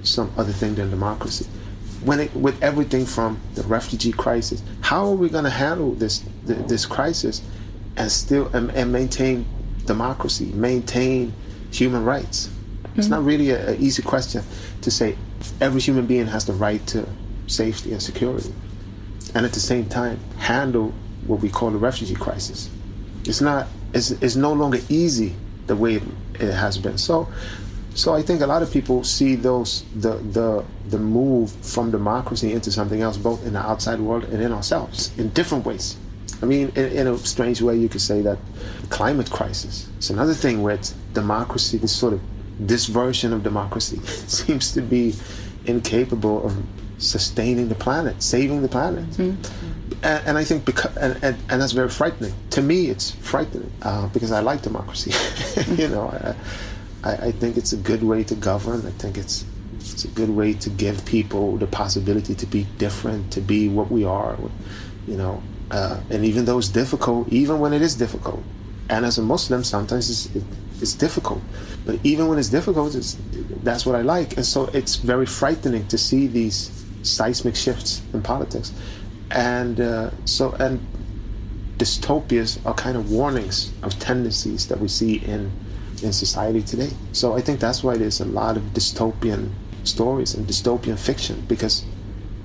some 0.03 0.31
other 0.37 0.51
thing 0.51 0.75
than 0.75 0.89
democracy. 0.89 1.45
When 2.03 2.19
it, 2.19 2.35
with 2.35 2.61
everything 2.63 3.05
from 3.05 3.39
the 3.53 3.63
refugee 3.63 4.11
crisis, 4.11 4.63
how 4.81 5.05
are 5.05 5.15
we 5.15 5.29
going 5.29 5.43
to 5.43 5.51
handle 5.51 5.91
this 5.93 6.23
th- 6.47 6.67
this 6.67 6.85
crisis 6.85 7.41
and 7.97 8.11
still 8.11 8.47
and, 8.55 8.71
and 8.71 8.91
maintain 8.91 9.45
democracy, 9.85 10.45
maintain 10.53 11.33
human 11.71 12.05
rights? 12.05 12.49
It's 12.95 13.05
mm-hmm. 13.05 13.15
not 13.15 13.23
really 13.23 13.51
an 13.51 13.81
easy 13.81 14.01
question 14.01 14.43
to 14.81 14.91
say 14.91 15.15
every 15.59 15.81
human 15.81 16.05
being 16.05 16.27
has 16.27 16.45
the 16.45 16.53
right 16.53 16.85
to 16.87 17.07
safety 17.47 17.91
and 17.91 18.01
security, 18.01 18.53
and 19.35 19.45
at 19.45 19.53
the 19.53 19.59
same 19.59 19.85
time 19.87 20.19
handle 20.37 20.93
what 21.27 21.41
we 21.41 21.49
call 21.49 21.71
the 21.71 21.77
refugee 21.77 22.15
crisis. 22.15 22.69
It's 23.25 23.41
not. 23.41 23.67
It's, 23.93 24.11
it's 24.11 24.35
no 24.35 24.53
longer 24.53 24.79
easy 24.89 25.35
the 25.67 25.75
way 25.75 25.95
it, 25.95 26.03
has 26.39 26.77
been. 26.77 26.97
So, 26.97 27.27
so 27.93 28.13
I 28.13 28.21
think 28.21 28.41
a 28.41 28.47
lot 28.47 28.63
of 28.63 28.71
people 28.71 29.03
see 29.03 29.35
those 29.35 29.83
the 29.95 30.15
the 30.15 30.65
the 30.89 30.97
move 30.97 31.51
from 31.51 31.91
democracy 31.91 32.51
into 32.53 32.71
something 32.71 33.01
else, 33.01 33.17
both 33.17 33.45
in 33.45 33.53
the 33.53 33.59
outside 33.59 33.99
world 33.99 34.23
and 34.25 34.41
in 34.41 34.51
ourselves, 34.51 35.11
in 35.17 35.29
different 35.29 35.65
ways. 35.65 35.97
I 36.41 36.45
mean, 36.45 36.69
in, 36.75 36.85
in 36.91 37.07
a 37.07 37.17
strange 37.19 37.61
way, 37.61 37.75
you 37.75 37.87
could 37.87 38.01
say 38.01 38.21
that 38.21 38.39
climate 38.89 39.29
crisis. 39.29 39.87
It's 39.97 40.09
another 40.09 40.33
thing 40.33 40.63
where 40.63 40.73
it's 40.75 40.91
democracy, 41.13 41.77
this 41.77 41.95
sort 41.95 42.13
of 42.13 42.21
this 42.59 42.85
version 42.85 43.33
of 43.33 43.43
democracy 43.43 43.97
seems 44.27 44.73
to 44.73 44.81
be 44.81 45.15
incapable 45.65 46.45
of 46.45 46.57
sustaining 46.97 47.67
the 47.69 47.75
planet, 47.75 48.21
saving 48.21 48.61
the 48.61 48.67
planet. 48.67 49.17
And, 50.03 50.27
and 50.27 50.37
I 50.37 50.43
think 50.43 50.65
because 50.65 50.95
and, 50.97 51.23
and, 51.23 51.37
and 51.49 51.61
that's 51.61 51.73
very 51.73 51.89
frightening. 51.89 52.33
To 52.51 52.61
me, 52.61 52.87
it's 52.87 53.11
frightening 53.11 53.71
uh, 53.81 54.07
because 54.07 54.31
I 54.31 54.39
like 54.39 54.61
democracy. 54.61 55.11
you 55.81 55.87
know, 55.87 56.07
I, 57.03 57.27
I, 57.27 57.31
think 57.31 57.57
it's 57.57 57.73
a 57.73 57.77
good 57.77 58.03
way 58.03 58.23
to 58.23 58.35
govern. 58.35 58.85
I 58.85 58.91
think 58.91 59.17
it's 59.17 59.45
it's 59.75 60.05
a 60.05 60.07
good 60.09 60.29
way 60.29 60.53
to 60.53 60.69
give 60.69 61.03
people 61.05 61.57
the 61.57 61.67
possibility 61.67 62.35
to 62.35 62.45
be 62.45 62.65
different, 62.77 63.31
to 63.33 63.41
be 63.41 63.67
what 63.67 63.91
we 63.91 64.05
are. 64.05 64.37
You 65.07 65.17
know, 65.17 65.43
uh, 65.71 65.99
and 66.09 66.25
even 66.25 66.45
though 66.45 66.57
it's 66.57 66.69
difficult, 66.69 67.29
even 67.29 67.59
when 67.59 67.73
it 67.73 67.81
is 67.81 67.95
difficult, 67.95 68.43
and 68.89 69.05
as 69.05 69.17
a 69.17 69.21
Muslim, 69.21 69.63
sometimes 69.63 70.09
it's, 70.09 70.35
it, 70.35 70.43
it's 70.81 70.93
difficult. 70.93 71.41
But 71.85 71.99
even 72.03 72.27
when 72.27 72.39
it's 72.39 72.49
difficult, 72.49 72.95
it's, 72.95 73.17
that's 73.63 73.85
what 73.85 73.95
I 73.95 74.01
like. 74.01 74.37
And 74.37 74.45
so 74.45 74.65
it's 74.73 74.95
very 74.95 75.25
frightening 75.25 75.87
to 75.87 75.97
see 75.97 76.27
these 76.27 76.71
seismic 77.03 77.55
shifts 77.55 78.01
in 78.13 78.21
politics. 78.21 78.73
And 79.31 79.79
uh, 79.79 80.11
so, 80.25 80.51
and 80.53 80.85
dystopias 81.77 82.63
are 82.65 82.73
kind 82.73 82.97
of 82.97 83.11
warnings 83.11 83.71
of 83.81 83.97
tendencies 83.99 84.67
that 84.67 84.79
we 84.79 84.87
see 84.87 85.17
in 85.17 85.51
in 86.03 86.11
society 86.11 86.63
today. 86.63 86.89
So 87.11 87.35
I 87.35 87.41
think 87.41 87.59
that's 87.59 87.83
why 87.83 87.95
there's 87.95 88.21
a 88.21 88.25
lot 88.25 88.57
of 88.57 88.63
dystopian 88.73 89.51
stories 89.83 90.33
and 90.33 90.47
dystopian 90.47 90.97
fiction 90.97 91.43
because 91.47 91.83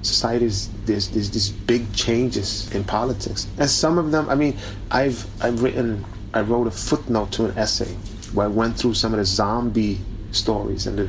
societies 0.02 0.70
there's, 0.84 1.08
there's 1.08 1.30
these 1.30 1.50
big 1.50 1.92
changes 1.92 2.72
in 2.72 2.84
politics 2.84 3.46
and 3.58 3.68
some 3.68 3.98
of 3.98 4.12
them 4.12 4.28
i 4.28 4.34
mean 4.34 4.56
i've 4.90 5.26
i've 5.42 5.62
written 5.62 6.04
i 6.32 6.40
wrote 6.40 6.66
a 6.66 6.70
footnote 6.70 7.30
to 7.32 7.44
an 7.44 7.58
essay 7.58 7.94
where 8.36 8.46
i 8.46 8.48
went 8.48 8.76
through 8.76 8.94
some 8.94 9.12
of 9.12 9.18
the 9.18 9.24
zombie 9.24 9.98
stories 10.30 10.86
and 10.86 10.98
the 10.98 11.08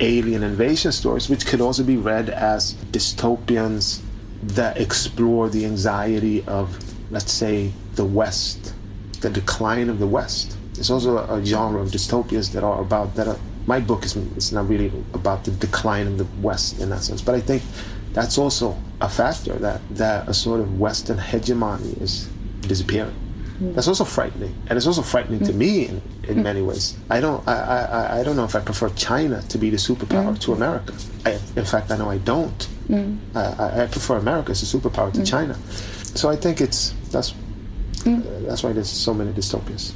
alien 0.00 0.42
invasion 0.42 0.92
stories 0.92 1.28
which 1.28 1.46
could 1.46 1.60
also 1.60 1.82
be 1.82 1.96
read 1.96 2.28
as 2.30 2.74
dystopians 2.92 4.00
that 4.42 4.76
explore 4.78 5.48
the 5.48 5.64
anxiety 5.64 6.44
of 6.46 6.78
let's 7.10 7.32
say 7.32 7.72
the 7.94 8.04
west 8.04 8.74
the 9.22 9.30
decline 9.30 9.88
of 9.88 9.98
the 9.98 10.06
west 10.06 10.56
there's 10.74 10.90
also 10.90 11.16
a, 11.16 11.38
a 11.38 11.44
genre 11.44 11.80
of 11.80 11.88
dystopias 11.88 12.52
that 12.52 12.62
are 12.62 12.80
about 12.82 13.14
that 13.14 13.26
are 13.26 13.38
my 13.66 13.80
book 13.80 14.04
is 14.04 14.14
it's 14.36 14.52
not 14.52 14.68
really 14.68 14.92
about 15.14 15.42
the 15.44 15.50
decline 15.52 16.06
of 16.06 16.18
the 16.18 16.26
west 16.40 16.78
in 16.78 16.90
that 16.90 17.02
sense 17.02 17.22
but 17.22 17.34
i 17.34 17.40
think 17.40 17.62
that's 18.16 18.38
also 18.38 18.74
a 19.02 19.08
factor 19.10 19.52
that, 19.56 19.82
that 19.90 20.26
a 20.26 20.32
sort 20.32 20.60
of 20.60 20.80
Western 20.80 21.18
hegemony 21.18 21.92
is 22.00 22.26
disappearing. 22.62 23.14
Mm. 23.58 23.74
That's 23.74 23.88
also 23.88 24.04
frightening, 24.04 24.54
and 24.68 24.76
it's 24.76 24.86
also 24.86 25.02
frightening 25.02 25.40
to 25.40 25.52
mm. 25.52 25.56
me 25.56 25.86
in, 25.86 26.02
in 26.24 26.36
mm. 26.38 26.42
many 26.42 26.62
ways. 26.62 26.96
I 27.08 27.20
don't, 27.20 27.46
I, 27.48 27.54
I, 27.54 28.20
I 28.20 28.22
don't 28.22 28.36
know 28.36 28.44
if 28.44 28.54
I 28.54 28.60
prefer 28.60 28.90
China 28.90 29.42
to 29.48 29.58
be 29.58 29.70
the 29.70 29.78
superpower 29.78 30.38
to 30.40 30.52
America. 30.52 30.94
I, 31.24 31.38
in 31.56 31.64
fact, 31.64 31.90
I 31.90 31.96
know 31.96 32.10
I 32.10 32.18
don't. 32.18 32.68
I, 33.34 33.82
I, 33.82 33.86
prefer 33.86 34.16
America 34.16 34.52
as 34.52 34.62
a 34.62 34.78
superpower 34.78 35.12
to 35.12 35.24
China. 35.24 35.54
So 36.14 36.28
I 36.28 36.36
think 36.36 36.60
it's 36.60 36.94
that's 37.10 37.32
uh, 38.06 38.20
that's 38.46 38.62
why 38.62 38.72
there's 38.72 38.90
so 38.90 39.12
many 39.12 39.32
dystopias. 39.32 39.92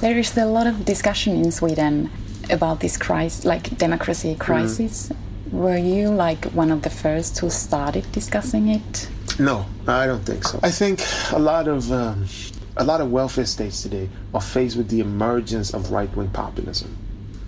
There 0.00 0.16
is 0.18 0.36
a 0.36 0.46
lot 0.46 0.66
of 0.66 0.84
discussion 0.84 1.34
in 1.36 1.50
Sweden 1.50 2.10
about 2.50 2.80
this 2.80 2.96
crisis, 2.96 3.44
like 3.44 3.76
democracy 3.78 4.36
crisis. 4.36 5.10
Were 5.50 5.78
you 5.78 6.10
like 6.10 6.44
one 6.46 6.70
of 6.70 6.82
the 6.82 6.90
first 6.90 7.38
who 7.38 7.50
started 7.50 8.10
discussing 8.12 8.68
it? 8.68 9.08
No, 9.38 9.66
I 9.86 10.06
don't 10.06 10.24
think 10.24 10.44
so. 10.44 10.60
I 10.62 10.70
think 10.70 11.00
a 11.32 11.38
lot 11.38 11.66
of 11.66 11.90
um, 11.90 12.26
a 12.76 12.84
lot 12.84 13.00
of 13.00 13.10
welfare 13.10 13.46
states 13.46 13.82
today 13.82 14.08
are 14.32 14.40
faced 14.40 14.76
with 14.76 14.88
the 14.88 15.00
emergence 15.00 15.72
of 15.72 15.90
right-wing 15.90 16.30
populism, 16.30 16.96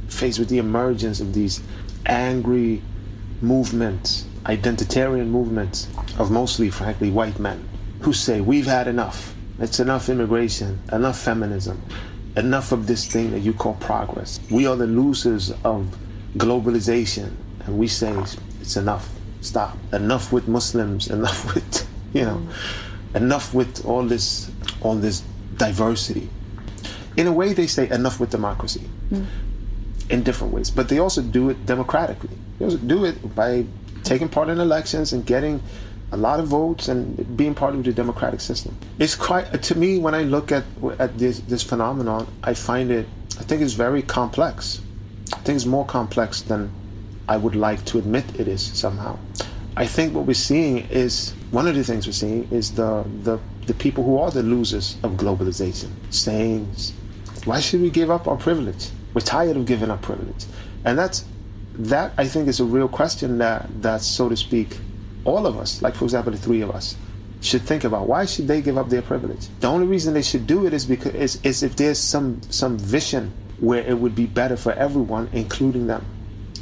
faced 0.08 0.38
with 0.38 0.48
the 0.48 0.58
emergence 0.58 1.20
of 1.20 1.34
these 1.34 1.60
angry 2.06 2.80
movements, 3.40 4.24
identitarian 4.44 5.26
movements 5.28 5.88
of 6.18 6.30
mostly, 6.30 6.70
frankly, 6.70 7.10
white 7.10 7.38
men 7.38 7.68
who 8.00 8.12
say 8.12 8.40
we've 8.40 8.66
had 8.66 8.86
enough. 8.86 9.34
It's 9.58 9.80
enough 9.80 10.08
immigration, 10.08 10.80
enough 10.92 11.18
feminism, 11.18 11.82
enough 12.36 12.72
of 12.72 12.86
this 12.86 13.06
thing 13.06 13.30
that 13.32 13.40
you 13.40 13.52
call 13.52 13.74
progress. 13.74 14.38
We 14.50 14.66
are 14.66 14.76
the 14.76 14.86
losers 14.86 15.50
of 15.64 15.96
globalization, 16.36 17.32
and 17.64 17.78
we 17.78 17.88
say 17.88 18.14
it's 18.60 18.76
enough. 18.76 19.08
Stop. 19.40 19.76
Enough 19.92 20.32
with 20.32 20.46
Muslims. 20.48 21.08
Enough 21.10 21.54
with 21.54 21.88
you 22.12 22.22
know. 22.22 22.46
Enough 23.14 23.54
with 23.54 23.84
all 23.86 24.02
this 24.02 24.50
all 24.80 24.94
this 24.94 25.22
diversity. 25.56 26.28
In 27.16 27.26
a 27.26 27.32
way, 27.32 27.52
they 27.52 27.66
say 27.66 27.88
enough 27.90 28.20
with 28.20 28.30
democracy. 28.30 28.88
Mm. 29.10 29.26
In 30.08 30.22
different 30.22 30.52
ways, 30.52 30.70
but 30.70 30.88
they 30.88 30.98
also 30.98 31.20
do 31.20 31.50
it 31.50 31.66
democratically. 31.66 32.36
They 32.58 32.64
also 32.64 32.76
do 32.76 33.04
it 33.04 33.34
by 33.34 33.64
taking 34.04 34.28
part 34.28 34.48
in 34.48 34.60
elections 34.60 35.12
and 35.12 35.26
getting 35.26 35.60
a 36.12 36.16
lot 36.16 36.38
of 36.38 36.46
votes 36.46 36.88
and 36.88 37.36
being 37.36 37.54
part 37.54 37.74
of 37.74 37.82
the 37.82 37.92
democratic 37.92 38.40
system. 38.40 38.76
It's 38.98 39.16
quite 39.16 39.62
to 39.62 39.74
me 39.76 39.98
when 39.98 40.14
I 40.14 40.22
look 40.22 40.52
at 40.52 40.64
at 40.98 41.18
this 41.18 41.40
this 41.40 41.62
phenomenon, 41.62 42.26
I 42.44 42.54
find 42.54 42.90
it. 42.90 43.06
I 43.40 43.42
think 43.42 43.62
it's 43.62 43.72
very 43.72 44.02
complex. 44.02 44.80
I 45.32 45.38
think 45.38 45.56
it's 45.56 45.66
more 45.66 45.84
complex 45.84 46.42
than 46.42 46.70
I 47.28 47.36
would 47.36 47.56
like 47.56 47.84
to 47.86 47.98
admit 47.98 48.24
it 48.38 48.46
is 48.46 48.62
somehow. 48.62 49.18
I 49.76 49.86
think 49.86 50.14
what 50.14 50.24
we're 50.26 50.34
seeing 50.34 50.78
is 50.88 51.34
one 51.50 51.66
of 51.66 51.74
the 51.74 51.84
things 51.84 52.06
we're 52.06 52.12
seeing 52.12 52.48
is 52.50 52.72
the 52.72 53.04
the, 53.24 53.38
the 53.66 53.74
people 53.74 54.04
who 54.04 54.18
are 54.18 54.30
the 54.30 54.42
losers 54.42 54.96
of 55.02 55.12
globalization 55.12 55.90
saying, 56.10 56.68
why 57.44 57.60
should 57.60 57.80
we 57.80 57.90
give 57.90 58.10
up 58.10 58.26
our 58.26 58.36
privilege? 58.36 58.90
We're 59.14 59.20
tired 59.20 59.56
of 59.56 59.66
giving 59.66 59.90
up 59.90 60.02
privilege, 60.02 60.44
and 60.84 60.98
that's 60.98 61.24
that. 61.74 62.12
I 62.18 62.26
think 62.26 62.48
is 62.48 62.60
a 62.60 62.64
real 62.64 62.88
question 62.88 63.38
that 63.38 63.66
that 63.82 64.02
so 64.02 64.28
to 64.28 64.36
speak, 64.36 64.76
all 65.24 65.46
of 65.46 65.56
us, 65.56 65.80
like 65.80 65.94
for 65.94 66.04
example 66.04 66.32
the 66.32 66.38
three 66.38 66.60
of 66.60 66.70
us, 66.70 66.96
should 67.40 67.62
think 67.62 67.84
about. 67.84 68.08
Why 68.08 68.26
should 68.26 68.46
they 68.46 68.60
give 68.60 68.76
up 68.76 68.88
their 68.88 69.00
privilege? 69.00 69.48
The 69.60 69.68
only 69.68 69.86
reason 69.86 70.12
they 70.12 70.22
should 70.22 70.46
do 70.46 70.66
it 70.66 70.74
is 70.74 70.84
because 70.84 71.14
is, 71.14 71.40
is 71.44 71.62
if 71.62 71.76
there's 71.76 71.98
some 71.98 72.42
some 72.50 72.78
vision 72.78 73.32
where 73.58 73.82
it 73.82 73.98
would 73.98 74.14
be 74.14 74.26
better 74.26 74.56
for 74.56 74.72
everyone, 74.72 75.30
including 75.32 75.86
them, 75.86 76.04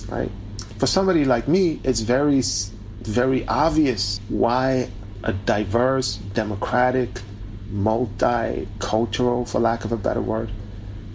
right? 0.08 0.30
For 0.78 0.86
somebody 0.86 1.24
like 1.24 1.48
me, 1.48 1.80
it's 1.82 2.00
very 2.00 2.42
very 3.02 3.46
obvious 3.48 4.20
why 4.28 4.90
a 5.24 5.32
diverse, 5.32 6.16
democratic, 6.34 7.20
multicultural, 7.72 9.48
for 9.48 9.58
lack 9.58 9.84
of 9.84 9.90
a 9.90 9.96
better 9.96 10.20
word, 10.20 10.50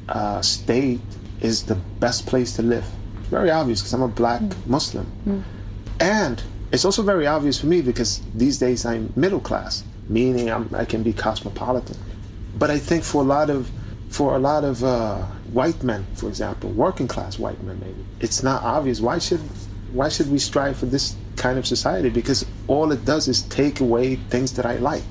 uh, 0.10 0.42
state 0.42 1.00
is 1.42 1.64
the 1.64 1.76
best 1.76 2.26
place 2.26 2.56
to 2.56 2.62
live. 2.64 2.84
Very 3.30 3.52
obvious 3.52 3.82
because 3.82 3.94
I'm 3.94 4.02
a 4.02 4.08
black 4.08 4.42
mm. 4.42 4.68
Muslim. 4.68 5.06
Mm. 5.26 5.44
And 6.00 6.44
it's 6.72 6.86
also 6.86 7.04
very 7.04 7.28
obvious 7.28 7.60
for 7.60 7.68
me 7.68 7.82
because 7.82 8.22
these 8.34 8.58
days 8.58 8.86
I'm 8.86 9.14
middle 9.16 9.40
class, 9.40 9.84
meaning 10.08 10.50
I'm, 10.50 10.70
i 10.74 10.86
can 10.86 11.04
be 11.04 11.14
cosmopolitan. 11.14 11.96
But 12.58 12.72
I 12.72 12.80
think 12.80 13.04
for 13.04 13.22
a 13.22 13.26
lot 13.26 13.50
of 13.50 13.70
for 14.10 14.36
a 14.36 14.40
lot 14.40 14.64
of 14.64 14.84
uh, 14.84 15.18
white 15.54 15.84
men, 15.84 16.04
for 16.16 16.28
example, 16.28 16.72
working 16.72 17.08
class 17.08 17.38
white 17.38 17.62
men, 17.62 17.80
maybe 17.80 18.04
it's 18.20 18.42
not 18.42 18.64
obvious. 18.64 19.00
Why 19.00 19.20
should 19.20 19.42
why 19.94 20.10
should 20.10 20.32
we 20.32 20.40
strive 20.40 20.78
for 20.78 20.88
this 20.88 21.16
kind 21.40 21.58
of 21.58 21.66
society? 21.66 22.10
Because 22.10 22.46
all 22.68 22.92
it 22.92 23.04
does 23.06 23.28
is 23.28 23.42
take 23.44 23.80
away 23.80 24.18
things 24.30 24.54
that 24.54 24.66
I 24.66 24.76
like. 24.76 25.04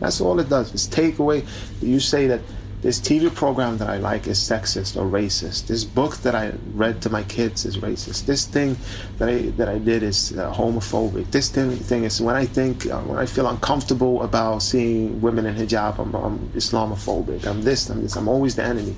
That's 0.00 0.20
all 0.20 0.40
it 0.40 0.48
does. 0.48 0.74
Is 0.74 0.86
take 0.86 1.18
away. 1.18 1.44
You 1.80 2.00
say 2.00 2.26
that 2.26 2.40
this 2.82 3.00
TV 3.00 3.34
program 3.34 3.78
that 3.78 3.88
I 3.88 3.96
like 3.96 4.26
is 4.26 4.38
sexist 4.38 4.96
or 4.96 5.06
racist. 5.06 5.66
This 5.66 5.82
book 5.84 6.18
that 6.18 6.34
I 6.34 6.52
read 6.74 7.00
to 7.02 7.10
my 7.10 7.22
kids 7.24 7.64
is 7.64 7.78
racist. 7.78 8.26
This 8.26 8.46
thing 8.46 8.76
that 9.18 9.28
I 9.28 9.36
that 9.58 9.68
I 9.68 9.78
did 9.78 10.02
is 10.02 10.36
uh, 10.36 10.52
homophobic. 10.52 11.30
This 11.30 11.48
thing, 11.48 11.70
thing 11.70 12.04
is 12.04 12.20
when 12.20 12.36
I 12.36 12.44
think 12.44 12.86
uh, 12.86 13.00
when 13.00 13.18
I 13.18 13.26
feel 13.26 13.48
uncomfortable 13.48 14.22
about 14.22 14.62
seeing 14.62 15.20
women 15.20 15.46
in 15.46 15.54
hijab, 15.54 15.98
I'm, 15.98 16.14
I'm 16.14 16.38
Islamophobic. 16.50 17.46
I'm 17.46 17.62
this. 17.62 17.88
I'm 17.88 18.02
this. 18.02 18.16
I'm 18.16 18.28
always 18.28 18.54
the 18.54 18.64
enemy. 18.64 18.94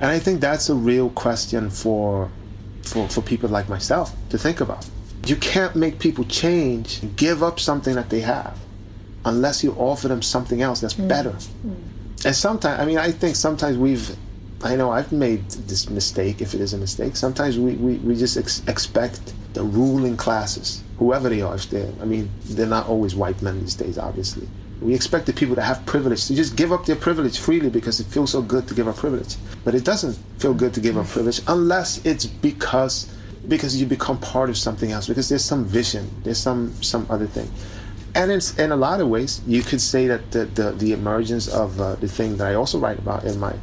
And 0.00 0.10
I 0.10 0.18
think 0.18 0.40
that's 0.40 0.68
a 0.68 0.74
real 0.74 1.10
question 1.10 1.70
for 1.70 2.30
for, 2.82 3.08
for 3.08 3.22
people 3.22 3.48
like 3.48 3.68
myself 3.68 4.14
to 4.30 4.38
think 4.38 4.60
about. 4.60 4.84
You 5.28 5.36
can't 5.36 5.74
make 5.74 5.98
people 5.98 6.24
change, 6.24 7.00
give 7.16 7.42
up 7.42 7.58
something 7.58 7.94
that 7.94 8.10
they 8.10 8.20
have, 8.20 8.56
unless 9.24 9.64
you 9.64 9.72
offer 9.72 10.08
them 10.08 10.22
something 10.22 10.62
else 10.62 10.80
that's 10.80 10.94
mm. 10.94 11.08
better. 11.08 11.30
Mm. 11.30 11.76
And 12.24 12.34
sometimes, 12.34 12.80
I 12.80 12.84
mean, 12.84 12.98
I 12.98 13.10
think 13.10 13.36
sometimes 13.36 13.76
we've, 13.76 14.16
I 14.62 14.76
know 14.76 14.90
I've 14.90 15.12
made 15.12 15.48
this 15.50 15.90
mistake, 15.90 16.40
if 16.40 16.54
it 16.54 16.60
is 16.60 16.72
a 16.72 16.78
mistake. 16.78 17.16
Sometimes 17.16 17.58
we, 17.58 17.74
we, 17.74 17.94
we 17.96 18.16
just 18.16 18.36
ex- 18.36 18.62
expect 18.68 19.34
the 19.52 19.62
ruling 19.62 20.16
classes, 20.16 20.82
whoever 20.98 21.28
they 21.28 21.42
are, 21.42 21.54
if 21.54 21.68
they're, 21.70 21.90
I 22.00 22.04
mean, 22.04 22.30
they're 22.44 22.66
not 22.66 22.88
always 22.88 23.14
white 23.14 23.42
men 23.42 23.60
these 23.60 23.74
days, 23.74 23.98
obviously. 23.98 24.48
We 24.80 24.94
expect 24.94 25.26
the 25.26 25.32
people 25.32 25.54
that 25.56 25.62
have 25.62 25.84
privilege 25.86 26.26
to 26.26 26.34
just 26.34 26.54
give 26.54 26.70
up 26.70 26.84
their 26.84 26.96
privilege 26.96 27.38
freely 27.38 27.70
because 27.70 27.98
it 27.98 28.06
feels 28.06 28.30
so 28.30 28.42
good 28.42 28.68
to 28.68 28.74
give 28.74 28.86
up 28.86 28.96
privilege. 28.96 29.36
But 29.64 29.74
it 29.74 29.84
doesn't 29.84 30.18
feel 30.38 30.52
good 30.52 30.74
to 30.74 30.80
give 30.80 30.98
up 30.98 31.06
privilege 31.06 31.40
unless 31.48 32.04
it's 32.04 32.26
because 32.26 33.10
because 33.48 33.80
you 33.80 33.86
become 33.86 34.18
part 34.18 34.50
of 34.50 34.56
something 34.56 34.92
else 34.92 35.06
because 35.06 35.28
there's 35.28 35.44
some 35.44 35.64
vision, 35.64 36.10
there's 36.22 36.38
some 36.38 36.72
some 36.82 37.06
other 37.10 37.26
thing. 37.26 37.50
And 38.14 38.32
in, 38.32 38.40
in 38.58 38.72
a 38.72 38.76
lot 38.76 39.00
of 39.00 39.08
ways, 39.08 39.42
you 39.46 39.62
could 39.62 39.80
say 39.80 40.06
that 40.06 40.30
the, 40.30 40.46
the, 40.46 40.72
the 40.72 40.92
emergence 40.92 41.48
of 41.48 41.78
uh, 41.78 41.96
the 41.96 42.08
thing 42.08 42.38
that 42.38 42.46
I 42.46 42.54
also 42.54 42.78
write 42.78 42.98
about 42.98 43.24
in 43.24 43.38
my 43.38 43.54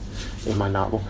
in 0.46 0.58
my 0.58 0.70
novel, 0.70 1.04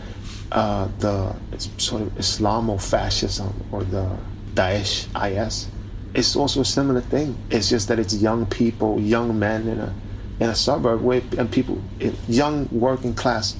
uh, 0.51 0.88
the 0.99 1.36
sort 1.78 2.03
of 2.03 2.17
Islamo-fascism 2.17 3.65
or 3.71 3.84
the 3.84 4.17
Daesh 4.53 5.07
IS, 5.28 5.67
it's 6.13 6.36
also 6.36 6.61
a 6.61 6.65
similar 6.65 7.01
thing. 7.01 7.36
It's 7.49 7.69
just 7.69 7.89
that 7.89 7.99
it's 7.99 8.15
young 8.15 8.45
people, 8.45 8.99
young 8.99 9.38
men 9.38 9.67
in 9.67 9.80
a 9.80 9.93
in 10.39 10.49
a 10.49 10.55
suburb 10.55 11.01
where 11.01 11.21
and 11.38 11.51
people, 11.51 11.82
young 12.28 12.69
working 12.71 13.13
class 13.13 13.55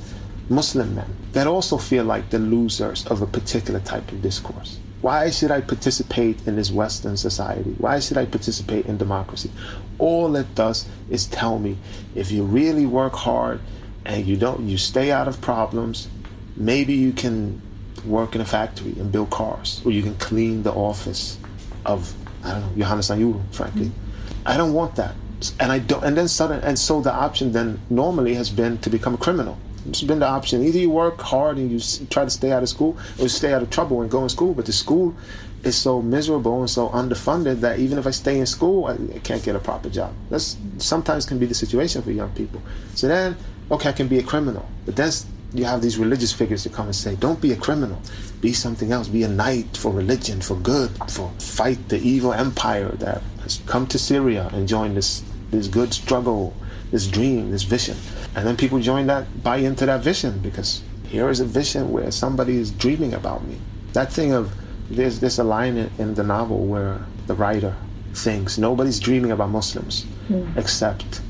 Muslim 0.50 0.96
men 0.96 1.16
that 1.34 1.48
also 1.48 1.78
feel 1.78 2.04
like 2.04 2.30
the 2.30 2.40
losers 2.40 3.06
of 3.08 3.22
a 3.22 3.28
particular 3.28 3.80
type 3.80 4.10
of 4.12 4.22
discourse. 4.22 4.80
Why 5.04 5.32
should 5.32 5.52
I 5.52 5.60
participate 5.60 6.48
in 6.48 6.56
this 6.56 6.72
Western 6.72 7.18
society? 7.18 7.76
Why 7.78 8.00
should 8.00 8.18
I 8.18 8.26
participate 8.26 8.86
in 8.86 8.96
democracy? 8.98 9.52
All 10.00 10.34
it 10.38 10.56
does 10.56 10.88
is 11.10 11.26
tell 11.26 11.60
me 11.60 11.78
if 12.16 12.32
you 12.32 12.46
really 12.46 12.86
work 12.86 13.12
hard 13.12 13.60
and 14.06 14.26
you 14.26 14.38
don't 14.38 14.66
you 14.66 14.78
stay 14.78 15.12
out 15.12 15.28
of 15.28 15.42
problems, 15.42 16.08
maybe 16.56 16.94
you 16.94 17.12
can 17.12 17.62
work 18.06 18.34
in 18.34 18.40
a 18.40 18.46
factory 18.46 18.94
and 18.98 19.12
build 19.12 19.30
cars, 19.30 19.82
or 19.84 19.92
you 19.92 20.02
can 20.02 20.16
clean 20.16 20.64
the 20.64 20.72
office 20.72 21.38
of 21.86 22.14
I 22.42 22.52
don't 22.52 22.62
know, 22.62 22.84
Johannes 22.84 23.10
Anyuru, 23.10 23.42
frankly. 23.54 23.88
Mm-hmm. 23.88 24.48
I 24.48 24.56
don't 24.56 24.72
want 24.72 24.96
that. 24.96 25.16
And 25.60 25.70
I 25.70 25.80
don't 25.80 26.06
and 26.06 26.16
then 26.16 26.30
sudden 26.30 26.62
and 26.62 26.80
so 26.80 27.02
the 27.02 27.14
option 27.14 27.52
then 27.52 27.82
normally 27.90 28.36
has 28.36 28.50
been 28.50 28.78
to 28.78 28.90
become 28.90 29.16
a 29.16 29.18
criminal. 29.18 29.58
It's 29.88 30.02
been 30.02 30.20
the 30.20 30.28
option. 30.28 30.64
Either 30.64 30.80
you 30.80 30.90
work 30.90 31.20
hard 31.22 31.58
and 31.58 31.72
you 31.72 31.80
try 32.08 32.24
to 32.24 32.30
stay 32.30 32.52
out 32.52 32.64
of 32.64 32.70
school, 32.70 32.98
or 33.18 33.24
you 33.24 33.30
stay 33.30 33.54
out 33.54 33.62
of 33.62 33.70
trouble 33.70 34.02
and 34.02 34.10
go 34.10 34.24
in 34.24 34.30
school. 34.30 34.54
But 34.54 34.66
the 34.66 34.74
school 34.74 35.16
is 35.64 35.76
so 35.76 36.02
miserable 36.02 36.60
and 36.60 36.70
so 36.70 36.90
underfunded 36.90 37.62
that 37.62 37.80
even 37.80 37.98
if 37.98 38.06
I 38.06 38.12
stay 38.12 38.40
in 38.40 38.46
school, 38.46 38.86
I, 38.86 38.94
I 39.16 39.20
can't 39.20 39.44
get 39.44 39.56
a 39.56 39.60
proper 39.60 39.90
job. 39.90 40.14
That's 40.30 40.58
sometimes 40.78 41.26
can 41.26 41.40
be 41.40 41.46
the 41.46 41.56
situation 41.56 42.02
for 42.02 42.12
young 42.12 42.32
people. 42.32 42.62
So 42.96 43.08
then, 43.08 43.38
okay, 43.72 43.90
I 43.90 43.94
can 43.94 44.08
be 44.08 44.20
a 44.20 44.24
criminal. 44.24 44.68
But 44.86 44.96
then 44.96 45.12
you 45.54 45.66
have 45.66 45.82
these 45.82 45.98
religious 45.98 46.34
figures 46.34 46.64
to 46.64 46.70
come 46.70 46.88
and 46.88 46.96
say, 46.96 47.16
don't 47.16 47.40
be 47.40 47.52
a 47.52 47.58
criminal 47.58 48.02
be 48.44 48.52
something 48.52 48.92
else. 48.92 49.08
Be 49.08 49.24
a 49.24 49.30
knight 49.30 49.78
for 49.78 49.90
religion, 49.90 50.42
for 50.42 50.56
good, 50.56 50.92
for 51.10 51.32
fight 51.40 51.88
the 51.88 51.98
evil 51.98 52.34
empire 52.34 52.90
that 53.00 53.22
has 53.42 53.62
come 53.66 53.88
to 53.88 53.98
Syria 53.98 54.50
and 54.52 54.68
join 54.68 54.94
this 54.94 55.24
this 55.50 55.68
good 55.68 55.94
struggle, 55.94 56.54
this 56.94 57.08
dream, 57.08 57.50
this 57.50 57.64
vision. 57.64 57.98
And 58.36 58.46
then 58.46 58.56
people 58.56 58.80
join 58.80 59.08
that, 59.08 59.26
buy 59.44 59.58
into 59.58 59.86
that 59.88 60.04
vision 60.04 60.38
because 60.40 60.84
here 61.08 61.28
is 61.30 61.40
a 61.40 61.46
vision 61.46 61.92
where 61.92 62.12
somebody 62.12 62.58
is 62.58 62.70
dreaming 62.70 63.16
about 63.16 63.46
me. 63.48 63.58
That 63.94 64.14
thing 64.14 64.32
of 64.32 64.54
there's 64.92 65.20
there's 65.20 65.40
a 65.40 65.44
line 65.44 65.76
in, 65.76 65.90
in 65.98 66.14
the 66.14 66.24
novel 66.24 66.60
where 66.68 67.00
the 67.26 67.34
writer 67.34 67.76
thinks 68.14 68.60
nobody's 68.60 69.00
dreaming 69.00 69.32
about 69.32 69.50
Muslims 69.50 70.06
mm. 70.30 70.56
except 70.56 71.22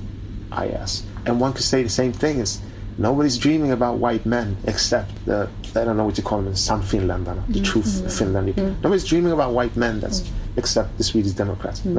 IS. 0.51 1.03
And 1.25 1.39
one 1.39 1.53
could 1.53 1.63
say 1.63 1.81
the 1.81 1.89
same 1.89 2.11
thing 2.11 2.39
is 2.39 2.59
nobody's 2.97 3.37
dreaming 3.37 3.71
about 3.71 3.99
white 3.99 4.25
men 4.25 4.57
except 4.65 5.11
the 5.25 5.49
I 5.77 5.85
don't 5.85 5.95
know 5.95 6.03
what 6.03 6.17
you 6.17 6.25
call 6.25 6.41
them, 6.41 6.57
some 6.57 6.81
Finland, 6.81 7.25
the 7.25 7.59
mm. 7.59 7.63
true 7.63 7.83
mm. 7.83 8.11
Finland. 8.11 8.49
Mm. 8.49 8.81
Nobody's 8.83 9.05
dreaming 9.05 9.31
about 9.31 9.53
white 9.53 9.77
men 9.77 10.01
that's 10.01 10.19
mm. 10.19 10.57
except 10.57 10.97
the 10.97 11.05
Swedish 11.05 11.31
Democrats. 11.31 11.79
Mm. 11.79 11.93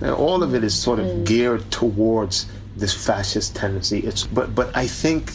Nobody's. 0.00 0.20
all 0.20 0.42
of 0.42 0.54
it 0.54 0.64
is 0.64 0.74
sort 0.74 0.98
of 0.98 1.06
mm. 1.06 1.26
geared 1.26 1.70
towards 1.70 2.46
this 2.76 2.94
fascist 2.94 3.56
tendency. 3.56 4.00
It's 4.00 4.24
but 4.24 4.54
but 4.54 4.76
I 4.76 4.86
think 4.86 5.32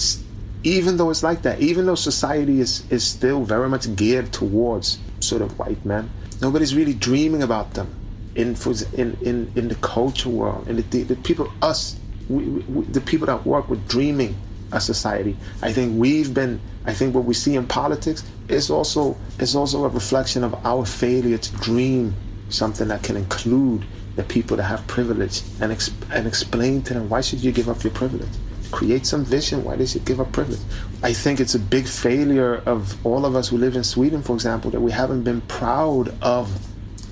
even 0.64 0.98
though 0.98 1.10
it's 1.10 1.24
like 1.24 1.42
that, 1.42 1.60
even 1.60 1.86
though 1.86 1.96
society 1.96 2.60
is 2.60 2.84
is 2.90 3.04
still 3.04 3.44
very 3.44 3.70
much 3.70 3.94
geared 3.96 4.32
towards 4.32 5.00
sort 5.20 5.42
of 5.42 5.58
white 5.60 5.84
men, 5.86 6.10
nobody's 6.42 6.74
really 6.76 6.94
dreaming 6.94 7.44
about 7.44 7.74
them 7.74 7.88
in 8.36 8.56
in 8.94 9.18
in, 9.22 9.52
in 9.56 9.68
the 9.68 9.76
culture 9.76 10.30
world 10.30 10.68
and 10.68 10.80
the, 10.80 11.04
the 11.04 11.16
people 11.18 11.52
us 11.62 12.00
we, 12.30 12.46
we, 12.46 12.86
the 12.86 13.02
people 13.02 13.28
that 13.28 13.46
work 13.46 13.70
with 13.70 13.88
dreaming 13.88 14.36
a 14.72 14.82
society. 14.82 15.36
I 15.62 15.72
think 15.72 16.00
we've 16.00 16.34
been. 16.34 16.60
I 16.86 16.94
think 16.94 17.16
what 17.16 17.24
we 17.26 17.34
see 17.34 17.56
in 17.56 17.68
politics 17.68 18.24
is 18.50 18.70
also 18.70 19.16
is 19.40 19.56
also 19.56 19.86
a 19.86 19.90
reflection 19.90 20.44
of 20.44 20.54
our 20.66 20.86
failure 20.86 21.38
to 21.38 21.56
dream 21.58 22.14
something 22.50 22.88
that 22.90 23.04
can 23.04 23.16
include 23.18 23.86
the 24.16 24.24
people 24.24 24.58
that 24.58 24.64
have 24.64 24.86
privilege 24.88 25.42
and 25.60 25.72
and 26.12 26.28
explain 26.28 26.82
to 26.84 26.94
them 26.94 27.10
why 27.10 27.22
should 27.22 27.44
you 27.44 27.52
give 27.52 27.70
up 27.70 27.84
your 27.84 27.94
privilege. 27.94 28.30
Create 28.72 29.06
some 29.06 29.24
vision 29.24 29.64
why 29.64 29.76
they 29.76 29.86
should 29.86 30.06
give 30.06 30.20
up 30.20 30.32
privilege. 30.32 30.62
I 31.04 31.14
think 31.14 31.40
it's 31.40 31.56
a 31.56 31.60
big 31.60 31.88
failure 31.88 32.56
of 32.66 33.04
all 33.06 33.26
of 33.26 33.36
us 33.36 33.50
who 33.50 33.58
live 33.58 33.76
in 33.76 33.84
Sweden, 33.84 34.24
for 34.24 34.34
example, 34.34 34.72
that 34.72 34.82
we 34.82 34.92
haven't 34.92 35.24
been 35.24 35.42
proud 35.42 36.14
of 36.22 36.52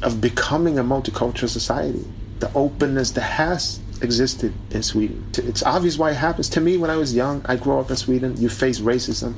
of 0.02 0.20
becoming 0.20 0.80
a 0.80 0.84
multicultural 0.84 1.50
society. 1.50 2.06
The 2.40 2.52
openness 2.56 3.12
that 3.12 3.22
has 3.22 3.80
existed 4.02 4.54
in 4.72 4.82
Sweden. 4.82 5.24
It's 5.38 5.64
obvious 5.64 5.98
why 5.98 6.12
it 6.12 6.16
happens. 6.16 6.50
To 6.50 6.62
me, 6.62 6.78
when 6.78 6.90
I 6.90 6.98
was 6.98 7.14
young, 7.14 7.46
I 7.46 7.56
grew 7.56 7.80
up 7.80 7.90
in 7.92 7.96
Sweden, 7.96 8.36
you 8.38 8.50
face 8.50 8.80
racism. 8.80 9.36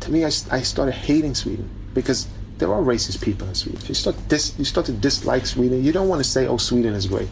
To 0.00 0.12
me, 0.12 0.24
I, 0.24 0.28
I 0.50 0.62
started 0.62 0.92
hating 0.92 1.34
Sweden 1.34 1.68
because 1.92 2.28
there 2.58 2.72
are 2.72 2.80
racist 2.82 3.22
people 3.22 3.46
in 3.48 3.54
Sweden. 3.54 3.80
You 3.86 3.94
start, 3.94 4.16
dis, 4.28 4.54
you 4.58 4.64
start 4.64 4.86
to 4.86 4.92
dislike 4.92 5.46
Sweden. 5.46 5.84
You 5.84 5.92
don't 5.92 6.08
want 6.08 6.22
to 6.24 6.28
say, 6.28 6.46
oh, 6.46 6.56
Sweden 6.56 6.94
is 6.94 7.06
great. 7.06 7.28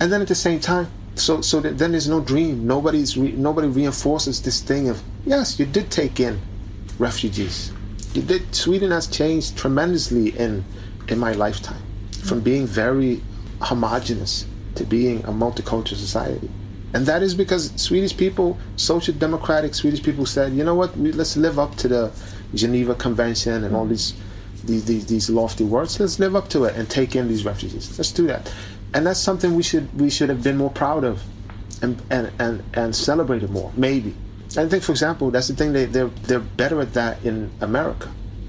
And 0.00 0.12
then 0.12 0.22
at 0.22 0.28
the 0.28 0.34
same 0.34 0.60
time, 0.60 0.88
so 1.16 1.40
so 1.40 1.60
that 1.60 1.78
then 1.78 1.92
there's 1.92 2.08
no 2.08 2.20
dream. 2.20 2.66
Nobody's 2.66 3.16
re, 3.16 3.32
nobody 3.32 3.68
reinforces 3.68 4.42
this 4.42 4.60
thing 4.60 4.88
of 4.88 5.02
yes, 5.24 5.58
you 5.58 5.66
did 5.66 5.90
take 5.90 6.18
in 6.18 6.40
refugees. 6.98 7.72
The- 8.14 8.42
Sweden 8.52 8.90
has 8.90 9.06
changed 9.06 9.56
tremendously 9.56 10.30
in 10.36 10.64
in 11.08 11.18
my 11.18 11.32
lifetime, 11.32 11.82
from 12.24 12.40
being 12.40 12.66
very 12.66 13.22
homogenous 13.60 14.46
to 14.74 14.84
being 14.84 15.22
a 15.24 15.32
multicultural 15.32 15.96
society. 15.96 16.50
And 16.94 17.06
that 17.06 17.22
is 17.22 17.34
because 17.34 17.72
Swedish 17.76 18.16
people, 18.16 18.56
social 18.76 19.14
democratic 19.14 19.74
Swedish 19.74 20.02
people 20.02 20.26
said, 20.26 20.52
you 20.52 20.62
know 20.62 20.74
what, 20.76 20.96
we, 20.96 21.10
let's 21.12 21.36
live 21.36 21.58
up 21.58 21.74
to 21.76 21.88
the 21.88 22.12
Geneva 22.54 22.94
Convention 22.94 23.64
and 23.64 23.74
all 23.74 23.84
these, 23.84 24.14
these, 24.66 24.84
these, 24.84 25.06
these 25.06 25.30
lofty 25.30 25.64
words. 25.64 25.98
Let's 26.00 26.18
live 26.18 26.34
up 26.36 26.48
to 26.50 26.64
it 26.64 26.76
and 26.76 26.88
take 26.88 27.16
in 27.16 27.28
these 27.28 27.44
refugees. 27.44 27.96
Let's 27.98 28.12
do 28.12 28.26
that. 28.26 28.52
And 28.94 29.06
that's 29.06 29.20
something 29.20 29.54
we 29.54 29.62
should, 29.62 29.98
we 30.00 30.10
should 30.10 30.28
have 30.28 30.42
been 30.42 30.56
more 30.56 30.70
proud 30.70 31.04
of 31.04 31.22
and, 31.82 32.00
and, 32.10 32.30
and, 32.38 32.62
and 32.74 32.94
celebrated 32.94 33.50
more, 33.50 33.72
maybe. 33.76 34.14
I 34.56 34.68
think, 34.68 34.84
for 34.84 34.92
example, 34.92 35.30
that's 35.30 35.48
the 35.48 35.54
thing, 35.54 35.72
they, 35.72 35.86
they're, 35.86 36.06
they're 36.06 36.38
better 36.38 36.80
at 36.80 36.94
that 36.94 37.24
in 37.24 37.50
America 37.60 38.08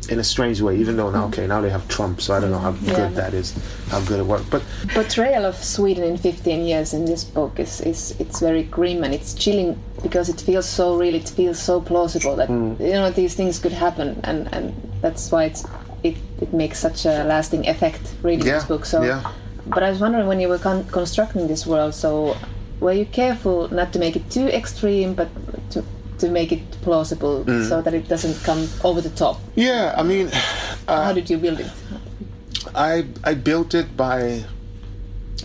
in 0.09 0.19
a 0.19 0.23
strange 0.23 0.61
way, 0.61 0.77
even 0.77 0.97
though 0.97 1.09
now, 1.09 1.25
okay, 1.25 1.47
now 1.47 1.61
they 1.61 1.69
have 1.69 1.87
Trump, 1.87 2.21
so 2.21 2.35
I 2.35 2.39
don't 2.39 2.51
know 2.51 2.59
how 2.59 2.73
good 2.73 3.15
that 3.15 3.33
is, 3.33 3.55
how 3.89 3.99
good 4.01 4.19
it 4.19 4.25
works. 4.25 4.45
But 4.49 4.61
portrayal 4.89 5.45
of 5.45 5.55
Sweden 5.55 6.03
in 6.03 6.17
15 6.17 6.65
years 6.65 6.93
in 6.93 7.05
this 7.05 7.23
book 7.23 7.59
is, 7.59 7.81
is 7.81 8.15
it's 8.19 8.39
very 8.39 8.63
grim 8.63 9.03
and 9.03 9.13
it's 9.13 9.33
chilling 9.33 9.79
because 10.03 10.29
it 10.29 10.39
feels 10.39 10.67
so 10.69 10.95
real. 10.95 11.15
It 11.15 11.29
feels 11.29 11.59
so 11.59 11.81
plausible 11.81 12.35
that 12.35 12.49
Mm. 12.49 12.79
you 12.79 12.91
know 12.91 13.09
these 13.09 13.33
things 13.33 13.57
could 13.57 13.71
happen, 13.71 14.19
and, 14.23 14.53
and 14.53 14.73
that's 15.01 15.31
why 15.31 15.45
it's, 15.45 15.65
it 16.03 16.15
it 16.41 16.53
makes 16.53 16.79
such 16.79 17.05
a 17.05 17.23
lasting 17.23 17.67
effect 17.67 18.13
reading 18.23 18.45
Yeah, 18.47 18.55
this 18.55 18.65
book. 18.65 18.85
So, 18.85 19.03
yeah. 19.03 19.21
but 19.67 19.83
I 19.83 19.89
was 19.89 19.99
wondering 19.99 20.27
when 20.27 20.39
you 20.39 20.49
were 20.49 20.59
con- 20.59 20.85
constructing 20.85 21.47
this 21.47 21.65
world, 21.65 21.93
so 21.93 22.35
were 22.79 22.93
you 22.93 23.05
careful 23.05 23.67
not 23.73 23.91
to 23.93 23.99
make 23.99 24.15
it 24.15 24.29
too 24.29 24.47
extreme, 24.47 25.13
but 25.15 25.27
to 25.71 25.83
to 26.19 26.29
make 26.29 26.51
it 26.51 26.61
plausible 26.81 27.43
Mm. 27.45 27.67
so 27.69 27.81
that 27.81 27.93
it 27.93 28.07
doesn't 28.07 28.35
come 28.45 28.67
over 28.83 29.01
the 29.01 29.09
top? 29.09 29.39
yeah, 29.55 29.93
I 29.97 30.03
mean, 30.03 30.29
How 30.87 31.13
did 31.13 31.29
you 31.29 31.37
build 31.37 31.59
it? 31.59 31.71
I 32.75 33.05
I 33.23 33.33
built 33.35 33.73
it 33.73 33.95
by 33.97 34.43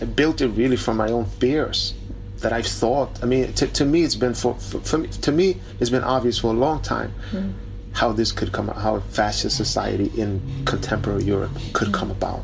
I 0.01 0.05
built 0.05 0.41
it 0.41 0.47
really 0.57 0.77
from 0.77 0.97
my 0.97 1.11
own 1.11 1.25
fears 1.39 1.93
that 2.41 2.51
I've 2.53 2.65
thought. 2.79 3.09
I 3.23 3.25
mean, 3.27 3.53
to, 3.53 3.67
to 3.67 3.85
me, 3.85 4.01
it's 4.03 4.15
been 4.15 4.33
for, 4.33 4.55
for, 4.55 4.79
for 4.79 4.97
me, 4.97 5.07
to 5.21 5.31
me 5.31 5.57
it's 5.79 5.91
been 5.91 6.03
obvious 6.03 6.39
for 6.39 6.47
a 6.47 6.57
long 6.57 6.81
time 6.81 7.11
how 7.93 8.11
this 8.11 8.31
could 8.31 8.51
come, 8.51 8.67
how 8.69 8.95
a 8.95 9.01
fascist 9.01 9.57
society 9.57 10.11
in 10.19 10.41
contemporary 10.65 11.23
Europe 11.23 11.51
could 11.73 11.93
come 11.93 12.11
about. 12.11 12.43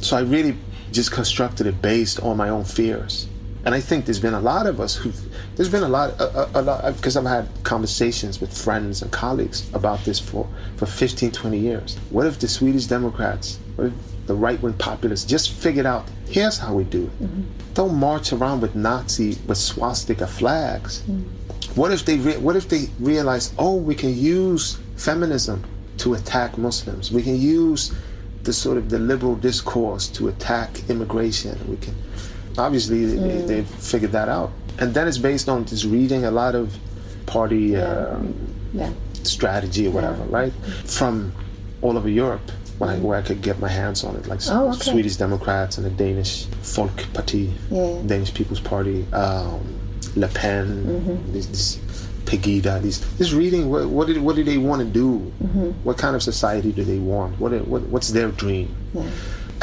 So 0.00 0.16
I 0.16 0.20
really 0.20 0.56
just 0.92 1.12
constructed 1.12 1.66
it 1.66 1.80
based 1.82 2.20
on 2.20 2.36
my 2.36 2.48
own 2.48 2.64
fears. 2.64 3.28
And 3.64 3.74
I 3.74 3.80
think 3.80 4.06
there's 4.06 4.20
been 4.20 4.34
a 4.34 4.40
lot 4.40 4.66
of 4.66 4.80
us 4.80 4.96
who, 4.96 5.12
there's 5.56 5.68
been 5.68 5.82
a 5.82 5.88
lot, 5.88 6.18
a, 6.18 6.38
a, 6.38 6.60
a 6.60 6.62
lot, 6.62 6.96
because 6.96 7.16
I've 7.16 7.26
had 7.26 7.46
conversations 7.62 8.40
with 8.40 8.56
friends 8.56 9.02
and 9.02 9.12
colleagues 9.12 9.68
about 9.74 10.02
this 10.04 10.18
for, 10.18 10.48
for 10.76 10.86
15, 10.86 11.30
20 11.30 11.58
years. 11.58 11.96
What 12.08 12.26
if 12.26 12.38
the 12.38 12.48
Swedish 12.48 12.86
Democrats, 12.86 13.58
what 13.76 13.88
if 13.88 13.92
the 14.26 14.34
right 14.34 14.62
wing 14.62 14.74
populists 14.74 15.24
just 15.24 15.52
figured 15.52 15.86
out, 15.86 16.08
here's 16.28 16.56
how 16.56 16.72
we 16.72 16.84
do 16.84 17.04
it. 17.04 17.22
Mm-hmm. 17.22 17.42
Don't 17.74 17.96
march 17.96 18.32
around 18.32 18.60
with 18.60 18.74
Nazi, 18.74 19.36
with 19.46 19.58
swastika 19.58 20.26
flags. 20.26 21.02
Mm-hmm. 21.02 21.59
What 21.80 21.92
if 21.92 22.04
they 22.04 22.18
re- 22.18 22.36
what 22.36 22.56
if 22.56 22.68
they 22.68 22.90
realize, 22.98 23.54
oh, 23.58 23.76
we 23.76 23.94
can 23.94 24.14
use 24.14 24.78
feminism 24.96 25.64
to 26.02 26.12
attack 26.12 26.58
Muslims. 26.58 27.10
We 27.10 27.22
can 27.22 27.40
use 27.40 27.90
the 28.42 28.52
sort 28.52 28.76
of 28.76 28.90
the 28.90 28.98
liberal 28.98 29.34
discourse 29.34 30.06
to 30.08 30.28
attack 30.28 30.70
immigration. 30.90 31.58
We 31.70 31.78
can 31.78 31.94
obviously 32.58 33.06
they, 33.06 33.40
they've 33.46 33.66
figured 33.66 34.12
that 34.12 34.28
out, 34.28 34.52
and 34.78 34.92
then 34.92 35.08
it's 35.08 35.16
based 35.16 35.48
on 35.48 35.64
just 35.64 35.86
reading 35.86 36.26
a 36.26 36.30
lot 36.30 36.54
of 36.54 36.76
party 37.24 37.76
um, 37.78 38.34
Yeah. 38.74 38.92
strategy 39.22 39.86
or 39.86 39.90
whatever, 39.92 40.22
right? 40.24 40.52
From 40.84 41.32
all 41.80 41.96
over 41.96 42.10
Europe, 42.10 42.46
when 42.76 42.90
I, 42.90 42.98
where 42.98 43.16
I 43.18 43.22
could 43.22 43.40
get 43.40 43.58
my 43.58 43.68
hands 43.70 44.04
on 44.04 44.16
it, 44.16 44.26
like 44.26 44.40
Oh, 44.50 44.68
okay. 44.74 44.90
Swedish 44.90 45.16
Democrats 45.16 45.78
and 45.78 45.86
the 45.86 45.90
Danish 46.04 46.44
Folkeparti, 46.62 47.50
Yeah. 47.70 48.02
Danish 48.04 48.34
People's 48.34 48.60
Party, 48.60 49.06
um, 49.14 49.79
Le 50.16 50.28
Pen, 50.28 50.84
Mm-hmm. 50.84 51.32
this, 51.32 51.46
this 51.46 51.78
Pegida, 52.24 52.80
these 52.80 53.00
just 53.18 53.32
reading 53.32 53.70
what 53.70 53.88
what, 53.88 54.06
did, 54.06 54.18
what 54.18 54.36
do 54.36 54.44
they 54.44 54.58
want 54.58 54.80
to 54.82 54.86
do? 54.86 55.18
Mm-hmm. 55.42 55.70
What 55.84 55.98
kind 55.98 56.14
of 56.14 56.22
society 56.22 56.70
do 56.72 56.84
they 56.84 56.98
want? 56.98 57.38
What, 57.40 57.52
what 57.66 57.82
what's 57.82 58.10
their 58.10 58.30
dream? 58.30 58.68
Uh, 58.96 59.04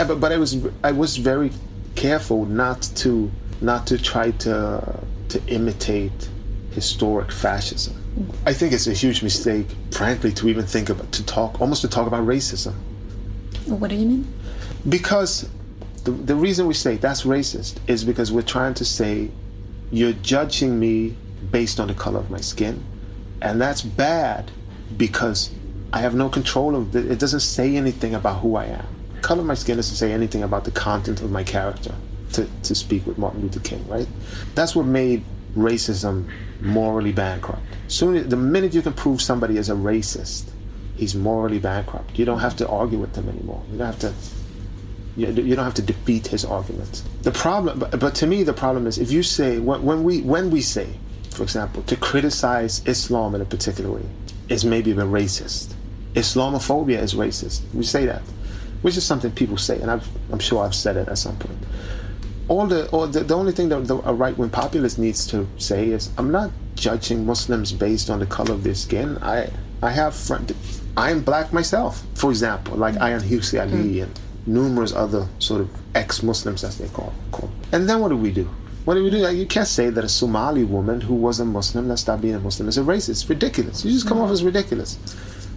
But, 0.05 0.19
but 0.19 0.31
I 0.31 0.37
was 0.37 0.57
I 0.83 0.91
was 0.91 1.17
very 1.17 1.51
careful 1.95 2.45
not 2.45 2.81
to 3.03 3.31
not 3.61 3.87
to 3.87 3.97
try 3.97 4.31
to 4.45 4.53
to 5.29 5.37
imitate 5.47 6.29
historic 6.71 7.31
fascism. 7.31 7.93
I 8.45 8.53
think 8.53 8.73
it's 8.73 8.87
a 8.87 8.93
huge 8.93 9.21
mistake, 9.23 9.67
frankly, 9.91 10.31
to 10.33 10.47
even 10.49 10.65
think 10.65 10.89
about 10.89 11.11
to 11.13 11.23
talk 11.25 11.61
almost 11.61 11.81
to 11.83 11.87
talk 11.87 12.07
about 12.07 12.25
racism 12.25 12.73
What 13.67 13.89
do 13.91 13.95
you 13.95 14.05
mean? 14.07 14.25
because 14.89 15.47
the, 16.03 16.11
the 16.11 16.35
reason 16.35 16.67
we 16.67 16.73
say 16.73 16.97
that's 16.97 17.23
racist 17.23 17.73
is 17.87 18.03
because 18.03 18.31
we're 18.31 18.41
trying 18.57 18.73
to 18.75 18.85
say 18.85 19.29
you're 19.91 20.13
judging 20.13 20.79
me 20.79 21.15
based 21.51 21.79
on 21.79 21.87
the 21.87 21.93
color 21.93 22.19
of 22.19 22.29
my 22.29 22.39
skin 22.41 22.83
and 23.41 23.61
that's 23.61 23.81
bad 23.81 24.51
because 24.95 25.51
i 25.93 25.99
have 25.99 26.15
no 26.15 26.29
control 26.29 26.75
of 26.75 26.95
it 26.95 27.09
it 27.11 27.19
doesn't 27.19 27.39
say 27.39 27.75
anything 27.75 28.15
about 28.15 28.39
who 28.41 28.55
i 28.55 28.65
am. 28.65 28.85
Color 29.21 29.41
of 29.41 29.47
my 29.47 29.53
skin 29.53 29.77
doesn't 29.77 29.95
say 29.95 30.11
anything 30.11 30.43
about 30.43 30.63
the 30.63 30.71
content 30.71 31.21
of 31.21 31.31
my 31.31 31.43
character 31.43 31.93
to, 32.33 32.47
to 32.63 32.75
speak 32.75 33.05
with 33.05 33.17
martin 33.17 33.41
luther 33.41 33.59
king 33.59 33.85
right? 33.87 34.07
That's 34.55 34.75
what 34.75 34.85
made 34.85 35.23
racism 35.55 36.29
morally 36.61 37.11
bankrupt. 37.11 37.61
Soon 37.87 38.27
the 38.29 38.35
minute 38.35 38.73
you 38.73 38.81
can 38.81 38.93
prove 38.93 39.21
somebody 39.21 39.57
is 39.57 39.69
a 39.69 39.73
racist 39.73 40.51
he's 40.97 41.15
morally 41.15 41.59
bankrupt. 41.59 42.17
You 42.17 42.25
don't 42.25 42.39
have 42.39 42.55
to 42.57 42.67
argue 42.67 42.97
with 42.97 43.13
them 43.13 43.29
anymore. 43.29 43.63
You 43.71 43.77
don't 43.77 43.87
have 43.87 43.99
to 43.99 44.13
you, 45.17 45.27
you 45.27 45.55
don't 45.55 45.65
have 45.65 45.73
to 45.73 45.81
defeat 45.81 46.27
his 46.27 46.45
arguments. 46.45 47.03
The 47.23 47.31
problem, 47.31 47.79
but, 47.79 47.99
but 47.99 48.15
to 48.15 48.27
me, 48.27 48.43
the 48.43 48.53
problem 48.53 48.87
is 48.87 48.97
if 48.97 49.11
you 49.11 49.23
say 49.23 49.59
when, 49.59 49.83
when 49.83 50.03
we 50.03 50.21
when 50.21 50.51
we 50.51 50.61
say, 50.61 50.87
for 51.31 51.43
example, 51.43 51.83
to 51.83 51.95
criticize 51.97 52.81
Islam 52.87 53.35
in 53.35 53.41
a 53.41 53.45
particular 53.45 53.91
way 53.91 54.05
is 54.47 54.63
maybe 54.63 54.91
a 54.91 54.95
racist. 54.95 55.73
Islamophobia 56.13 56.99
is 56.99 57.13
racist. 57.13 57.61
We 57.73 57.83
say 57.83 58.05
that, 58.05 58.21
which 58.81 58.95
is 58.95 59.03
something 59.03 59.31
people 59.31 59.57
say, 59.57 59.79
and 59.81 59.91
I've, 59.91 60.07
I'm 60.31 60.39
sure 60.39 60.63
I've 60.63 60.75
said 60.75 60.97
it 60.97 61.07
at 61.09 61.17
some 61.17 61.37
point. 61.37 61.59
All 62.47 62.65
the, 62.65 62.87
all 62.91 63.07
the, 63.07 63.19
the 63.19 63.35
only 63.35 63.51
thing 63.51 63.69
that 63.69 63.87
the, 63.87 63.97
a 64.07 64.13
right 64.13 64.37
wing 64.37 64.49
populist 64.49 64.97
needs 64.97 65.27
to 65.27 65.47
say 65.57 65.89
is, 65.89 66.09
I'm 66.17 66.31
not 66.31 66.51
judging 66.75 67.25
Muslims 67.25 67.73
based 67.73 68.09
on 68.09 68.19
the 68.19 68.25
color 68.25 68.53
of 68.53 68.63
their 68.63 68.75
skin. 68.75 69.17
I 69.21 69.49
I 69.83 69.91
have 69.91 70.15
friend, 70.15 70.55
I'm 70.95 71.21
black 71.21 71.53
myself, 71.53 72.03
for 72.15 72.31
example, 72.31 72.77
like 72.77 72.95
Ayaan 72.95 73.21
Hirsi 73.21 73.61
Ali 73.61 73.99
and 73.99 74.11
numerous 74.47 74.93
other 74.93 75.27
sort 75.39 75.61
of 75.61 75.69
ex-Muslims, 75.93 76.63
as 76.63 76.77
they 76.77 76.87
call, 76.87 77.13
call. 77.31 77.49
And 77.71 77.87
then 77.87 77.99
what 77.99 78.09
do 78.09 78.17
we 78.17 78.31
do? 78.31 78.49
What 78.85 78.95
do 78.95 79.03
we 79.03 79.09
do? 79.09 79.17
Like, 79.17 79.35
you 79.35 79.45
can't 79.45 79.67
say 79.67 79.89
that 79.89 80.03
a 80.03 80.09
Somali 80.09 80.63
woman 80.63 81.01
who 81.01 81.13
was 81.13 81.39
a 81.41 81.45
Muslim 81.45 81.89
that 81.89 81.97
stopped 81.97 82.21
being 82.21 82.35
a 82.35 82.39
Muslim 82.39 82.69
is 82.69 82.77
a 82.77 82.81
racist. 82.81 83.09
It's 83.09 83.29
ridiculous. 83.29 83.83
You 83.83 83.91
just 83.91 84.07
come 84.07 84.19
off 84.19 84.31
as 84.31 84.43
ridiculous. 84.43 84.97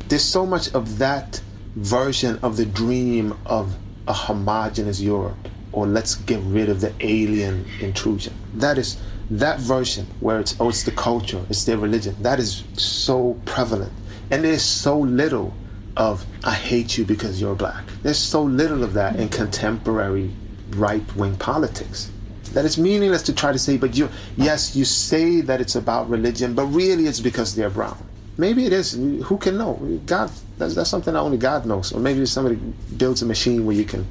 There's 0.08 0.24
so 0.24 0.44
much 0.44 0.74
of 0.74 0.98
that 0.98 1.40
version 1.76 2.40
of 2.42 2.56
the 2.56 2.66
dream 2.66 3.38
of 3.46 3.76
a 4.08 4.12
homogenous 4.12 5.00
Europe, 5.00 5.48
or 5.70 5.86
let's 5.86 6.16
get 6.16 6.40
rid 6.42 6.68
of 6.68 6.80
the 6.80 6.92
alien 6.98 7.64
intrusion. 7.80 8.34
That 8.54 8.78
is 8.78 9.00
that 9.30 9.60
version 9.60 10.06
where 10.18 10.40
it's 10.40 10.56
oh, 10.58 10.68
it's 10.68 10.82
the 10.82 10.90
culture, 10.90 11.40
it's 11.48 11.64
their 11.64 11.78
religion. 11.78 12.16
That 12.20 12.40
is 12.40 12.64
so 12.76 13.40
prevalent, 13.44 13.92
and 14.32 14.42
there's 14.44 14.64
so 14.64 14.98
little 14.98 15.54
of 15.96 16.24
I 16.44 16.54
hate 16.54 16.96
you 16.96 17.04
because 17.04 17.40
you're 17.40 17.54
black. 17.54 17.84
There's 18.02 18.18
so 18.18 18.42
little 18.42 18.82
of 18.82 18.94
that 18.94 19.16
in 19.16 19.28
contemporary 19.28 20.30
right-wing 20.70 21.36
politics 21.36 22.10
that 22.52 22.64
it's 22.64 22.78
meaningless 22.78 23.22
to 23.22 23.34
try 23.34 23.52
to 23.52 23.58
say, 23.58 23.76
but 23.76 23.96
you, 23.96 24.08
yes, 24.36 24.74
you 24.74 24.84
say 24.84 25.40
that 25.40 25.60
it's 25.60 25.76
about 25.76 26.08
religion, 26.10 26.54
but 26.54 26.64
really 26.66 27.06
it's 27.06 27.20
because 27.20 27.54
they're 27.54 27.70
brown. 27.70 27.96
Maybe 28.38 28.64
it 28.64 28.72
is. 28.72 28.92
Who 28.92 29.36
can 29.38 29.58
know? 29.58 29.74
God, 30.06 30.30
that's, 30.58 30.74
that's 30.74 30.90
something 30.90 31.14
that 31.14 31.20
only 31.20 31.36
God 31.36 31.66
knows. 31.66 31.92
Or 31.92 32.00
maybe 32.00 32.24
somebody 32.26 32.56
builds 32.96 33.22
a 33.22 33.26
machine 33.26 33.66
where 33.66 33.76
you 33.76 33.84
can 33.84 34.06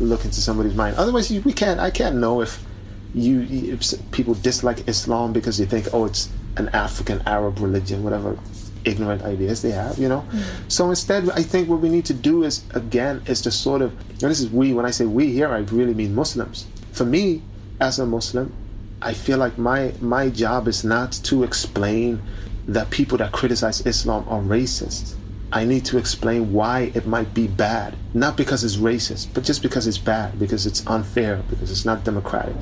look 0.00 0.24
into 0.24 0.40
somebody's 0.40 0.74
mind. 0.74 0.96
Otherwise, 0.96 1.30
we 1.30 1.52
can't. 1.52 1.78
I 1.78 1.90
can't 1.90 2.16
know 2.16 2.40
if 2.40 2.62
you 3.14 3.42
if 3.72 3.92
people 4.10 4.34
dislike 4.34 4.88
Islam 4.88 5.32
because 5.32 5.58
they 5.58 5.64
think, 5.64 5.86
oh, 5.92 6.06
it's 6.06 6.28
an 6.56 6.70
African 6.70 7.22
Arab 7.24 7.60
religion, 7.60 8.02
whatever 8.02 8.36
ignorant 8.84 9.22
ideas 9.22 9.62
they 9.62 9.70
have, 9.70 9.98
you 9.98 10.08
know. 10.08 10.24
Mm. 10.30 10.42
So 10.68 10.90
instead, 10.90 11.28
I 11.30 11.42
think 11.42 11.68
what 11.68 11.80
we 11.80 11.88
need 11.88 12.04
to 12.06 12.14
do 12.14 12.44
is 12.44 12.64
again 12.74 13.22
is 13.26 13.40
to 13.42 13.50
sort 13.50 13.82
of, 13.82 13.92
and 14.22 14.30
this 14.30 14.40
is 14.40 14.50
we. 14.50 14.72
When 14.72 14.86
I 14.86 14.90
say 14.90 15.04
we 15.04 15.32
here, 15.32 15.48
I 15.48 15.58
really 15.58 15.94
mean 15.94 16.14
Muslims. 16.14 16.66
For 16.92 17.04
me, 17.04 17.42
as 17.80 17.98
a 17.98 18.06
Muslim, 18.06 18.52
I 19.00 19.12
feel 19.12 19.38
like 19.38 19.58
my 19.58 19.92
my 20.00 20.28
job 20.28 20.68
is 20.68 20.84
not 20.84 21.12
to 21.24 21.42
explain 21.42 22.20
that 22.68 22.90
people 22.90 23.18
that 23.18 23.32
criticize 23.32 23.84
Islam 23.86 24.24
are 24.28 24.40
racist. 24.40 25.14
I 25.52 25.64
need 25.64 25.84
to 25.86 25.98
explain 25.98 26.52
why 26.52 26.92
it 26.94 27.06
might 27.06 27.34
be 27.34 27.46
bad, 27.46 27.94
not 28.14 28.38
because 28.38 28.64
it's 28.64 28.76
racist, 28.76 29.34
but 29.34 29.44
just 29.44 29.60
because 29.60 29.86
it's 29.86 29.98
bad, 29.98 30.38
because 30.38 30.64
it's 30.64 30.86
unfair, 30.86 31.42
because 31.50 31.70
it's 31.70 31.84
not 31.84 32.04
democratic. 32.04 32.56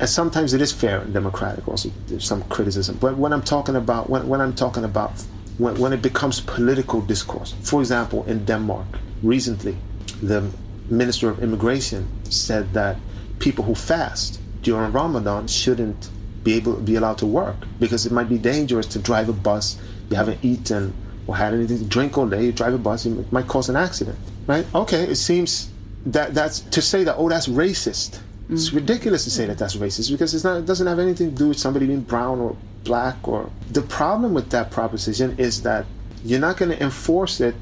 And 0.00 0.08
sometimes 0.08 0.52
it 0.52 0.60
is 0.60 0.72
fair 0.72 1.00
and 1.00 1.14
democratic. 1.14 1.66
Also, 1.68 1.90
there's 2.08 2.24
some 2.24 2.42
criticism. 2.44 2.98
But 3.00 3.16
when 3.16 3.32
I'm 3.32 3.42
talking 3.42 3.76
about 3.76 4.10
when, 4.10 4.26
when 4.28 4.40
I'm 4.40 4.54
talking 4.54 4.84
about 4.84 5.12
when, 5.60 5.78
when 5.78 5.92
it 5.92 6.02
becomes 6.02 6.40
political 6.40 7.00
discourse. 7.02 7.54
For 7.62 7.80
example, 7.80 8.24
in 8.24 8.44
Denmark, 8.44 8.86
recently, 9.22 9.76
the 10.22 10.50
Minister 10.88 11.28
of 11.28 11.42
Immigration 11.42 12.08
said 12.24 12.72
that 12.72 12.96
people 13.38 13.64
who 13.64 13.74
fast 13.74 14.40
during 14.62 14.92
Ramadan 14.92 15.46
shouldn't 15.46 16.10
be 16.42 16.54
able 16.54 16.76
be 16.76 16.94
allowed 16.96 17.18
to 17.18 17.26
work 17.26 17.56
because 17.78 18.06
it 18.06 18.12
might 18.12 18.28
be 18.28 18.38
dangerous 18.38 18.86
to 18.86 18.98
drive 18.98 19.28
a 19.28 19.32
bus. 19.32 19.78
You 20.08 20.16
haven't 20.16 20.42
eaten 20.42 20.94
or 21.26 21.36
had 21.36 21.52
anything 21.52 21.78
to 21.78 21.84
drink 21.84 22.16
all 22.16 22.26
day. 22.26 22.44
You 22.44 22.52
drive 22.52 22.74
a 22.74 22.78
bus, 22.78 23.06
it 23.06 23.30
might 23.32 23.46
cause 23.46 23.68
an 23.68 23.76
accident, 23.76 24.18
right? 24.46 24.66
Okay, 24.74 25.02
it 25.02 25.16
seems 25.16 25.70
that 26.06 26.34
that's 26.34 26.60
to 26.60 26.80
say 26.80 27.04
that 27.04 27.16
oh 27.16 27.28
that's 27.28 27.46
racist. 27.46 28.20
It's 28.48 28.70
mm. 28.70 28.76
ridiculous 28.76 29.24
to 29.24 29.30
say 29.30 29.46
that 29.46 29.58
that's 29.58 29.76
racist 29.76 30.10
because 30.10 30.34
it's 30.34 30.44
not. 30.44 30.58
It 30.58 30.66
doesn't 30.66 30.86
have 30.86 30.98
anything 30.98 31.30
to 31.30 31.36
do 31.36 31.48
with 31.48 31.58
somebody 31.58 31.86
being 31.86 32.00
brown 32.00 32.40
or 32.40 32.56
black 32.84 33.16
or. 33.26 33.50
The 33.70 33.82
problem 33.82 34.34
with 34.34 34.50
that 34.50 34.70
proposition 34.70 35.36
is 35.38 35.62
that 35.62 35.86
you're 36.24 36.40
not 36.40 36.56
going 36.56 36.70
to 36.70 36.82
enforce 36.82 37.40
it 37.40 37.54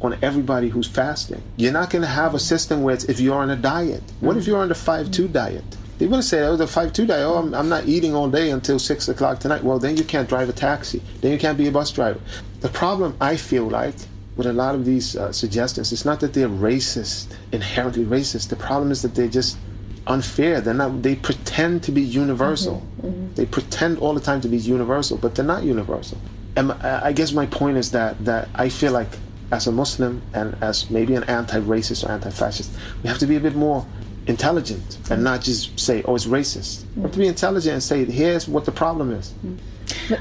on 0.00 0.18
everybody 0.22 0.68
who's 0.68 0.88
fasting. 0.88 1.42
You're 1.56 1.72
not 1.72 1.90
going 1.90 2.02
to 2.02 2.08
have 2.08 2.34
a 2.34 2.38
system 2.38 2.82
where 2.82 2.94
it's 2.94 3.04
if 3.04 3.20
you're 3.20 3.38
on 3.38 3.50
a 3.50 3.56
diet. 3.56 4.02
What 4.20 4.36
if 4.36 4.46
you're 4.46 4.60
on 4.60 4.68
the 4.68 4.74
five 4.74 5.10
two 5.10 5.28
diet? 5.28 5.64
They're 6.02 6.08
going 6.08 6.20
to 6.20 6.26
say, 6.26 6.42
oh, 6.42 6.56
the 6.56 6.66
5 6.66 6.92
2 6.92 7.06
diet, 7.06 7.24
oh, 7.24 7.36
I'm, 7.36 7.54
I'm 7.54 7.68
not 7.68 7.86
eating 7.86 8.12
all 8.12 8.28
day 8.28 8.50
until 8.50 8.80
6 8.80 9.08
o'clock 9.08 9.38
tonight. 9.38 9.62
Well, 9.62 9.78
then 9.78 9.96
you 9.96 10.02
can't 10.02 10.28
drive 10.28 10.48
a 10.48 10.52
taxi. 10.52 11.00
Then 11.20 11.30
you 11.30 11.38
can't 11.38 11.56
be 11.56 11.68
a 11.68 11.70
bus 11.70 11.92
driver. 11.92 12.18
The 12.58 12.70
problem, 12.70 13.16
I 13.20 13.36
feel 13.36 13.68
like, 13.68 13.94
with 14.34 14.48
a 14.48 14.52
lot 14.52 14.74
of 14.74 14.84
these 14.84 15.14
uh, 15.14 15.30
suggestions, 15.30 15.92
it's 15.92 16.04
not 16.04 16.18
that 16.18 16.34
they're 16.34 16.48
racist, 16.48 17.32
inherently 17.52 18.04
racist. 18.04 18.48
The 18.48 18.56
problem 18.56 18.90
is 18.90 19.02
that 19.02 19.14
they're 19.14 19.28
just 19.28 19.58
unfair. 20.06 20.60
They're 20.60 20.74
not. 20.74 21.02
They 21.02 21.16
pretend 21.16 21.82
to 21.84 21.92
be 21.92 22.02
universal. 22.02 22.76
Mm-hmm. 22.76 23.06
Mm-hmm. 23.06 23.34
They 23.34 23.46
pretend 23.46 23.98
all 23.98 24.14
the 24.14 24.20
time 24.20 24.40
to 24.42 24.48
be 24.48 24.58
universal, 24.58 25.16
but 25.18 25.34
they're 25.34 25.44
not 25.44 25.62
universal. 25.62 26.18
And 26.56 26.72
I 26.72 27.12
guess 27.12 27.32
my 27.32 27.46
point 27.46 27.78
is 27.78 27.92
that 27.92 28.22
that 28.24 28.48
I 28.54 28.68
feel 28.68 28.92
like 28.92 29.08
as 29.50 29.66
a 29.66 29.72
Muslim 29.72 30.22
and 30.34 30.56
as 30.62 30.90
maybe 30.90 31.14
an 31.14 31.24
anti-racist 31.24 32.06
or 32.06 32.10
anti-fascist, 32.10 32.70
we 33.02 33.08
have 33.08 33.18
to 33.18 33.26
be 33.26 33.36
a 33.36 33.40
bit 33.40 33.54
more 33.54 33.86
intelligent 34.26 34.98
and 35.10 35.24
not 35.24 35.40
just 35.40 35.78
say, 35.78 36.02
"Oh, 36.04 36.14
it's 36.14 36.26
racist." 36.26 36.84
We 36.94 37.02
have 37.02 37.12
to 37.12 37.18
be 37.18 37.24
mm-hmm. 37.24 37.30
intelligent 37.30 37.74
and 37.74 37.82
say, 37.82 38.04
"Here's 38.04 38.48
what 38.48 38.64
the 38.64 38.72
problem 38.72 39.12
is." 39.12 39.32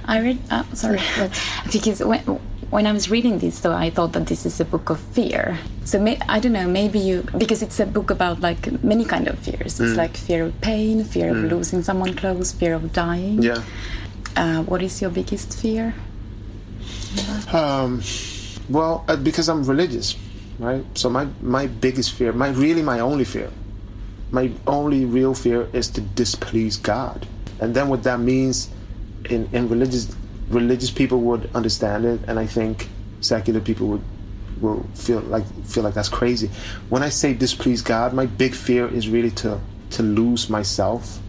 I 0.06 0.20
read. 0.22 0.40
Uh, 0.50 0.64
sorry, 0.74 1.00
because 1.72 2.04
when 2.04 2.40
when 2.72 2.88
I 2.88 2.93
was 2.93 3.11
reading 3.11 3.39
this, 3.39 3.59
though, 3.59 3.74
I 3.74 3.89
thought 3.89 4.13
that 4.13 4.28
this 4.28 4.45
is 4.45 4.59
a 4.59 4.65
book 4.65 4.89
of 4.89 4.99
fear. 4.99 5.59
So 5.84 5.99
may, 5.99 6.17
I 6.30 6.39
don't 6.39 6.53
know. 6.53 6.67
Maybe 6.67 6.99
you 6.99 7.24
because 7.38 7.61
it's 7.61 7.80
a 7.80 7.86
book 7.86 8.09
about 8.09 8.39
like 8.39 8.82
many 8.82 9.03
kind 9.03 9.28
of 9.28 9.38
fears. 9.39 9.80
It's 9.80 9.97
like 9.97 10.15
fear 10.15 10.45
of 10.45 10.61
pain, 10.61 11.03
fear 11.03 11.30
of 11.32 11.38
losing 11.51 11.84
someone 11.84 12.13
close, 12.15 12.51
fear 12.53 12.74
of 12.74 12.93
dying. 12.93 13.43
Yeah. 13.43 13.61
Uh, 14.38 14.63
what 14.63 14.82
is 14.82 15.01
your 15.01 15.11
biggest 15.11 15.59
fear? 15.59 15.93
Um, 17.51 18.01
well, 18.69 19.03
uh, 19.09 19.17
because 19.17 19.49
I'm 19.49 19.65
religious, 19.65 20.15
right? 20.57 20.86
So 20.97 21.09
my 21.09 21.28
my 21.41 21.67
biggest 21.67 22.13
fear, 22.13 22.32
my 22.32 22.49
really 22.49 22.82
my 22.82 23.01
only 23.01 23.26
fear, 23.26 23.51
my 24.32 24.49
only 24.65 25.03
real 25.03 25.34
fear 25.34 25.67
is 25.74 25.89
to 25.89 26.01
displease 26.01 26.78
God. 26.78 27.28
And 27.59 27.76
then 27.76 27.89
what 27.89 28.03
that 28.03 28.22
means 28.22 28.69
in 29.30 29.49
in 29.51 29.67
religious 29.67 30.15
religious 30.54 30.91
people 30.91 31.20
would 31.22 31.49
understand 31.56 32.06
it, 32.06 32.20
and 32.28 32.39
I 32.39 32.45
think 32.45 32.89
secular 33.22 33.60
people 33.60 33.88
would 33.88 34.04
will 34.60 34.86
feel 34.93 35.22
like 35.22 35.45
feel 35.66 35.84
like 35.84 35.93
that's 35.93 36.10
crazy. 36.10 36.49
When 36.89 37.04
I 37.04 37.10
say 37.10 37.34
displease 37.34 37.82
God, 37.82 38.14
my 38.14 38.26
big 38.26 38.54
fear 38.54 38.88
is 38.88 39.10
really 39.10 39.32
to 39.32 39.60
to 39.91 40.04
lose 40.04 40.49
myself, 40.49 41.20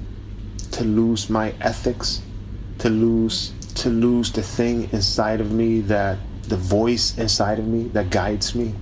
to 0.72 0.84
lose 0.84 1.30
my 1.30 1.54
ethics, 1.60 2.22
to 2.78 2.90
lose 2.90 3.52
to 3.74 3.88
lose 3.88 4.30
the 4.32 4.42
thing 4.42 4.88
inside 4.92 5.40
of 5.40 5.52
me 5.52 5.80
that 5.82 6.18
the 6.48 6.56
voice 6.56 7.16
inside 7.18 7.58
of 7.58 7.66
me 7.66 7.84
that 7.88 8.10
guides 8.10 8.54
me 8.54 8.74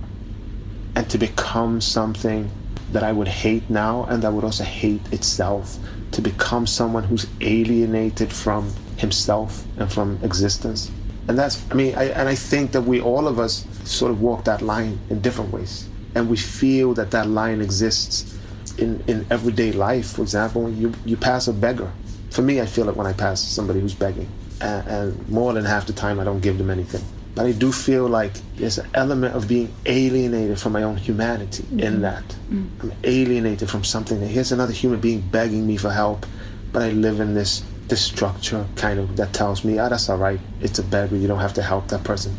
and 0.95 1.09
to 1.09 1.17
become 1.17 1.79
something 1.79 2.49
that 2.91 3.03
I 3.03 3.11
would 3.11 3.27
hate 3.27 3.69
now 3.69 4.03
and 4.05 4.21
that 4.23 4.33
would 4.33 4.43
also 4.43 4.63
hate 4.63 5.01
itself 5.13 5.77
to 6.11 6.21
become 6.21 6.67
someone 6.67 7.03
who's 7.03 7.25
alienated 7.39 8.33
from 8.33 8.73
himself 9.01 9.65
and 9.77 9.91
from 9.91 10.17
existence. 10.23 10.91
And 11.27 11.37
that's 11.37 11.55
I 11.71 11.73
mean 11.73 11.93
I, 11.95 12.05
and 12.19 12.29
I 12.29 12.35
think 12.35 12.71
that 12.71 12.81
we 12.81 13.01
all 13.01 13.27
of 13.27 13.39
us 13.39 13.65
sort 13.83 14.11
of 14.11 14.21
walk 14.21 14.45
that 14.45 14.61
line 14.61 14.99
in 15.09 15.19
different 15.21 15.51
ways. 15.51 15.89
And 16.15 16.29
we 16.29 16.37
feel 16.37 16.93
that 16.93 17.11
that 17.11 17.27
line 17.27 17.61
exists 17.61 18.37
in, 18.77 19.03
in 19.07 19.25
everyday 19.29 19.71
life. 19.71 20.11
For 20.15 20.21
example 20.21 20.69
you, 20.69 20.93
you 21.05 21.17
pass 21.17 21.47
a 21.47 21.53
beggar. 21.53 21.91
For 22.29 22.41
me 22.41 22.61
I 22.61 22.65
feel 22.65 22.87
it 22.89 22.95
when 22.95 23.07
I 23.07 23.13
pass 23.13 23.41
somebody 23.41 23.81
who's 23.81 23.93
begging 23.93 24.29
and, 24.61 24.87
and 24.87 25.29
more 25.29 25.53
than 25.53 25.65
half 25.65 25.87
the 25.87 25.93
time 25.93 26.19
I 26.19 26.23
don't 26.23 26.41
give 26.41 26.57
them 26.57 26.69
anything. 26.69 27.03
But 27.33 27.45
I 27.45 27.53
do 27.53 27.71
feel 27.71 28.07
like 28.07 28.33
there's 28.57 28.77
an 28.77 28.89
element 28.93 29.35
of 29.35 29.47
being 29.47 29.73
alienated 29.85 30.59
from 30.59 30.73
my 30.73 30.83
own 30.83 30.97
humanity 30.97 31.63
in 31.71 31.79
mm-hmm. 31.79 32.01
that. 32.01 32.23
Mm-hmm. 32.23 32.81
I'm 32.81 32.93
alienated 33.05 33.69
from 33.69 33.83
something. 33.85 34.19
That 34.19 34.27
here's 34.27 34.51
another 34.51 34.73
human 34.73 34.99
being 34.99 35.21
begging 35.21 35.65
me 35.65 35.77
for 35.77 35.91
help, 35.91 36.25
but 36.73 36.81
I 36.81 36.89
live 36.91 37.21
in 37.21 37.33
this 37.33 37.63
this 37.91 38.03
structure 38.03 38.65
kind 38.75 38.99
of 38.99 39.17
that 39.17 39.33
tells 39.33 39.63
me, 39.63 39.77
ah, 39.77 39.89
that's 39.89 40.09
all 40.09 40.17
right. 40.17 40.39
It's 40.61 40.79
a 40.79 40.83
beggar. 40.83 41.15
You 41.17 41.27
don't 41.27 41.39
have 41.39 41.53
to 41.55 41.61
help 41.61 41.89
that 41.89 42.03
person. 42.03 42.35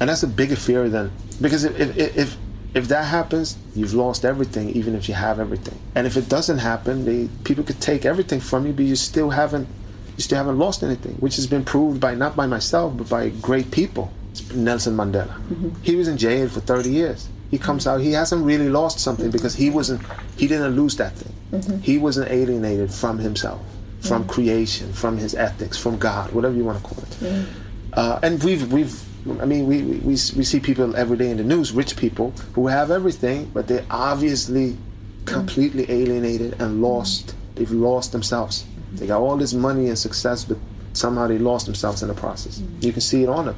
And 0.00 0.08
that's 0.08 0.22
a 0.22 0.28
bigger 0.28 0.56
fear 0.56 0.88
than 0.88 1.10
because 1.42 1.64
if 1.64 1.96
if 1.98 2.16
if, 2.16 2.36
if 2.74 2.88
that 2.88 3.04
happens, 3.04 3.58
you've 3.74 3.94
lost 3.94 4.24
everything, 4.24 4.70
even 4.70 4.94
if 4.94 5.08
you 5.08 5.14
have 5.14 5.40
everything. 5.40 5.78
And 5.96 6.06
if 6.06 6.16
it 6.16 6.28
doesn't 6.28 6.58
happen, 6.58 7.04
they 7.04 7.28
people 7.44 7.64
could 7.64 7.80
take 7.80 8.06
everything 8.06 8.40
from 8.40 8.66
you, 8.66 8.72
but 8.72 8.84
you 8.84 8.96
still 8.96 9.30
haven't 9.30 9.68
you 10.16 10.22
still 10.22 10.38
haven't 10.38 10.58
lost 10.58 10.82
anything, 10.82 11.14
which 11.16 11.36
has 11.36 11.46
been 11.46 11.64
proved 11.64 12.00
by 12.00 12.14
not 12.14 12.36
by 12.36 12.46
myself, 12.46 12.96
but 12.96 13.08
by 13.08 13.28
great 13.28 13.70
people. 13.70 14.12
Nelson 14.54 14.96
Mandela. 14.96 15.34
He 15.82 15.96
was 15.96 16.06
in 16.06 16.16
jail 16.16 16.48
for 16.48 16.60
30 16.60 16.90
years. 16.90 17.28
He 17.50 17.58
comes 17.58 17.86
out, 17.86 18.00
he 18.00 18.12
hasn't 18.12 18.44
really 18.44 18.68
lost 18.68 19.00
something 19.00 19.30
because 19.30 19.54
he 19.54 19.70
wasn't, 19.70 20.02
he 20.36 20.46
didn't 20.46 20.76
lose 20.76 20.96
that 20.96 21.14
thing. 21.14 21.80
He 21.80 21.98
wasn't 21.98 22.30
alienated 22.30 22.92
from 22.92 23.18
himself, 23.18 23.60
from 24.08 24.26
creation, 24.26 24.92
from 24.92 25.18
his 25.18 25.34
ethics, 25.34 25.76
from 25.78 25.98
God, 25.98 26.32
whatever 26.32 26.54
you 26.54 26.64
want 26.64 26.82
to 26.82 26.84
call 26.88 27.02
it. 27.04 27.46
Uh, 27.92 28.20
and 28.22 28.42
we've, 28.42 28.72
we've, 28.72 29.40
I 29.40 29.44
mean, 29.44 29.66
we, 29.66 29.82
we, 29.82 29.96
we 29.98 30.10
we 30.10 30.44
see 30.44 30.60
people 30.60 30.96
every 30.96 31.16
day 31.16 31.30
in 31.30 31.36
the 31.36 31.44
news, 31.44 31.72
rich 31.72 31.96
people 31.96 32.30
who 32.54 32.66
have 32.66 32.90
everything, 32.90 33.50
but 33.52 33.66
they're 33.68 33.84
obviously 33.90 34.76
completely 35.24 35.84
alienated 35.90 36.60
and 36.60 36.80
lost. 36.82 37.34
They've 37.54 37.70
lost 37.70 38.12
themselves. 38.12 38.64
They 38.94 39.06
got 39.06 39.20
all 39.20 39.36
this 39.36 39.52
money 39.52 39.88
and 39.88 39.98
success, 39.98 40.44
but 40.44 40.56
somehow 40.92 41.26
they 41.26 41.38
lost 41.38 41.66
themselves 41.66 42.02
in 42.02 42.08
the 42.08 42.14
process. 42.14 42.62
You 42.80 42.92
can 42.92 43.00
see 43.00 43.22
it 43.22 43.28
on 43.28 43.46
them. 43.46 43.56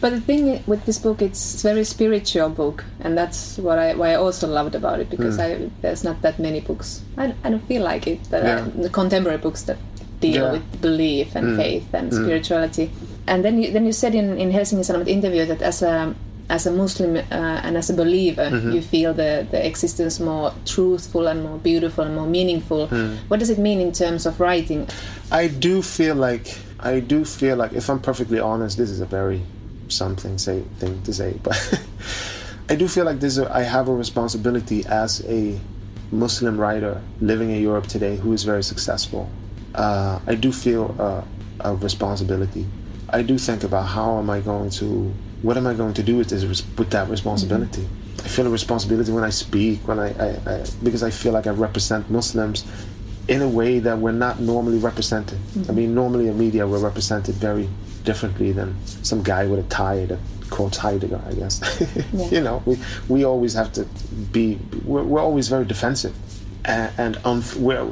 But 0.00 0.10
the 0.10 0.20
thing 0.20 0.62
with 0.66 0.84
this 0.84 0.98
book, 0.98 1.22
it's 1.22 1.64
a 1.64 1.68
very 1.68 1.84
spiritual 1.84 2.50
book, 2.50 2.84
and 3.00 3.16
that's 3.16 3.58
what 3.58 3.78
I 3.78 3.94
why 3.94 4.12
I 4.12 4.14
also 4.16 4.46
loved 4.46 4.74
about 4.74 5.00
it 5.00 5.08
because 5.08 5.36
hmm. 5.36 5.42
I 5.42 5.70
there's 5.80 6.04
not 6.04 6.20
that 6.22 6.38
many 6.38 6.60
books. 6.60 7.02
I, 7.16 7.34
I 7.42 7.50
don't 7.50 7.66
feel 7.66 7.82
like 7.82 8.06
it 8.06 8.22
that 8.30 8.42
uh, 8.42 8.46
Yeah. 8.46 8.66
are, 8.66 8.82
the 8.82 8.90
contemporary 8.90 9.38
books 9.38 9.62
that 9.62 9.78
deal 10.20 10.44
Yeah. 10.44 10.52
with 10.52 10.80
belief 10.80 11.34
and 11.36 11.50
hmm. 11.50 11.56
faith 11.56 11.94
and 11.94 12.12
hmm. 12.12 12.24
spirituality. 12.24 12.90
And 13.26 13.44
then 13.44 13.62
you 13.62 13.72
then 13.72 13.86
you 13.86 13.92
said 13.92 14.14
in 14.14 14.36
in 14.38 14.50
Helsingin 14.50 14.84
Sanomat 14.84 15.08
interview 15.08 15.46
that 15.46 15.62
as 15.62 15.82
a 15.82 16.14
as 16.50 16.66
a 16.66 16.70
Muslim 16.70 17.16
uh, 17.16 17.60
and 17.64 17.76
as 17.76 17.88
a 17.88 17.94
believer, 17.94 18.50
mm-hmm. 18.50 18.72
you 18.72 18.82
feel 18.82 19.14
the, 19.14 19.46
the 19.50 19.66
existence 19.66 20.20
more 20.20 20.52
truthful 20.66 21.26
and 21.26 21.42
more 21.42 21.56
beautiful 21.56 22.04
and 22.04 22.14
more 22.14 22.26
meaningful. 22.26 22.86
What 23.28 23.40
does 23.40 23.48
it 23.48 23.58
mean 23.58 23.80
in 23.80 23.92
terms 23.92 24.26
of 24.26 24.40
writing? 24.40 24.86
I 25.32 25.48
do 25.48 25.80
feel 25.80 26.14
like 26.14 26.58
I 26.80 27.00
do 27.00 27.24
feel 27.24 27.56
like 27.56 27.72
if 27.72 27.88
I'm 27.88 28.00
perfectly 28.00 28.38
honest, 28.40 28.76
this 28.76 28.90
is 28.90 29.00
a 29.00 29.06
very 29.06 29.42
something 29.88 30.38
say 30.38 30.62
thing 30.78 31.02
to 31.02 31.12
say, 31.12 31.38
but 31.42 31.56
I 32.68 32.76
do 32.76 32.88
feel 32.88 33.04
like 33.04 33.20
this. 33.20 33.38
a, 33.38 33.54
I 33.54 33.62
have 33.62 33.88
a 33.88 33.94
responsibility 33.94 34.84
as 34.86 35.24
a 35.26 35.58
Muslim 36.10 36.58
writer 36.58 37.00
living 37.20 37.50
in 37.50 37.60
Europe 37.60 37.86
today 37.86 38.16
who 38.16 38.32
is 38.32 38.44
very 38.44 38.62
successful. 38.62 39.28
Uh, 39.74 40.20
I 40.26 40.34
do 40.34 40.52
feel 40.52 40.94
uh, 40.98 41.22
a 41.60 41.74
responsibility. 41.76 42.66
I 43.10 43.22
do 43.22 43.38
think 43.38 43.64
about 43.64 43.86
how 43.86 44.18
am 44.18 44.30
I 44.30 44.40
going 44.40 44.70
to 44.70 45.12
what 45.42 45.58
am 45.58 45.66
I 45.66 45.74
going 45.74 45.92
to 45.94 46.02
do 46.02 46.16
with 46.16 46.30
this 46.30 46.44
with 46.44 46.90
that 46.90 47.08
responsibility. 47.08 47.86
I 48.18 48.28
feel 48.28 48.46
a 48.46 48.50
responsibility 48.50 49.12
when 49.12 49.24
I 49.24 49.30
speak, 49.30 49.86
when 49.86 49.98
I, 49.98 50.08
I, 50.18 50.28
I 50.46 50.64
because 50.82 51.02
I 51.02 51.10
feel 51.10 51.32
like 51.32 51.46
I 51.46 51.50
represent 51.50 52.10
Muslims 52.10 52.64
in 53.28 53.42
a 53.42 53.48
way 53.48 53.78
that 53.78 53.98
we're 53.98 54.12
not 54.12 54.40
normally 54.40 54.78
represented. 54.78 55.38
I 55.68 55.72
mean, 55.72 55.94
normally 55.94 56.28
in 56.28 56.38
media 56.38 56.66
we're 56.66 56.78
represented 56.78 57.34
very 57.34 57.68
differently 58.04 58.52
than 58.52 58.76
some 59.02 59.22
guy 59.22 59.46
with 59.46 59.58
a 59.58 59.68
tie 59.68 60.04
that 60.06 60.18
quotes 60.50 60.76
Heidegger, 60.76 61.20
I 61.26 61.32
guess. 61.34 61.60
you 62.32 62.40
know, 62.40 62.62
we 62.64 62.78
we 63.08 63.24
always 63.24 63.54
have 63.54 63.72
to 63.72 63.84
be. 64.32 64.58
We're, 64.84 65.02
we're 65.02 65.20
always 65.20 65.48
very 65.48 65.64
defensive, 65.64 66.14
and, 66.64 66.92
and 66.98 67.16
unf- 67.24 67.56
we're, 67.56 67.84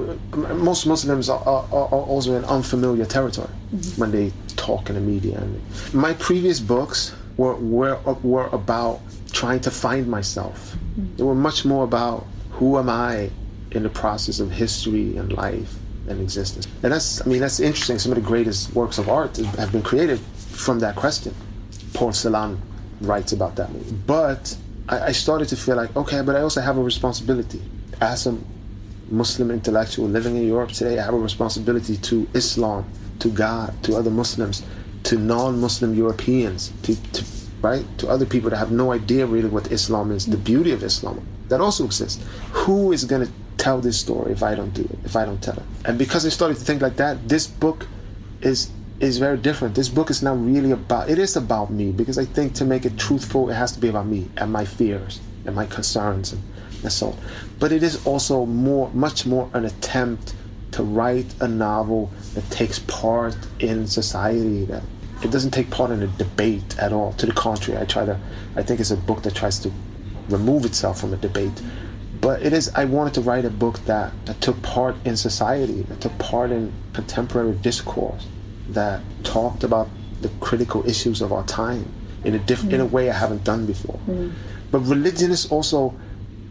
most 0.55 0.87
Muslims 0.87 1.29
are, 1.29 1.41
are, 1.41 1.65
are 1.73 1.89
also 1.89 2.37
in 2.37 2.45
unfamiliar 2.45 3.05
territory 3.05 3.49
mm-hmm. 3.75 4.01
when 4.01 4.11
they 4.13 4.33
talk 4.57 4.89
in 4.89 4.95
the 4.95 5.01
media. 5.01 5.39
And 5.39 5.61
my 5.95 6.13
previous 6.15 6.61
books 6.61 7.15
were 7.37 7.57
were 7.57 7.97
were 8.23 8.47
about 8.49 9.01
trying 9.33 9.61
to 9.61 9.71
find 9.71 10.07
myself. 10.07 10.77
Mm-hmm. 10.77 11.17
They 11.17 11.25
were 11.25 11.35
much 11.35 11.65
more 11.65 11.85
about 11.85 12.27
who 12.51 12.79
am 12.79 12.89
I 12.89 13.31
in 13.71 13.83
the 13.83 13.89
process 13.89 14.39
of 14.39 14.51
history 14.51 15.17
and 15.17 15.33
life 15.33 15.79
and 16.09 16.21
existence. 16.21 16.67
And 16.83 16.93
that's, 16.93 17.25
I 17.25 17.29
mean, 17.31 17.41
that's 17.41 17.61
interesting. 17.61 17.99
Some 17.99 18.13
of 18.13 18.17
the 18.17 18.27
greatest 18.27 18.75
works 18.75 18.99
of 18.99 19.09
art 19.09 19.37
have 19.37 19.73
been 19.73 19.83
created 19.83 20.19
from 20.19 20.81
that 20.81 20.97
question. 20.97 21.35
Paul 21.95 22.11
Celan 22.11 22.59
writes 23.01 23.33
about 23.33 23.57
that. 23.57 23.71
But 24.07 24.57
I, 24.89 25.07
I 25.07 25.13
started 25.13 25.49
to 25.49 25.57
feel 25.57 25.77
like, 25.77 25.95
okay, 25.97 26.23
but 26.23 26.37
I 26.37 26.41
also 26.41 26.61
have 26.61 26.79
a 26.79 26.83
responsibility 26.83 27.63
as 28.01 28.27
a 28.27 28.37
Muslim 29.09 29.51
intellectual 29.51 30.07
living 30.07 30.37
in 30.37 30.47
Europe 30.47 30.73
today. 30.73 30.99
I 30.99 31.05
have 31.05 31.15
a 31.15 31.19
responsibility 31.19 31.97
to 31.99 32.29
Islam, 32.35 32.91
to 33.21 33.29
God, 33.29 33.83
to 33.85 33.97
other 33.97 34.11
Muslims, 34.11 34.63
to 35.05 35.19
non-Muslim 35.19 35.95
Europeans, 35.95 36.73
to, 36.85 36.97
to 37.13 37.25
right, 37.61 37.85
to 37.99 38.09
other 38.09 38.27
people 38.27 38.51
that 38.51 38.57
have 38.57 38.73
no 38.73 38.93
idea 38.93 39.27
really 39.27 39.49
what 39.49 39.71
Islam 39.71 40.11
is, 40.11 40.27
the 40.27 40.37
beauty 40.37 40.73
of 40.73 40.83
Islam 40.83 41.25
that 41.53 41.61
also 41.61 41.85
exists. 41.85 42.25
Who 42.53 42.93
is 42.93 43.05
going 43.05 43.27
to 43.27 43.33
tell 43.59 43.81
this 43.81 43.99
story 43.99 44.33
if 44.33 44.43
I 44.43 44.55
don't 44.55 44.75
do 44.75 44.83
it, 44.83 44.99
if 45.05 45.17
I 45.17 45.25
don't 45.25 45.43
tell 45.43 45.57
it? 45.57 45.63
And 45.85 45.99
because 45.99 46.27
I 46.27 46.29
started 46.29 46.57
to 46.57 46.65
think 46.65 46.83
like 46.83 46.97
that, 46.97 47.29
this 47.29 47.47
book 47.47 47.87
is 48.41 48.71
is 49.01 49.19
very 49.19 49.37
different. 49.37 49.75
This 49.75 49.89
book 49.89 50.11
is 50.11 50.23
not 50.23 50.43
really 50.43 50.71
about 50.71 51.11
it 51.11 51.19
is 51.19 51.37
about 51.37 51.71
me 51.71 51.91
because 51.91 52.19
I 52.19 52.25
think 52.25 52.55
to 52.55 52.65
make 52.65 52.85
it 52.85 52.97
truthful 52.97 53.51
it 53.51 53.55
has 53.55 53.73
to 53.73 53.81
be 53.81 53.89
about 53.89 54.07
me 54.07 54.29
and 54.37 54.53
my 54.53 54.65
fears 54.65 55.21
and 55.45 55.57
my 55.57 55.67
concerns 55.67 56.33
and, 56.33 56.43
and 56.83 56.93
so 56.93 57.09
on. 57.09 57.19
But 57.59 57.73
it 57.73 57.83
is 57.83 58.07
also 58.07 58.47
more 58.47 58.91
much 58.95 59.27
more 59.27 59.51
an 59.55 59.65
attempt 59.65 60.35
to 60.73 60.83
write 60.83 61.27
a 61.41 61.49
novel 61.49 62.11
that 62.35 62.49
takes 62.51 62.79
part 62.79 63.37
in 63.59 63.87
society 63.87 64.65
that 64.67 64.83
it 65.23 65.31
doesn't 65.31 65.51
take 65.51 65.71
part 65.71 65.91
in 65.91 66.03
a 66.03 66.07
debate 66.07 66.79
at 66.79 66.93
all. 66.93 67.13
To 67.15 67.27
the 67.27 67.33
contrary, 67.33 67.81
I 67.81 67.85
try 67.85 68.05
to 68.05 68.19
I 68.57 68.63
think 68.63 68.81
it's 68.81 68.93
a 68.93 68.97
book 68.97 69.23
that 69.23 69.35
tries 69.35 69.59
to 69.61 69.73
remove 70.29 70.65
itself 70.65 71.01
from 71.01 71.13
a 71.13 71.17
debate. 71.17 71.61
But 72.23 72.41
it 72.41 72.53
is 72.53 72.71
I 72.77 72.85
wanted 72.85 73.15
to 73.15 73.21
write 73.21 73.45
a 73.45 73.51
book 73.51 73.81
that, 73.87 74.13
that 74.27 74.41
took 74.41 74.63
part 74.63 74.95
in 75.05 75.17
society, 75.17 75.83
that 75.83 76.01
took 76.01 76.17
part 76.19 76.53
in 76.53 76.73
contemporary 76.93 77.57
discourse 77.57 78.27
that 78.69 79.01
talked 79.25 79.65
about 79.65 79.89
the 80.21 80.29
critical 80.41 80.89
issues 80.89 81.21
of 81.21 81.33
our 81.33 81.45
time 81.47 81.85
in 82.25 82.35
a 82.35 82.39
diff- 82.39 82.71
in 82.71 82.81
a 82.81 82.87
mm. 82.87 82.93
way 82.93 83.11
I 83.11 83.13
haven't 83.13 83.43
done 83.43 83.67
before. 83.67 83.99
Mm. 84.07 84.33
But 84.71 84.79
religion 84.81 85.33
is 85.33 85.51
also 85.51 85.95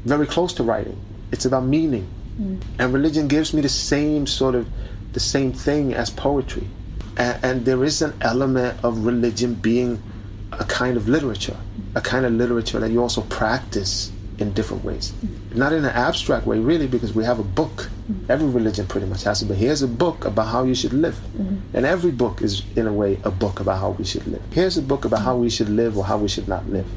very 0.04 0.28
close 0.28 0.52
to 0.56 0.64
writing. 0.64 1.00
It's 1.32 1.46
about 1.46 1.64
meaning, 1.64 2.06
mm. 2.38 2.62
and 2.78 2.94
religion 2.94 3.30
gives 3.30 3.54
me 3.54 3.62
the 3.62 3.70
same 3.70 4.28
sort 4.28 4.56
of 4.56 4.68
the 5.14 5.22
same 5.22 5.54
thing 5.54 5.94
as 5.94 6.10
poetry, 6.10 6.68
and, 7.16 7.46
and 7.46 7.66
there 7.66 7.86
is 7.86 8.02
an 8.02 8.14
element 8.20 8.78
of 8.84 9.06
religion 9.06 9.54
being 9.54 10.04
a 10.52 10.66
kind 10.66 10.98
of 10.98 11.08
literature, 11.08 11.56
a 11.96 12.02
kind 12.02 12.26
of 12.26 12.34
literature 12.34 12.80
that 12.82 12.92
you 12.92 13.02
also 13.02 13.22
practice 13.22 14.12
in 14.42 14.54
different 14.54 14.84
ways. 14.84 15.14
Not 15.54 15.72
in 15.74 15.86
an 15.86 15.92
abstract 15.92 16.46
way, 16.46 16.60
really, 16.60 16.88
because 16.88 17.14
we 17.14 17.24
have 17.24 17.40
a 17.40 17.44
book. 17.44 17.90
Every 18.28 18.48
religion 18.48 18.88
pretty 18.88 19.08
much 19.08 19.24
has 19.24 19.42
it, 19.42 19.48
but 19.48 19.58
here's 19.58 19.82
a 19.82 19.88
book 19.88 20.26
about 20.26 20.48
how 20.48 20.64
you 20.64 20.76
should 20.76 20.94
live. 20.94 21.16
Mm-hmm. 21.16 21.78
And 21.78 21.86
every 21.86 22.12
book 22.12 22.42
is, 22.42 22.64
in 22.76 22.88
a 22.88 22.94
way, 22.94 23.20
a 23.24 23.32
book 23.32 23.60
about 23.60 23.80
how 23.80 23.92
we 23.92 24.04
should 24.04 24.26
live. 24.28 24.42
Here's 24.52 24.78
a 24.78 24.82
book 24.82 25.06
about 25.06 25.22
how 25.22 25.38
we 25.38 25.50
should 25.50 25.70
live 25.70 25.98
or 25.98 26.04
how 26.04 26.18
we 26.18 26.28
should 26.28 26.48
not 26.48 26.68
live. 26.70 26.88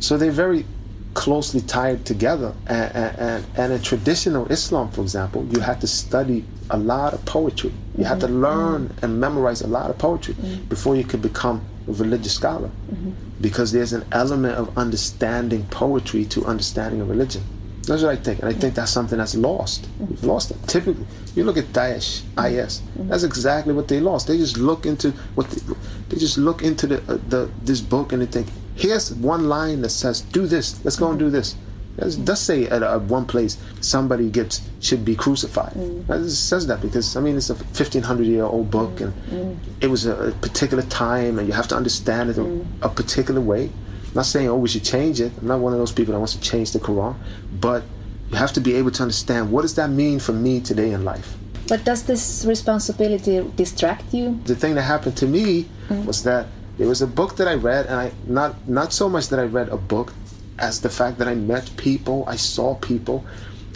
So 0.00 0.16
they're 0.16 0.30
very 0.30 0.66
closely 1.14 1.60
tied 1.60 2.04
together. 2.04 2.54
And, 2.66 2.94
and, 2.94 3.46
and 3.56 3.72
in 3.72 3.82
traditional 3.82 4.50
Islam, 4.50 4.90
for 4.90 5.02
example, 5.02 5.46
you 5.52 5.60
had 5.60 5.80
to 5.82 5.86
study 5.86 6.44
a 6.70 6.78
lot 6.78 7.14
of 7.14 7.24
poetry. 7.24 7.72
You 7.96 8.04
had 8.04 8.20
to 8.20 8.26
mm-hmm. 8.26 8.42
learn 8.42 8.94
and 9.02 9.20
memorize 9.20 9.60
a 9.62 9.68
lot 9.68 9.90
of 9.90 9.98
poetry 9.98 10.34
mm-hmm. 10.34 10.64
before 10.64 10.96
you 10.96 11.04
could 11.04 11.22
become 11.22 11.64
religious 11.86 12.34
scholar. 12.34 12.68
Mm-hmm. 12.68 13.12
Because 13.40 13.72
there's 13.72 13.92
an 13.92 14.04
element 14.12 14.56
of 14.56 14.76
understanding 14.78 15.64
poetry 15.66 16.24
to 16.26 16.44
understanding 16.44 17.00
a 17.00 17.04
religion. 17.04 17.42
That's 17.86 18.02
what 18.02 18.12
I 18.12 18.16
think. 18.16 18.40
And 18.40 18.48
I 18.48 18.52
think 18.52 18.74
that's 18.74 18.92
something 18.92 19.18
that's 19.18 19.34
lost. 19.34 19.82
Mm-hmm. 19.82 20.06
We've 20.06 20.24
lost 20.24 20.50
it. 20.52 20.56
Typically, 20.68 21.04
you 21.34 21.44
look 21.44 21.56
at 21.56 21.66
Daesh, 21.66 22.22
mm-hmm. 22.22 22.58
IS, 22.58 22.82
that's 23.08 23.24
exactly 23.24 23.74
what 23.74 23.88
they 23.88 24.00
lost. 24.00 24.28
They 24.28 24.36
just 24.36 24.56
look 24.56 24.86
into 24.86 25.10
what 25.34 25.50
they, 25.50 25.74
they 26.08 26.16
just 26.18 26.38
look 26.38 26.62
into 26.62 26.86
the, 26.86 26.98
uh, 27.12 27.18
the 27.28 27.50
this 27.62 27.80
book 27.80 28.12
and 28.12 28.22
they 28.22 28.26
think, 28.26 28.48
here's 28.76 29.12
one 29.14 29.48
line 29.48 29.82
that 29.82 29.90
says, 29.90 30.20
do 30.20 30.46
this, 30.46 30.82
let's 30.84 30.96
go 30.96 31.10
and 31.10 31.18
do 31.18 31.30
this. 31.30 31.56
It 31.98 32.24
does 32.24 32.40
say 32.40 32.66
at 32.66 32.82
uh, 32.82 32.98
one 33.00 33.26
place 33.26 33.58
somebody 33.80 34.30
gets 34.30 34.62
should 34.80 35.04
be 35.04 35.14
crucified. 35.14 35.74
Mm. 35.74 36.08
It 36.24 36.30
says 36.30 36.66
that 36.66 36.80
because 36.80 37.16
I 37.16 37.20
mean 37.20 37.36
it's 37.36 37.50
a 37.50 37.54
1500 37.54 38.26
year 38.26 38.44
old 38.44 38.70
book 38.70 39.00
and 39.00 39.12
mm. 39.26 39.56
it 39.80 39.88
was 39.88 40.06
a, 40.06 40.28
a 40.28 40.32
particular 40.32 40.82
time 40.84 41.38
and 41.38 41.46
you 41.46 41.52
have 41.54 41.68
to 41.68 41.76
understand 41.76 42.30
it 42.30 42.38
a, 42.38 42.64
a 42.82 42.88
particular 42.88 43.40
way. 43.40 43.64
I'm 43.64 44.14
not 44.14 44.26
saying 44.26 44.48
oh 44.48 44.56
we 44.56 44.68
should 44.68 44.84
change 44.84 45.20
it. 45.20 45.32
I'm 45.40 45.48
not 45.48 45.60
one 45.60 45.72
of 45.72 45.78
those 45.78 45.92
people 45.92 46.12
that 46.12 46.18
wants 46.18 46.34
to 46.34 46.40
change 46.40 46.72
the 46.72 46.78
Quran, 46.78 47.14
but 47.60 47.82
you 48.30 48.36
have 48.36 48.52
to 48.54 48.60
be 48.60 48.74
able 48.74 48.90
to 48.92 49.02
understand 49.02 49.52
what 49.52 49.62
does 49.62 49.74
that 49.74 49.90
mean 49.90 50.18
for 50.18 50.32
me 50.32 50.60
today 50.60 50.92
in 50.92 51.04
life. 51.04 51.36
But 51.68 51.84
does 51.84 52.04
this 52.04 52.44
responsibility 52.46 53.40
distract 53.56 54.12
you? 54.12 54.40
The 54.44 54.56
thing 54.56 54.74
that 54.74 54.82
happened 54.82 55.16
to 55.18 55.26
me 55.26 55.68
was 56.06 56.22
that 56.24 56.46
there 56.78 56.88
was 56.88 57.02
a 57.02 57.06
book 57.06 57.36
that 57.36 57.46
I 57.48 57.54
read 57.54 57.86
and 57.86 57.94
I 57.94 58.12
not 58.26 58.66
not 58.68 58.92
so 58.92 59.08
much 59.08 59.28
that 59.28 59.38
I 59.38 59.44
read 59.44 59.68
a 59.68 59.76
book 59.76 60.12
as 60.58 60.80
the 60.80 60.90
fact 60.90 61.18
that 61.18 61.28
I 61.28 61.34
met 61.34 61.70
people, 61.76 62.24
I 62.26 62.36
saw 62.36 62.74
people, 62.74 63.24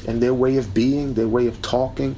and 0.06 0.22
their 0.22 0.34
way 0.34 0.56
of 0.56 0.72
being, 0.74 1.14
their 1.14 1.28
way 1.28 1.46
of 1.46 1.60
talking, 1.62 2.14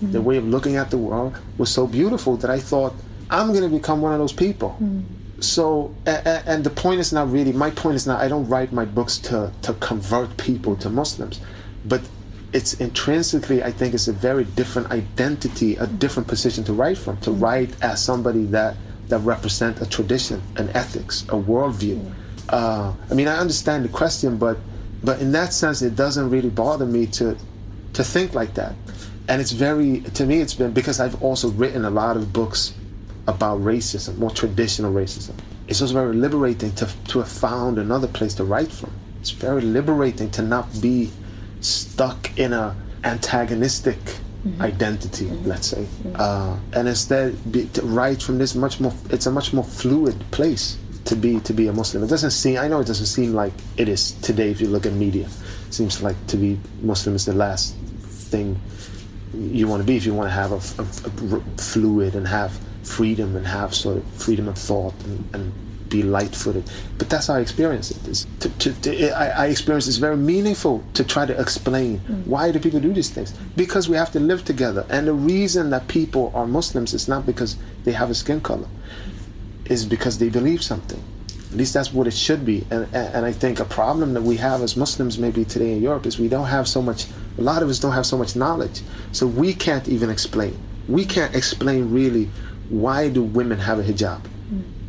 their 0.00 0.20
mm. 0.20 0.24
way 0.24 0.36
of 0.36 0.46
looking 0.46 0.76
at 0.76 0.90
the 0.90 0.98
world 0.98 1.36
was 1.58 1.70
so 1.70 1.86
beautiful 1.86 2.36
that 2.36 2.50
I 2.50 2.58
thought, 2.58 2.94
I'm 3.30 3.48
going 3.48 3.62
to 3.62 3.68
become 3.68 4.00
one 4.02 4.12
of 4.12 4.18
those 4.18 4.32
people. 4.32 4.76
Mm. 4.80 5.04
So, 5.40 5.94
a- 6.06 6.10
a- 6.10 6.42
and 6.46 6.62
the 6.62 6.70
point 6.70 7.00
is 7.00 7.12
not 7.12 7.30
really, 7.30 7.52
my 7.52 7.70
point 7.70 7.96
is 7.96 8.06
not, 8.06 8.20
I 8.20 8.28
don't 8.28 8.48
write 8.48 8.72
my 8.72 8.84
books 8.84 9.18
to, 9.18 9.52
to 9.62 9.74
convert 9.74 10.36
people 10.36 10.76
to 10.76 10.90
Muslims, 10.90 11.40
but 11.86 12.02
it's 12.52 12.74
intrinsically, 12.74 13.64
I 13.64 13.72
think 13.72 13.94
it's 13.94 14.06
a 14.06 14.12
very 14.12 14.44
different 14.44 14.90
identity, 14.90 15.76
a 15.76 15.86
mm. 15.86 15.98
different 15.98 16.28
position 16.28 16.62
to 16.64 16.72
write 16.72 16.98
from, 16.98 17.16
to 17.18 17.32
write 17.32 17.74
as 17.82 18.02
somebody 18.02 18.44
that, 18.46 18.76
that 19.08 19.18
represent 19.18 19.80
a 19.80 19.86
tradition, 19.86 20.40
an 20.56 20.70
ethics, 20.70 21.22
a 21.24 21.36
worldview. 21.36 22.12
Uh, 22.48 22.92
I 23.10 23.14
mean, 23.14 23.28
I 23.28 23.38
understand 23.38 23.84
the 23.84 23.88
question, 23.88 24.36
but 24.36 24.58
but 25.02 25.20
in 25.20 25.32
that 25.32 25.52
sense, 25.52 25.82
it 25.82 25.96
doesn't 25.96 26.30
really 26.30 26.50
bother 26.50 26.86
me 26.86 27.06
to 27.08 27.36
to 27.92 28.04
think 28.04 28.34
like 28.34 28.54
that. 28.54 28.74
And 29.28 29.40
it's 29.40 29.52
very 29.52 30.00
to 30.00 30.26
me, 30.26 30.40
it's 30.40 30.54
been 30.54 30.72
because 30.72 31.00
I've 31.00 31.22
also 31.22 31.50
written 31.50 31.84
a 31.84 31.90
lot 31.90 32.16
of 32.16 32.32
books 32.32 32.74
about 33.26 33.60
racism, 33.60 34.18
more 34.18 34.30
traditional 34.30 34.92
racism. 34.92 35.34
It's 35.68 35.80
also 35.80 35.94
very 35.94 36.14
liberating 36.14 36.72
to 36.72 36.88
to 37.08 37.18
have 37.20 37.28
found 37.28 37.78
another 37.78 38.08
place 38.08 38.34
to 38.34 38.44
write 38.44 38.70
from. 38.70 38.90
It's 39.20 39.30
very 39.30 39.62
liberating 39.62 40.30
to 40.32 40.42
not 40.42 40.68
be 40.80 41.10
stuck 41.60 42.38
in 42.38 42.52
a 42.52 42.76
antagonistic 43.04 43.98
identity, 44.60 45.24
let's 45.44 45.68
say, 45.68 45.86
uh, 46.16 46.54
and 46.74 46.86
instead 46.86 47.34
be, 47.50 47.64
to 47.68 47.80
write 47.82 48.22
from 48.22 48.36
this 48.36 48.54
much 48.54 48.78
more. 48.80 48.92
It's 49.08 49.24
a 49.24 49.30
much 49.30 49.54
more 49.54 49.64
fluid 49.64 50.16
place 50.30 50.76
to 51.04 51.16
be 51.16 51.40
to 51.40 51.52
be 51.52 51.68
a 51.68 51.72
Muslim. 51.72 52.02
It 52.02 52.08
doesn't 52.08 52.30
seem. 52.30 52.58
I 52.58 52.68
know 52.68 52.80
it 52.80 52.86
doesn't 52.86 53.06
seem 53.06 53.34
like 53.34 53.52
it 53.76 53.88
is 53.88 54.12
today. 54.22 54.50
If 54.50 54.60
you 54.60 54.68
look 54.68 54.86
at 54.86 54.92
media, 54.92 55.26
it 55.26 55.74
seems 55.74 56.02
like 56.02 56.16
to 56.28 56.36
be 56.36 56.58
Muslim 56.80 57.14
is 57.14 57.26
the 57.26 57.34
last 57.34 57.76
thing 58.30 58.58
you 59.34 59.66
want 59.66 59.82
to 59.82 59.86
be 59.86 59.96
if 59.96 60.06
you 60.06 60.14
want 60.14 60.28
to 60.28 60.34
have 60.34 60.52
a 60.52 60.60
fluid 61.60 62.14
and 62.14 62.26
have 62.26 62.52
freedom 62.84 63.36
and 63.36 63.46
have 63.46 63.74
sort 63.74 63.96
of 63.96 64.04
freedom 64.14 64.48
of 64.48 64.56
thought 64.56 64.94
and, 65.04 65.34
and 65.34 65.52
be 65.88 66.02
light-footed. 66.02 66.68
But 66.98 67.08
that's 67.08 67.28
how 67.28 67.34
I 67.34 67.40
experience 67.40 67.90
it. 67.90 68.08
It's 68.08 68.26
to, 68.40 68.48
to, 68.48 68.80
to, 68.82 69.10
I, 69.10 69.44
I 69.44 69.46
experience 69.46 69.86
it's 69.86 69.96
very 69.96 70.16
meaningful 70.16 70.82
to 70.94 71.04
try 71.04 71.26
to 71.26 71.38
explain 71.40 72.00
mm. 72.00 72.26
why 72.26 72.50
do 72.50 72.58
people 72.58 72.80
do 72.80 72.92
these 72.92 73.10
things 73.10 73.32
because 73.56 73.88
we 73.88 73.96
have 73.96 74.10
to 74.12 74.20
live 74.20 74.44
together. 74.44 74.86
And 74.88 75.06
the 75.06 75.12
reason 75.12 75.70
that 75.70 75.86
people 75.88 76.32
are 76.34 76.46
Muslims 76.46 76.94
is 76.94 77.08
not 77.08 77.26
because 77.26 77.56
they 77.84 77.92
have 77.92 78.10
a 78.10 78.14
skin 78.14 78.40
color 78.40 78.68
is 79.66 79.84
because 79.84 80.18
they 80.18 80.28
believe 80.28 80.62
something. 80.62 81.02
At 81.50 81.58
least 81.58 81.74
that's 81.74 81.92
what 81.92 82.06
it 82.06 82.14
should 82.14 82.44
be. 82.44 82.66
And, 82.70 82.92
and 82.92 83.24
I 83.24 83.32
think 83.32 83.60
a 83.60 83.64
problem 83.64 84.14
that 84.14 84.22
we 84.22 84.36
have 84.38 84.60
as 84.62 84.76
Muslims 84.76 85.18
maybe 85.18 85.44
today 85.44 85.72
in 85.72 85.82
Europe 85.82 86.04
is 86.04 86.18
we 86.18 86.28
don't 86.28 86.46
have 86.46 86.66
so 86.66 86.82
much, 86.82 87.06
a 87.38 87.42
lot 87.42 87.62
of 87.62 87.68
us 87.68 87.78
don't 87.78 87.92
have 87.92 88.06
so 88.06 88.18
much 88.18 88.34
knowledge. 88.34 88.82
So 89.12 89.26
we 89.26 89.54
can't 89.54 89.88
even 89.88 90.10
explain. 90.10 90.58
We 90.88 91.04
can't 91.04 91.34
explain 91.34 91.92
really 91.92 92.28
why 92.68 93.08
do 93.08 93.22
women 93.22 93.58
have 93.58 93.78
a 93.78 93.82
hijab. 93.82 94.20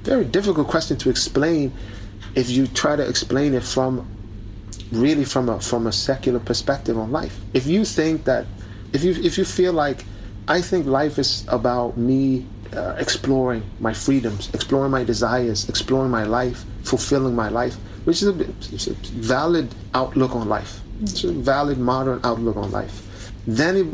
Very 0.01 0.25
difficult 0.25 0.67
question 0.67 0.97
to 0.97 1.09
explain 1.09 1.71
if 2.35 2.49
you 2.49 2.67
try 2.67 2.95
to 2.95 3.07
explain 3.07 3.53
it 3.53 3.63
from 3.63 4.07
really 4.91 5.25
from 5.25 5.49
a 5.49 5.59
from 5.59 5.87
a 5.87 5.91
secular 5.91 6.39
perspective 6.39 6.97
on 6.97 7.11
life. 7.11 7.39
If 7.53 7.67
you 7.67 7.85
think 7.85 8.25
that 8.25 8.45
if 8.93 9.03
you 9.03 9.11
if 9.11 9.37
you 9.37 9.45
feel 9.45 9.73
like 9.73 10.05
I 10.47 10.61
think 10.61 10.85
life 10.85 11.17
is 11.17 11.45
about 11.47 11.97
me 11.97 12.45
uh, 12.73 12.95
exploring 12.97 13.63
my 13.79 13.93
freedoms, 13.93 14.49
exploring 14.53 14.91
my 14.91 15.03
desires, 15.03 15.69
exploring 15.69 16.11
my 16.11 16.23
life, 16.23 16.63
fulfilling 16.83 17.35
my 17.35 17.49
life, 17.49 17.75
which 18.05 18.21
is 18.21 18.27
a, 18.27 18.91
a 18.91 18.93
valid 19.13 19.73
outlook 19.93 20.35
on 20.35 20.47
life. 20.47 20.79
It's 21.01 21.23
a 21.23 21.31
valid 21.31 21.77
modern 21.77 22.19
outlook 22.23 22.57
on 22.57 22.71
life. 22.71 23.31
Then 23.47 23.75
it 23.75 23.87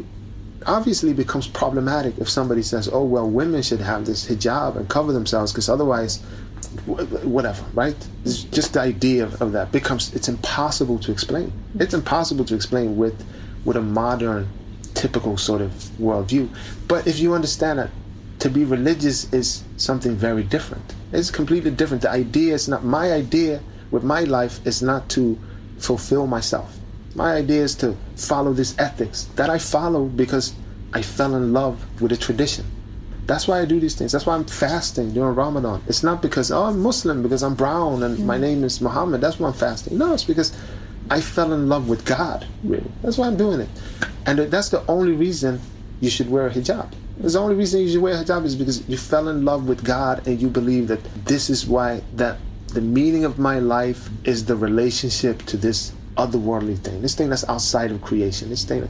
obviously 0.68 1.14
becomes 1.14 1.48
problematic 1.48 2.18
if 2.20 2.30
somebody 2.30 2.62
says, 2.62 2.90
"Oh 2.92 3.04
well, 3.04 3.30
women 3.30 3.62
should 3.62 3.82
have 3.82 4.06
this 4.06 4.28
hijab 4.28 4.78
and 4.78 4.88
cover 4.90 5.12
themselves 5.12 5.52
because 5.52 5.70
otherwise." 5.70 6.22
Whatever, 6.86 7.66
right? 7.74 7.96
It's 8.24 8.44
just 8.44 8.74
the 8.74 8.82
idea 8.82 9.26
of, 9.26 9.42
of 9.42 9.52
that 9.52 9.74
becomes 9.74 10.14
it's 10.14 10.30
impossible 10.30 11.00
to 11.00 11.12
explain. 11.12 11.52
It's 11.80 11.94
impossible 11.94 12.46
to 12.46 12.56
explain 12.56 12.96
with 12.96 13.26
with 13.66 13.76
a 13.76 13.82
modern, 13.82 14.48
typical 14.94 15.38
sort 15.38 15.62
of 15.62 15.72
worldview. 16.00 16.50
But 16.88 17.08
if 17.08 17.20
you 17.20 17.34
understand 17.34 17.80
that 17.80 17.90
to 18.42 18.50
be 18.50 18.66
religious 18.66 19.32
is 19.32 19.64
something 19.78 20.16
very 20.16 20.42
different. 20.42 20.96
It's 21.14 21.30
completely 21.30 21.70
different. 21.70 22.02
The 22.02 22.10
idea 22.10 22.56
is 22.56 22.68
not 22.68 22.84
my 22.84 23.14
idea 23.14 23.62
with 23.92 24.04
my 24.04 24.22
life 24.22 24.66
is 24.66 24.82
not 24.82 25.08
to 25.10 25.38
fulfill 25.78 26.26
myself. 26.26 26.76
My 27.14 27.36
idea 27.36 27.62
is 27.62 27.76
to 27.76 27.96
follow 28.16 28.52
this 28.52 28.76
ethics 28.80 29.30
that 29.36 29.52
I 29.52 29.60
follow 29.60 30.06
because 30.06 30.56
I 30.92 31.04
fell 31.04 31.36
in 31.36 31.54
love 31.54 31.86
with 32.02 32.14
a 32.14 32.18
tradition. 32.18 32.66
That's 33.28 33.48
why 33.48 33.62
I 33.62 33.66
do 33.66 33.80
these 33.80 33.94
things. 33.94 34.12
That's 34.12 34.26
why 34.26 34.34
I'm 34.34 34.46
fasting 34.46 35.14
during 35.14 35.36
Ramadan. 35.36 35.84
It's 35.88 36.02
not 36.02 36.24
because 36.24 36.52
oh 36.52 36.64
I'm 36.64 36.82
Muslim 36.82 37.22
because 37.22 37.44
I'm 37.44 37.54
brown 37.54 38.02
and 38.02 38.26
my 38.26 38.40
name 38.40 38.64
is 38.64 38.82
Muhammad. 38.82 39.22
That's 39.22 39.40
why 39.40 39.50
I'm 39.50 39.54
fasting. 39.54 40.00
No, 40.00 40.16
it's 40.16 40.24
because 40.24 40.52
I 41.12 41.22
fell 41.22 41.54
in 41.54 41.70
love 41.70 41.88
with 41.88 42.06
God. 42.06 42.48
Really, 42.64 42.90
that's 43.04 43.20
why 43.20 43.28
I'm 43.28 43.38
doing 43.38 43.60
it. 43.60 43.70
And 44.26 44.40
that's 44.40 44.70
the 44.70 44.84
only 44.88 45.12
reason 45.12 45.62
you 46.00 46.10
should 46.10 46.32
wear 46.32 46.48
a 46.48 46.50
hijab. 46.50 46.92
The 47.22 47.38
only 47.38 47.54
reason 47.54 47.82
you 47.82 47.90
should 47.90 48.02
wear 48.02 48.16
hijab 48.16 48.46
is 48.46 48.56
because 48.56 48.88
you 48.90 48.98
fell 48.98 49.28
in 49.28 49.46
love 49.46 49.68
with 49.68 49.84
God 49.84 50.28
and 50.28 50.42
you 50.42 50.50
believe 50.50 50.88
that 50.88 51.04
this 51.26 51.52
is 51.52 51.68
why 51.68 52.02
that 52.16 52.40
the 52.70 52.82
meaning 52.82 53.26
of 53.26 53.38
my 53.38 53.60
life 53.60 54.10
is 54.24 54.46
the 54.46 54.56
relationship 54.56 55.44
to 55.44 55.56
this 55.56 55.94
otherworldly 56.18 56.80
thing. 56.80 57.00
This 57.04 57.14
thing 57.14 57.30
that's 57.30 57.48
outside 57.48 57.92
of 57.92 58.02
creation. 58.02 58.50
This 58.50 58.64
thing. 58.64 58.90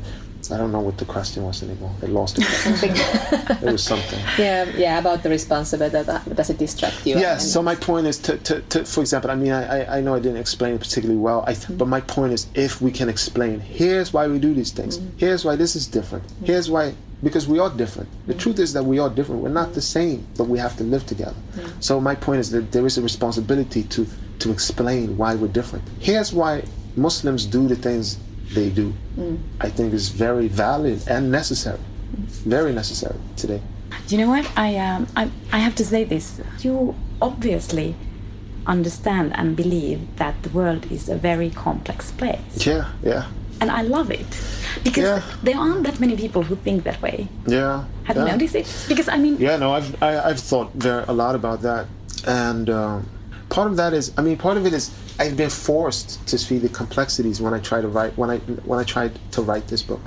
I 0.51 0.57
don't 0.57 0.71
know 0.71 0.79
what 0.79 0.97
the 0.97 1.05
question 1.05 1.43
was 1.43 1.63
anymore. 1.63 1.91
I 2.01 2.07
lost 2.07 2.35
the 2.37 2.41
question. 2.43 3.67
it 3.67 3.71
was 3.71 3.83
something. 3.83 4.19
Yeah, 4.37 4.65
yeah, 4.75 4.99
about 4.99 5.23
the 5.23 5.29
responsibility. 5.29 6.01
That, 6.03 6.35
does 6.35 6.49
it 6.49 6.57
distract 6.57 7.05
you? 7.05 7.17
Yes. 7.17 7.43
And- 7.43 7.51
So 7.51 7.61
my 7.61 7.75
point 7.75 8.07
is 8.07 8.17
to, 8.19 8.37
to, 8.37 8.61
to 8.61 8.85
for 8.85 9.01
example, 9.01 9.29
I 9.31 9.35
mean, 9.35 9.51
I, 9.51 9.81
I- 9.81 9.97
I 9.97 10.01
know 10.01 10.15
I 10.15 10.19
didn't 10.19 10.37
explain 10.39 10.75
it 10.75 10.79
particularly 10.79 11.19
well, 11.19 11.43
I, 11.47 11.53
mm-hmm. 11.53 11.77
but 11.77 11.87
my 11.87 12.01
point 12.01 12.33
is 12.33 12.47
if 12.55 12.81
we 12.81 12.91
can 12.91 13.09
explain, 13.09 13.59
here's 13.59 14.13
why 14.13 14.27
we 14.27 14.39
do 14.39 14.53
these 14.53 14.71
things. 14.71 14.97
Mm-hmm. 14.97 15.17
Here's 15.17 15.43
why 15.45 15.55
this 15.55 15.75
is 15.75 15.87
different. 15.87 16.25
Mm-hmm. 16.27 16.45
Here's 16.45 16.69
why 16.69 16.93
because 17.23 17.47
we 17.47 17.59
are 17.59 17.69
different. 17.69 18.09
The 18.25 18.33
truth 18.33 18.57
is 18.59 18.73
that 18.73 18.83
we 18.83 18.97
are 18.97 19.09
different. 19.09 19.43
We're 19.43 19.49
not 19.49 19.73
the 19.73 19.81
same, 19.81 20.25
but 20.37 20.45
we 20.45 20.57
have 20.57 20.75
to 20.77 20.83
live 20.83 21.05
together. 21.05 21.35
So 21.79 22.01
my 22.01 22.15
point 22.15 22.39
is 22.39 22.49
that 22.49 22.71
there 22.71 22.85
is 22.85 22.97
a 22.97 23.01
responsibility 23.01 23.83
to 23.83 24.07
to 24.39 24.51
explain 24.51 25.17
why 25.17 25.35
we're 25.35 25.47
different. 25.53 25.83
Here's 25.99 26.33
why 26.33 26.63
Muslims 26.95 27.45
do 27.45 27.67
the 27.67 27.75
things 27.75 28.17
they 28.53 28.69
do. 28.69 28.93
I 29.59 29.69
think 29.69 29.93
is 29.93 30.09
very 30.09 30.47
valid 30.47 30.99
and 31.07 31.31
necessary. 31.31 31.79
Very 32.45 32.73
necessary 32.73 33.19
today. 33.37 33.61
You 34.09 34.17
know 34.17 34.29
what? 34.29 34.45
I 34.57 34.75
um, 34.77 35.07
I, 35.15 35.29
I 35.53 35.59
have 35.59 35.75
to 35.75 35.85
say 35.85 36.03
this. 36.03 36.41
You 36.61 36.95
obviously 37.21 37.95
understand 38.67 39.33
and 39.35 39.55
believe 39.55 39.99
that 40.17 40.35
the 40.43 40.49
world 40.49 40.91
is 40.91 41.09
a 41.09 41.15
very 41.15 41.49
complex 41.49 42.11
place, 42.11 42.65
Yeah, 42.67 42.85
yeah, 43.03 43.25
and 43.59 43.71
I 43.71 43.81
love 43.81 44.11
it 44.11 44.27
because 44.83 45.03
Yeah. 45.03 45.21
there 45.43 45.57
aren't 45.57 45.83
that 45.83 45.99
many 45.99 46.15
people 46.15 46.43
who 46.43 46.55
think 46.55 46.83
that 46.83 47.01
way. 47.01 47.27
yeah. 47.47 47.85
Have 48.03 48.17
yeah. 48.17 48.25
you 48.25 48.31
noticed 48.33 48.55
it? 48.55 48.67
Because 48.87 49.07
I 49.09 49.17
mean, 49.17 49.37
Yeah, 49.39 49.57
no, 49.57 49.73
I've 49.73 49.91
I, 50.03 50.29
I've 50.29 50.39
thought 50.39 50.69
very 50.75 51.03
a 51.07 51.13
lot 51.13 51.33
about 51.35 51.61
that, 51.63 51.85
and 52.27 52.69
um, 52.69 53.09
part 53.49 53.67
of 53.71 53.77
that 53.77 53.93
is, 53.93 54.11
I 54.17 54.21
mean, 54.21 54.37
part 54.37 54.57
of 54.57 54.65
it 54.65 54.73
is 54.73 54.91
I've 55.21 55.37
been 55.37 55.51
forced 55.51 56.25
to 56.29 56.37
see 56.39 56.57
the 56.57 56.69
complexities 56.69 57.39
when 57.39 57.53
I 57.53 57.59
try 57.59 57.79
to 57.79 57.87
write 57.87 58.17
when 58.17 58.31
I 58.31 58.37
when 58.69 58.79
I 58.79 58.83
tried 58.83 59.11
to 59.33 59.43
write 59.43 59.67
this 59.67 59.83
book, 59.83 60.01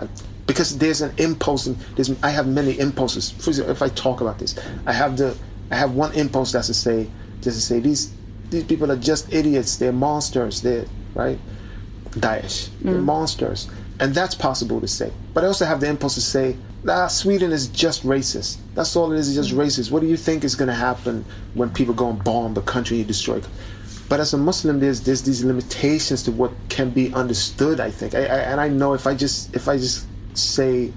because 0.48 0.76
there's 0.76 1.02
an 1.02 1.12
impulse. 1.18 1.68
And 1.68 1.76
there's 1.94 2.10
I 2.24 2.30
have 2.30 2.48
many 2.48 2.80
impulses. 2.80 3.30
For 3.30 3.50
example, 3.50 3.70
if 3.70 3.80
I 3.80 3.90
talk 3.90 4.22
about 4.22 4.40
this, 4.40 4.58
I 4.86 4.92
have 4.92 5.16
the 5.16 5.36
I 5.70 5.76
have 5.76 5.94
one 5.94 6.12
impulse 6.14 6.50
that's 6.50 6.66
to 6.66 6.74
say 6.74 7.08
just 7.42 7.56
to 7.56 7.62
say 7.62 7.78
these 7.78 8.12
these 8.50 8.64
people 8.64 8.90
are 8.90 8.96
just 8.96 9.32
idiots. 9.32 9.76
They're 9.76 9.92
monsters. 9.92 10.62
They're 10.62 10.86
right. 11.14 11.38
Daesh. 12.10 12.70
They're 12.80 12.94
mm-hmm. 12.94 13.04
monsters. 13.04 13.68
And 14.00 14.12
that's 14.12 14.34
possible 14.34 14.80
to 14.80 14.88
say. 14.88 15.12
But 15.32 15.44
I 15.44 15.46
also 15.46 15.64
have 15.64 15.78
the 15.78 15.88
impulse 15.88 16.14
to 16.16 16.20
say, 16.20 16.56
nah, 16.82 17.06
Sweden 17.06 17.52
is 17.52 17.68
just 17.68 18.04
racist. 18.04 18.58
That's 18.74 18.96
all 18.96 19.12
it 19.12 19.18
is, 19.18 19.28
it's 19.28 19.36
just 19.36 19.50
mm-hmm. 19.50 19.60
racist. 19.60 19.92
What 19.92 20.00
do 20.00 20.08
you 20.08 20.16
think 20.16 20.42
is 20.42 20.56
going 20.56 20.68
to 20.68 20.74
happen 20.74 21.24
when 21.54 21.70
people 21.70 21.94
go 21.94 22.10
and 22.10 22.22
bomb 22.24 22.54
the 22.54 22.62
country 22.62 22.96
you 22.96 23.04
destroy? 23.04 23.40
But 24.08 24.20
as 24.20 24.34
a 24.34 24.38
Muslim, 24.38 24.80
there's 24.80 25.00
there's 25.00 25.22
these 25.22 25.44
limitations 25.44 26.22
to 26.24 26.32
what 26.32 26.52
can 26.68 26.90
be 26.90 27.12
understood. 27.14 27.80
I 27.80 27.90
think, 27.90 28.14
I, 28.14 28.20
I, 28.20 28.38
and 28.52 28.60
I 28.60 28.68
know 28.68 28.94
if 28.94 29.06
I 29.06 29.14
just 29.14 29.54
if 29.54 29.68
I 29.68 29.76
just 29.76 30.06
say 30.36 30.92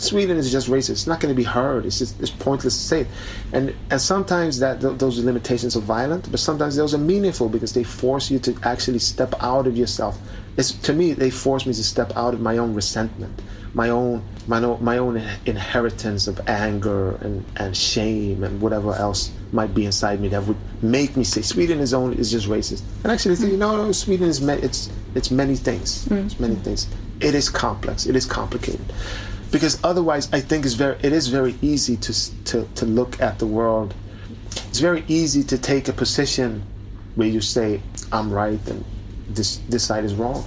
Sweden 0.00 0.38
is 0.38 0.50
just 0.50 0.68
racist. 0.68 0.90
It's 0.90 1.06
not 1.06 1.20
going 1.20 1.34
to 1.34 1.36
be 1.36 1.44
heard. 1.44 1.84
It's 1.84 1.98
just 1.98 2.20
it's 2.20 2.30
pointless 2.30 2.74
to 2.76 2.82
say 2.82 3.00
it. 3.02 3.08
And 3.52 3.74
and 3.90 4.00
sometimes 4.00 4.58
that 4.60 4.80
th- 4.80 4.98
those 4.98 5.22
limitations 5.22 5.76
are 5.76 5.80
violent, 5.80 6.30
but 6.30 6.40
sometimes 6.40 6.76
those 6.76 6.94
are 6.94 6.98
meaningful 6.98 7.48
because 7.48 7.74
they 7.74 7.84
force 7.84 8.30
you 8.30 8.38
to 8.40 8.56
actually 8.62 9.00
step 9.00 9.34
out 9.40 9.66
of 9.66 9.76
yourself. 9.76 10.18
It's 10.56 10.72
to 10.72 10.92
me 10.92 11.12
they 11.12 11.30
force 11.30 11.66
me 11.66 11.74
to 11.74 11.84
step 11.84 12.12
out 12.16 12.34
of 12.34 12.40
my 12.40 12.56
own 12.56 12.74
resentment, 12.74 13.42
my 13.74 13.88
own 13.88 14.22
my 14.46 14.62
own 14.62 14.82
my 14.82 14.98
own 14.98 15.16
inheritance 15.46 16.26
of 16.26 16.40
anger 16.48 17.16
and 17.16 17.44
and 17.56 17.76
shame 17.76 18.42
and 18.42 18.60
whatever 18.60 18.94
else 18.94 19.30
might 19.52 19.74
be 19.74 19.84
inside 19.84 20.20
me 20.20 20.28
that 20.28 20.44
would 20.44 20.56
make 20.82 21.16
me 21.16 21.24
say 21.24 21.42
Sweden 21.42 21.80
is 21.80 21.94
only 21.94 22.18
is 22.18 22.30
just 22.30 22.48
racist. 22.48 22.82
And 23.02 23.12
actually, 23.12 23.36
think, 23.36 23.54
no, 23.54 23.76
no, 23.76 23.92
Sweden 23.92 24.28
is 24.28 24.40
ma- 24.40 24.52
it's 24.54 24.90
it's 25.14 25.30
many 25.30 25.56
things. 25.56 26.06
Mm. 26.06 26.26
It's 26.26 26.40
many 26.40 26.56
things. 26.56 26.88
It 27.20 27.34
is 27.34 27.48
complex. 27.48 28.06
It 28.06 28.16
is 28.16 28.26
complicated 28.26 28.92
because 29.50 29.78
otherwise 29.84 30.28
i 30.32 30.40
think 30.40 30.64
it's 30.64 30.74
very 30.74 30.96
it 31.02 31.12
is 31.12 31.28
very 31.28 31.54
easy 31.62 31.96
to 31.96 32.12
to 32.44 32.68
to 32.74 32.86
look 32.86 33.20
at 33.20 33.38
the 33.38 33.46
world 33.46 33.94
it's 34.68 34.78
very 34.78 35.04
easy 35.08 35.42
to 35.42 35.58
take 35.58 35.88
a 35.88 35.92
position 35.92 36.62
where 37.14 37.28
you 37.28 37.40
say 37.40 37.80
i'm 38.12 38.32
right 38.32 38.60
and 38.68 38.84
this 39.28 39.56
this 39.68 39.84
side 39.84 40.04
is 40.04 40.14
wrong 40.14 40.44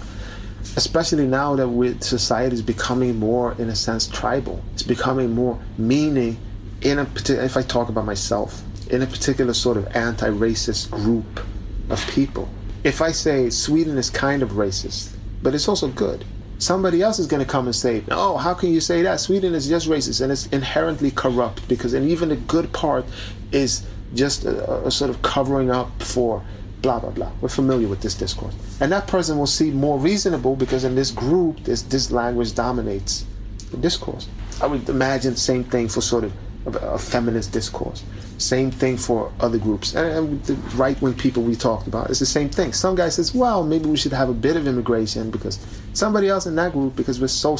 especially 0.75 1.25
now 1.27 1.55
that 1.55 1.67
with 1.67 2.03
society 2.03 2.53
is 2.53 2.61
becoming 2.61 3.17
more 3.17 3.53
in 3.53 3.69
a 3.69 3.75
sense 3.75 4.07
tribal 4.07 4.61
it's 4.73 4.83
becoming 4.83 5.31
more 5.31 5.59
meaning 5.77 6.37
in 6.81 6.99
a 6.99 7.05
particular 7.05 7.43
if 7.43 7.57
i 7.57 7.61
talk 7.61 7.89
about 7.89 8.05
myself 8.05 8.61
in 8.89 9.01
a 9.01 9.07
particular 9.07 9.53
sort 9.53 9.77
of 9.77 9.87
anti-racist 9.95 10.89
group 10.91 11.45
of 11.89 12.05
people 12.07 12.47
if 12.83 13.01
i 13.01 13.11
say 13.11 13.49
sweden 13.49 13.97
is 13.97 14.09
kind 14.09 14.41
of 14.41 14.51
racist 14.51 15.15
but 15.41 15.53
it's 15.53 15.67
also 15.67 15.87
good 15.89 16.25
somebody 16.63 17.01
else 17.01 17.19
is 17.19 17.27
going 17.27 17.43
to 17.43 17.49
come 17.49 17.65
and 17.65 17.75
say, 17.75 18.03
"Oh, 18.09 18.37
how 18.37 18.53
can 18.53 18.71
you 18.71 18.79
say 18.79 19.01
that? 19.03 19.19
Sweden 19.19 19.53
is 19.53 19.67
just 19.67 19.87
racist 19.89 20.21
and 20.21 20.31
it's 20.31 20.47
inherently 20.47 21.11
corrupt 21.11 21.67
because, 21.67 21.93
and 21.93 22.09
even 22.09 22.29
the 22.29 22.37
good 22.37 22.71
part 22.71 23.05
is 23.51 23.85
just 24.13 24.45
a, 24.45 24.85
a 24.85 24.91
sort 24.91 25.09
of 25.09 25.21
covering 25.21 25.71
up 25.71 26.01
for 26.01 26.43
blah 26.83 26.99
blah 26.99 27.09
blah." 27.09 27.31
We're 27.41 27.49
familiar 27.49 27.87
with 27.87 28.01
this 28.01 28.13
discourse, 28.13 28.53
and 28.79 28.91
that 28.91 29.07
person 29.07 29.39
will 29.39 29.53
see 29.59 29.71
more 29.71 29.97
reasonable 29.97 30.55
because 30.55 30.83
in 30.83 30.93
this 30.93 31.09
group, 31.09 31.63
this 31.63 31.81
this 31.81 32.11
language 32.11 32.53
dominates 32.53 33.25
the 33.71 33.77
discourse. 33.77 34.27
I 34.61 34.67
would 34.67 34.87
imagine 34.87 35.35
same 35.35 35.63
thing 35.63 35.89
for 35.89 36.01
sort 36.01 36.25
of 36.25 36.31
a, 36.65 36.97
feminist 36.97 37.51
discourse. 37.51 38.03
Same 38.37 38.71
thing 38.71 38.97
for 38.97 39.31
other 39.39 39.57
groups. 39.57 39.95
And, 39.95 40.07
and 40.07 40.43
the 40.43 40.55
right 40.75 40.99
wing 41.01 41.13
people 41.13 41.43
we 41.43 41.55
talked 41.55 41.87
about, 41.87 42.09
it's 42.09 42.19
the 42.19 42.25
same 42.25 42.49
thing. 42.49 42.73
Some 42.73 42.95
guy 42.95 43.09
says, 43.09 43.33
well, 43.33 43.63
maybe 43.63 43.89
we 43.89 43.97
should 43.97 44.13
have 44.13 44.29
a 44.29 44.33
bit 44.33 44.55
of 44.55 44.67
immigration 44.67 45.31
because 45.31 45.59
somebody 45.93 46.29
else 46.29 46.45
in 46.45 46.55
that 46.55 46.71
group, 46.71 46.95
because 46.95 47.19
we're 47.19 47.27
so 47.27 47.57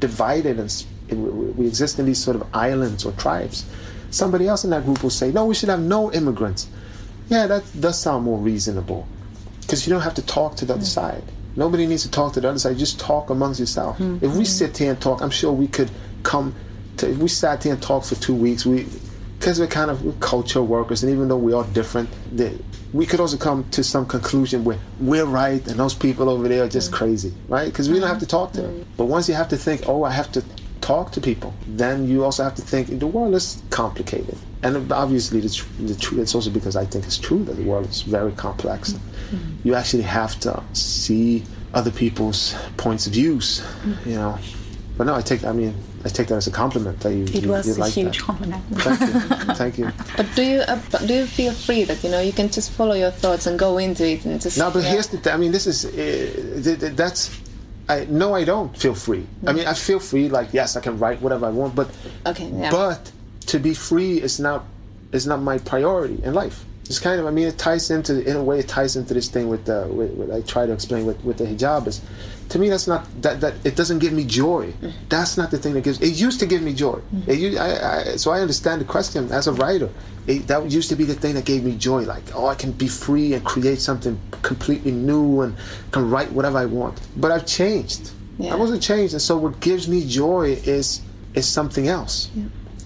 divided 0.00 0.58
and 0.58 1.56
we 1.56 1.66
exist 1.66 1.98
in 1.98 2.06
these 2.06 2.22
sort 2.22 2.36
of 2.36 2.46
islands 2.54 3.04
or 3.04 3.12
tribes, 3.12 3.64
somebody 4.10 4.46
else 4.46 4.64
in 4.64 4.70
that 4.70 4.84
group 4.84 5.02
will 5.02 5.10
say, 5.10 5.30
no, 5.32 5.46
we 5.46 5.54
should 5.54 5.68
have 5.68 5.80
no 5.80 6.12
immigrants. 6.12 6.68
Yeah, 7.28 7.46
that 7.46 7.64
does 7.78 8.00
sound 8.00 8.24
more 8.24 8.38
reasonable 8.38 9.06
because 9.60 9.86
you 9.86 9.92
don't 9.92 10.02
have 10.02 10.14
to 10.14 10.22
talk 10.22 10.56
to 10.56 10.64
the 10.64 10.74
other 10.74 10.80
hmm. 10.80 10.86
side. 10.86 11.24
Nobody 11.56 11.86
needs 11.86 12.02
to 12.02 12.10
talk 12.10 12.34
to 12.34 12.40
the 12.40 12.48
other 12.48 12.58
side. 12.58 12.76
Just 12.76 13.00
talk 13.00 13.30
amongst 13.30 13.58
yourself. 13.60 13.96
Hmm. 13.96 14.16
If 14.16 14.32
we 14.32 14.38
hmm. 14.38 14.44
sit 14.44 14.76
here 14.76 14.90
and 14.90 15.00
talk, 15.00 15.22
I'm 15.22 15.30
sure 15.30 15.52
we 15.52 15.68
could 15.68 15.90
come 16.22 16.54
to. 16.98 17.10
If 17.10 17.18
we 17.18 17.28
sat 17.28 17.62
here 17.62 17.72
and 17.72 17.82
talked 17.82 18.06
for 18.06 18.14
two 18.16 18.34
weeks, 18.34 18.64
we 18.64 18.86
because 19.38 19.60
we're 19.60 19.66
kind 19.66 19.90
of 19.90 20.04
we're 20.04 20.12
culture 20.14 20.62
workers, 20.62 21.02
and 21.02 21.12
even 21.12 21.28
though 21.28 21.36
we 21.36 21.52
are 21.52 21.64
different, 21.66 22.08
the, 22.36 22.58
we 22.92 23.06
could 23.06 23.20
also 23.20 23.36
come 23.36 23.68
to 23.70 23.84
some 23.84 24.06
conclusion 24.06 24.64
where 24.64 24.78
we're 25.00 25.26
right 25.26 25.66
and 25.68 25.78
those 25.78 25.94
people 25.94 26.28
over 26.28 26.48
there 26.48 26.64
are 26.64 26.68
just 26.68 26.92
crazy, 26.92 27.32
right? 27.48 27.66
Because 27.66 27.90
we 27.90 27.98
don't 27.98 28.08
have 28.08 28.20
to 28.20 28.26
talk 28.26 28.52
to 28.52 28.62
them. 28.62 28.86
But 28.96 29.06
once 29.06 29.28
you 29.28 29.34
have 29.34 29.48
to 29.48 29.56
think, 29.56 29.82
oh, 29.86 30.04
I 30.04 30.10
have 30.10 30.32
to 30.32 30.44
talk 30.86 31.10
to 31.12 31.20
people, 31.20 31.52
then 31.66 32.08
you 32.08 32.24
also 32.24 32.44
have 32.44 32.54
to 32.54 32.62
think 32.62 32.98
the 33.00 33.06
world 33.06 33.34
is 33.34 33.60
complicated. 33.70 34.38
And 34.62 34.92
obviously, 34.92 35.40
the, 35.40 35.50
the 35.80 35.94
truth. 35.94 36.20
It's 36.20 36.34
also 36.34 36.50
because 36.50 36.76
I 36.76 36.84
think 36.84 37.04
it's 37.04 37.18
true 37.18 37.42
that 37.44 37.56
the 37.60 37.64
world 37.64 37.86
is 37.88 38.02
very 38.02 38.32
complex. 38.32 38.94
You 39.64 39.74
actually 39.74 40.04
have 40.20 40.38
to 40.40 40.62
see 40.72 41.42
other 41.74 41.90
people's 41.90 42.54
points 42.76 43.06
of 43.06 43.12
views, 43.12 43.62
you 44.04 44.14
know. 44.14 44.38
But 44.96 45.04
no, 45.08 45.14
I 45.14 45.22
take. 45.22 45.44
I 45.44 45.52
mean, 45.52 45.74
I 46.04 46.08
take 46.08 46.28
that 46.28 46.36
as 46.36 46.46
a 46.46 46.50
compliment 46.62 47.00
that 47.00 47.12
you. 47.12 47.24
it 47.24 47.42
you, 47.42 47.48
was 47.50 47.66
you 47.66 47.74
a 47.74 47.84
like 47.84 47.92
huge 47.92 48.18
that. 48.18 48.26
compliment. 48.28 48.62
Thank 48.86 49.00
you. 49.00 49.54
Thank 49.62 49.78
you. 49.78 49.88
But 50.16 50.26
do 50.34 50.42
you 50.42 50.60
uh, 50.60 50.80
do 51.06 51.14
you 51.20 51.26
feel 51.26 51.52
free 51.52 51.84
that 51.84 52.02
you 52.04 52.10
know 52.10 52.20
you 52.20 52.32
can 52.32 52.48
just 52.48 52.70
follow 52.78 52.94
your 52.94 53.10
thoughts 53.22 53.46
and 53.46 53.58
go 53.58 53.78
into 53.78 54.04
it 54.14 54.24
and 54.24 54.40
just 54.40 54.56
No, 54.56 54.70
but 54.70 54.82
yeah. 54.82 54.92
here's 54.92 55.08
the. 55.08 55.18
Th- 55.18 55.34
I 55.34 55.38
mean, 55.38 55.52
this 55.52 55.66
is. 55.66 55.84
Uh, 55.84 55.90
th- 56.64 56.80
th- 56.80 56.92
that's. 57.02 57.30
I 57.88 58.06
no, 58.06 58.34
I 58.34 58.44
don't 58.44 58.76
feel 58.76 58.94
free. 58.94 59.26
I 59.46 59.52
mean, 59.52 59.66
I 59.66 59.70
mm-hmm. 59.70 59.86
feel 59.86 60.00
free. 60.00 60.28
Like 60.28 60.52
yes, 60.52 60.76
I 60.76 60.80
can 60.80 60.98
write 60.98 61.20
whatever 61.20 61.46
I 61.46 61.50
want, 61.50 61.74
but 61.74 61.88
okay 62.26 62.50
yeah 62.50 62.70
but 62.70 63.12
to 63.46 63.58
be 63.58 63.74
free 63.74 64.20
is 64.20 64.40
not 64.40 64.64
is 65.12 65.26
not 65.26 65.40
my 65.40 65.58
priority 65.58 66.20
in 66.22 66.34
life. 66.34 66.64
It's 66.86 67.00
kind 67.00 67.18
of, 67.20 67.26
I 67.26 67.30
mean, 67.30 67.48
it 67.48 67.58
ties 67.58 67.90
into, 67.90 68.22
in 68.28 68.36
a 68.36 68.42
way, 68.42 68.60
it 68.60 68.68
ties 68.68 68.94
into 68.94 69.12
this 69.12 69.28
thing 69.28 69.48
with 69.48 69.64
the, 69.64 69.88
with, 69.90 70.12
with 70.12 70.30
I 70.30 70.40
try 70.42 70.66
to 70.66 70.72
explain 70.72 71.04
with, 71.04 71.22
with 71.24 71.38
the 71.38 71.44
hijab 71.44 71.86
is, 71.88 72.00
to 72.50 72.60
me, 72.60 72.68
that's 72.68 72.86
not, 72.86 73.06
that, 73.22 73.40
that, 73.40 73.54
it 73.64 73.74
doesn't 73.74 73.98
give 73.98 74.12
me 74.12 74.24
joy. 74.24 74.72
That's 75.08 75.36
not 75.36 75.50
the 75.50 75.58
thing 75.58 75.74
that 75.74 75.82
gives, 75.82 76.00
it 76.00 76.14
used 76.14 76.38
to 76.40 76.46
give 76.46 76.62
me 76.62 76.74
joy. 76.74 76.98
Mm-hmm. 76.98 77.30
It, 77.30 77.38
u- 77.38 77.58
I, 77.58 78.12
I, 78.12 78.16
so 78.16 78.30
I 78.30 78.40
understand 78.40 78.80
the 78.80 78.84
question 78.84 79.32
as 79.32 79.48
a 79.48 79.52
writer. 79.52 79.90
It, 80.28 80.46
that 80.46 80.70
used 80.70 80.88
to 80.90 80.96
be 80.96 81.04
the 81.04 81.14
thing 81.14 81.34
that 81.34 81.44
gave 81.44 81.64
me 81.64 81.74
joy. 81.76 82.02
Like, 82.02 82.22
oh, 82.34 82.46
I 82.46 82.54
can 82.54 82.70
be 82.70 82.86
free 82.86 83.34
and 83.34 83.44
create 83.44 83.80
something 83.80 84.20
completely 84.42 84.92
new 84.92 85.40
and 85.40 85.56
can 85.90 86.08
write 86.08 86.30
whatever 86.30 86.58
I 86.58 86.66
want. 86.66 87.00
But 87.16 87.32
I've 87.32 87.46
changed. 87.46 88.12
Yeah. 88.38 88.52
I 88.52 88.56
wasn't 88.56 88.82
changed. 88.82 89.12
And 89.14 89.22
so 89.22 89.36
what 89.36 89.58
gives 89.58 89.88
me 89.88 90.06
joy 90.06 90.52
is, 90.64 91.02
is 91.34 91.48
something 91.48 91.88
else. 91.88 92.30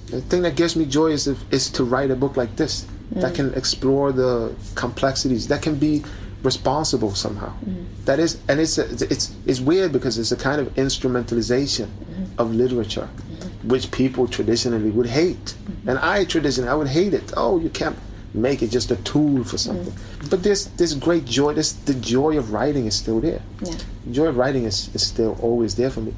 The 0.07 0.23
thing 0.23 0.43
that 0.43 0.57
gives 0.57 0.75
me 0.75 0.87
joy 0.87 1.09
is, 1.09 1.27
is 1.51 1.71
to 1.71 1.85
write 1.85 2.11
a 2.11 2.17
book 2.17 2.37
like 2.37 2.57
this 2.57 2.87
that 3.13 3.35
can 3.35 3.53
explore 3.55 4.13
the 4.13 4.55
complexities, 4.75 5.49
that 5.49 5.63
can 5.63 5.75
be 5.75 6.05
responsible 6.43 7.15
somehow. 7.15 7.49
Mm-hmm. 7.49 8.05
That 8.05 8.19
is, 8.19 8.41
and 8.49 8.61
it's 8.61 8.79
a, 8.79 8.85
it's 8.85 9.35
it's 9.47 9.61
weird 9.61 9.93
because 9.93 10.19
it's 10.19 10.33
a 10.33 10.37
kind 10.37 10.61
of 10.61 10.69
instrumentalization 10.75 11.87
mm-hmm. 11.87 12.41
of 12.41 12.55
literature, 12.55 13.09
mm-hmm. 13.13 13.69
which 13.69 13.91
people 13.91 14.27
traditionally 14.27 14.91
would 14.91 15.07
hate, 15.07 15.55
and 15.87 15.99
I 15.99 16.25
traditionally 16.25 16.71
I 16.71 16.75
would 16.75 16.89
hate 16.89 17.15
it. 17.15 17.33
Oh, 17.37 17.59
you 17.59 17.71
can't 17.71 17.99
make 18.33 18.63
it 18.63 18.71
just 18.71 18.91
a 18.91 18.97
tool 18.97 19.43
for 19.45 19.59
something. 19.59 19.93
But 20.31 20.43
this 20.43 20.67
this 20.77 20.95
great 20.95 21.25
joy, 21.25 21.55
this 21.55 21.73
the 21.73 21.95
joy 21.95 22.39
of 22.39 22.53
writing 22.53 22.87
is 22.87 22.95
still 22.95 23.21
there. 23.21 23.43
Yeah. 23.61 23.75
Joy 24.11 24.27
of 24.27 24.37
writing 24.37 24.65
is, 24.65 24.95
is 24.95 25.07
still 25.07 25.37
always 25.43 25.75
there 25.75 25.91
for 25.91 26.01
me. 26.01 26.15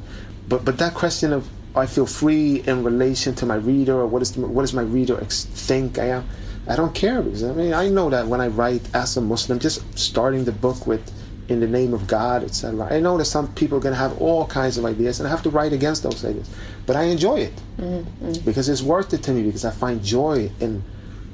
But 0.48 0.64
but 0.64 0.78
that 0.78 0.94
question 0.94 1.32
of 1.32 1.48
I 1.74 1.86
feel 1.86 2.06
free 2.06 2.62
in 2.66 2.84
relation 2.84 3.34
to 3.36 3.46
my 3.46 3.54
reader, 3.54 3.94
or 3.94 4.06
what 4.06 4.22
is 4.22 4.32
the, 4.32 4.46
what 4.46 4.62
does 4.62 4.74
my 4.74 4.82
reader 4.82 5.18
ex- 5.20 5.44
think 5.44 5.98
I 5.98 6.08
am? 6.08 6.28
I 6.68 6.76
don't 6.76 6.94
care 6.94 7.22
because 7.22 7.42
I 7.42 7.52
mean 7.52 7.74
I 7.74 7.88
know 7.88 8.10
that 8.10 8.26
when 8.26 8.40
I 8.40 8.48
write 8.48 8.82
as 8.94 9.16
a 9.16 9.20
Muslim, 9.20 9.58
just 9.58 9.82
starting 9.98 10.44
the 10.44 10.52
book 10.52 10.86
with 10.86 11.02
in 11.48 11.60
the 11.60 11.66
name 11.66 11.92
of 11.92 12.06
God, 12.06 12.44
etc. 12.44 12.86
I 12.90 13.00
know 13.00 13.18
that 13.18 13.24
some 13.24 13.52
people 13.54 13.78
are 13.78 13.80
going 13.80 13.94
to 13.94 13.98
have 13.98 14.20
all 14.20 14.46
kinds 14.46 14.78
of 14.78 14.84
ideas, 14.84 15.18
and 15.18 15.26
I 15.26 15.30
have 15.30 15.42
to 15.42 15.50
write 15.50 15.72
against 15.72 16.02
those 16.02 16.24
ideas. 16.24 16.48
But 16.86 16.96
I 16.96 17.04
enjoy 17.04 17.40
it 17.40 17.52
mm-hmm. 17.78 18.44
because 18.44 18.68
it's 18.68 18.82
worth 18.82 19.12
it 19.12 19.22
to 19.24 19.32
me 19.32 19.42
because 19.42 19.64
I 19.64 19.70
find 19.70 20.02
joy 20.02 20.50
in 20.60 20.82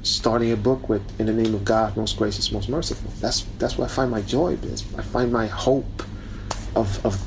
starting 0.02 0.52
a 0.52 0.56
book 0.56 0.88
with 0.88 1.02
in 1.20 1.26
the 1.26 1.32
name 1.32 1.54
of 1.54 1.64
God, 1.64 1.96
most 1.96 2.16
gracious, 2.16 2.50
most 2.50 2.68
merciful. 2.68 3.10
That's 3.20 3.42
that's 3.58 3.76
where 3.76 3.86
I 3.86 3.90
find 3.90 4.10
my 4.10 4.22
joy. 4.22 4.56
Because 4.56 4.82
I 4.96 5.02
find 5.02 5.32
my 5.32 5.46
hope 5.46 6.02
of 6.74 7.04
of 7.04 7.22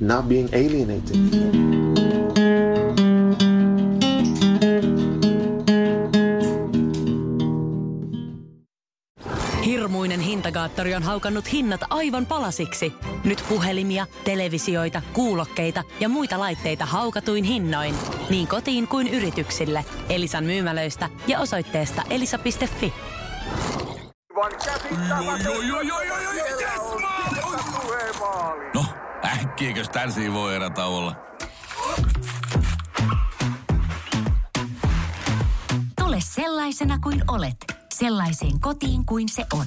not 0.00 0.28
being 0.28 0.48
alienated. 0.52 1.16
Hirmuinen 1.16 1.91
hintakaattori 10.62 10.94
on 10.94 11.02
haukannut 11.02 11.52
hinnat 11.52 11.80
aivan 11.90 12.26
palasiksi. 12.26 12.92
Nyt 13.24 13.44
puhelimia, 13.48 14.06
televisioita, 14.24 15.02
kuulokkeita 15.12 15.82
ja 16.00 16.08
muita 16.08 16.38
laitteita 16.38 16.86
haukatuin 16.86 17.44
hinnoin. 17.44 17.94
Niin 18.30 18.48
kotiin 18.48 18.88
kuin 18.88 19.08
yrityksille. 19.08 19.84
Elisan 20.08 20.44
myymälöistä 20.44 21.08
ja 21.26 21.40
osoitteesta 21.40 22.02
elisa.fi. 22.10 22.92
No, 28.74 28.84
äkkiäkös 29.24 29.88
tän 29.88 30.10
voi 30.32 30.54
erä 30.54 30.70
olla? 30.86 31.16
Tule 35.98 36.18
sellaisena 36.20 36.98
kuin 36.98 37.22
olet, 37.28 37.56
sellaiseen 37.94 38.60
kotiin 38.60 39.06
kuin 39.06 39.28
se 39.28 39.44
on. 39.52 39.66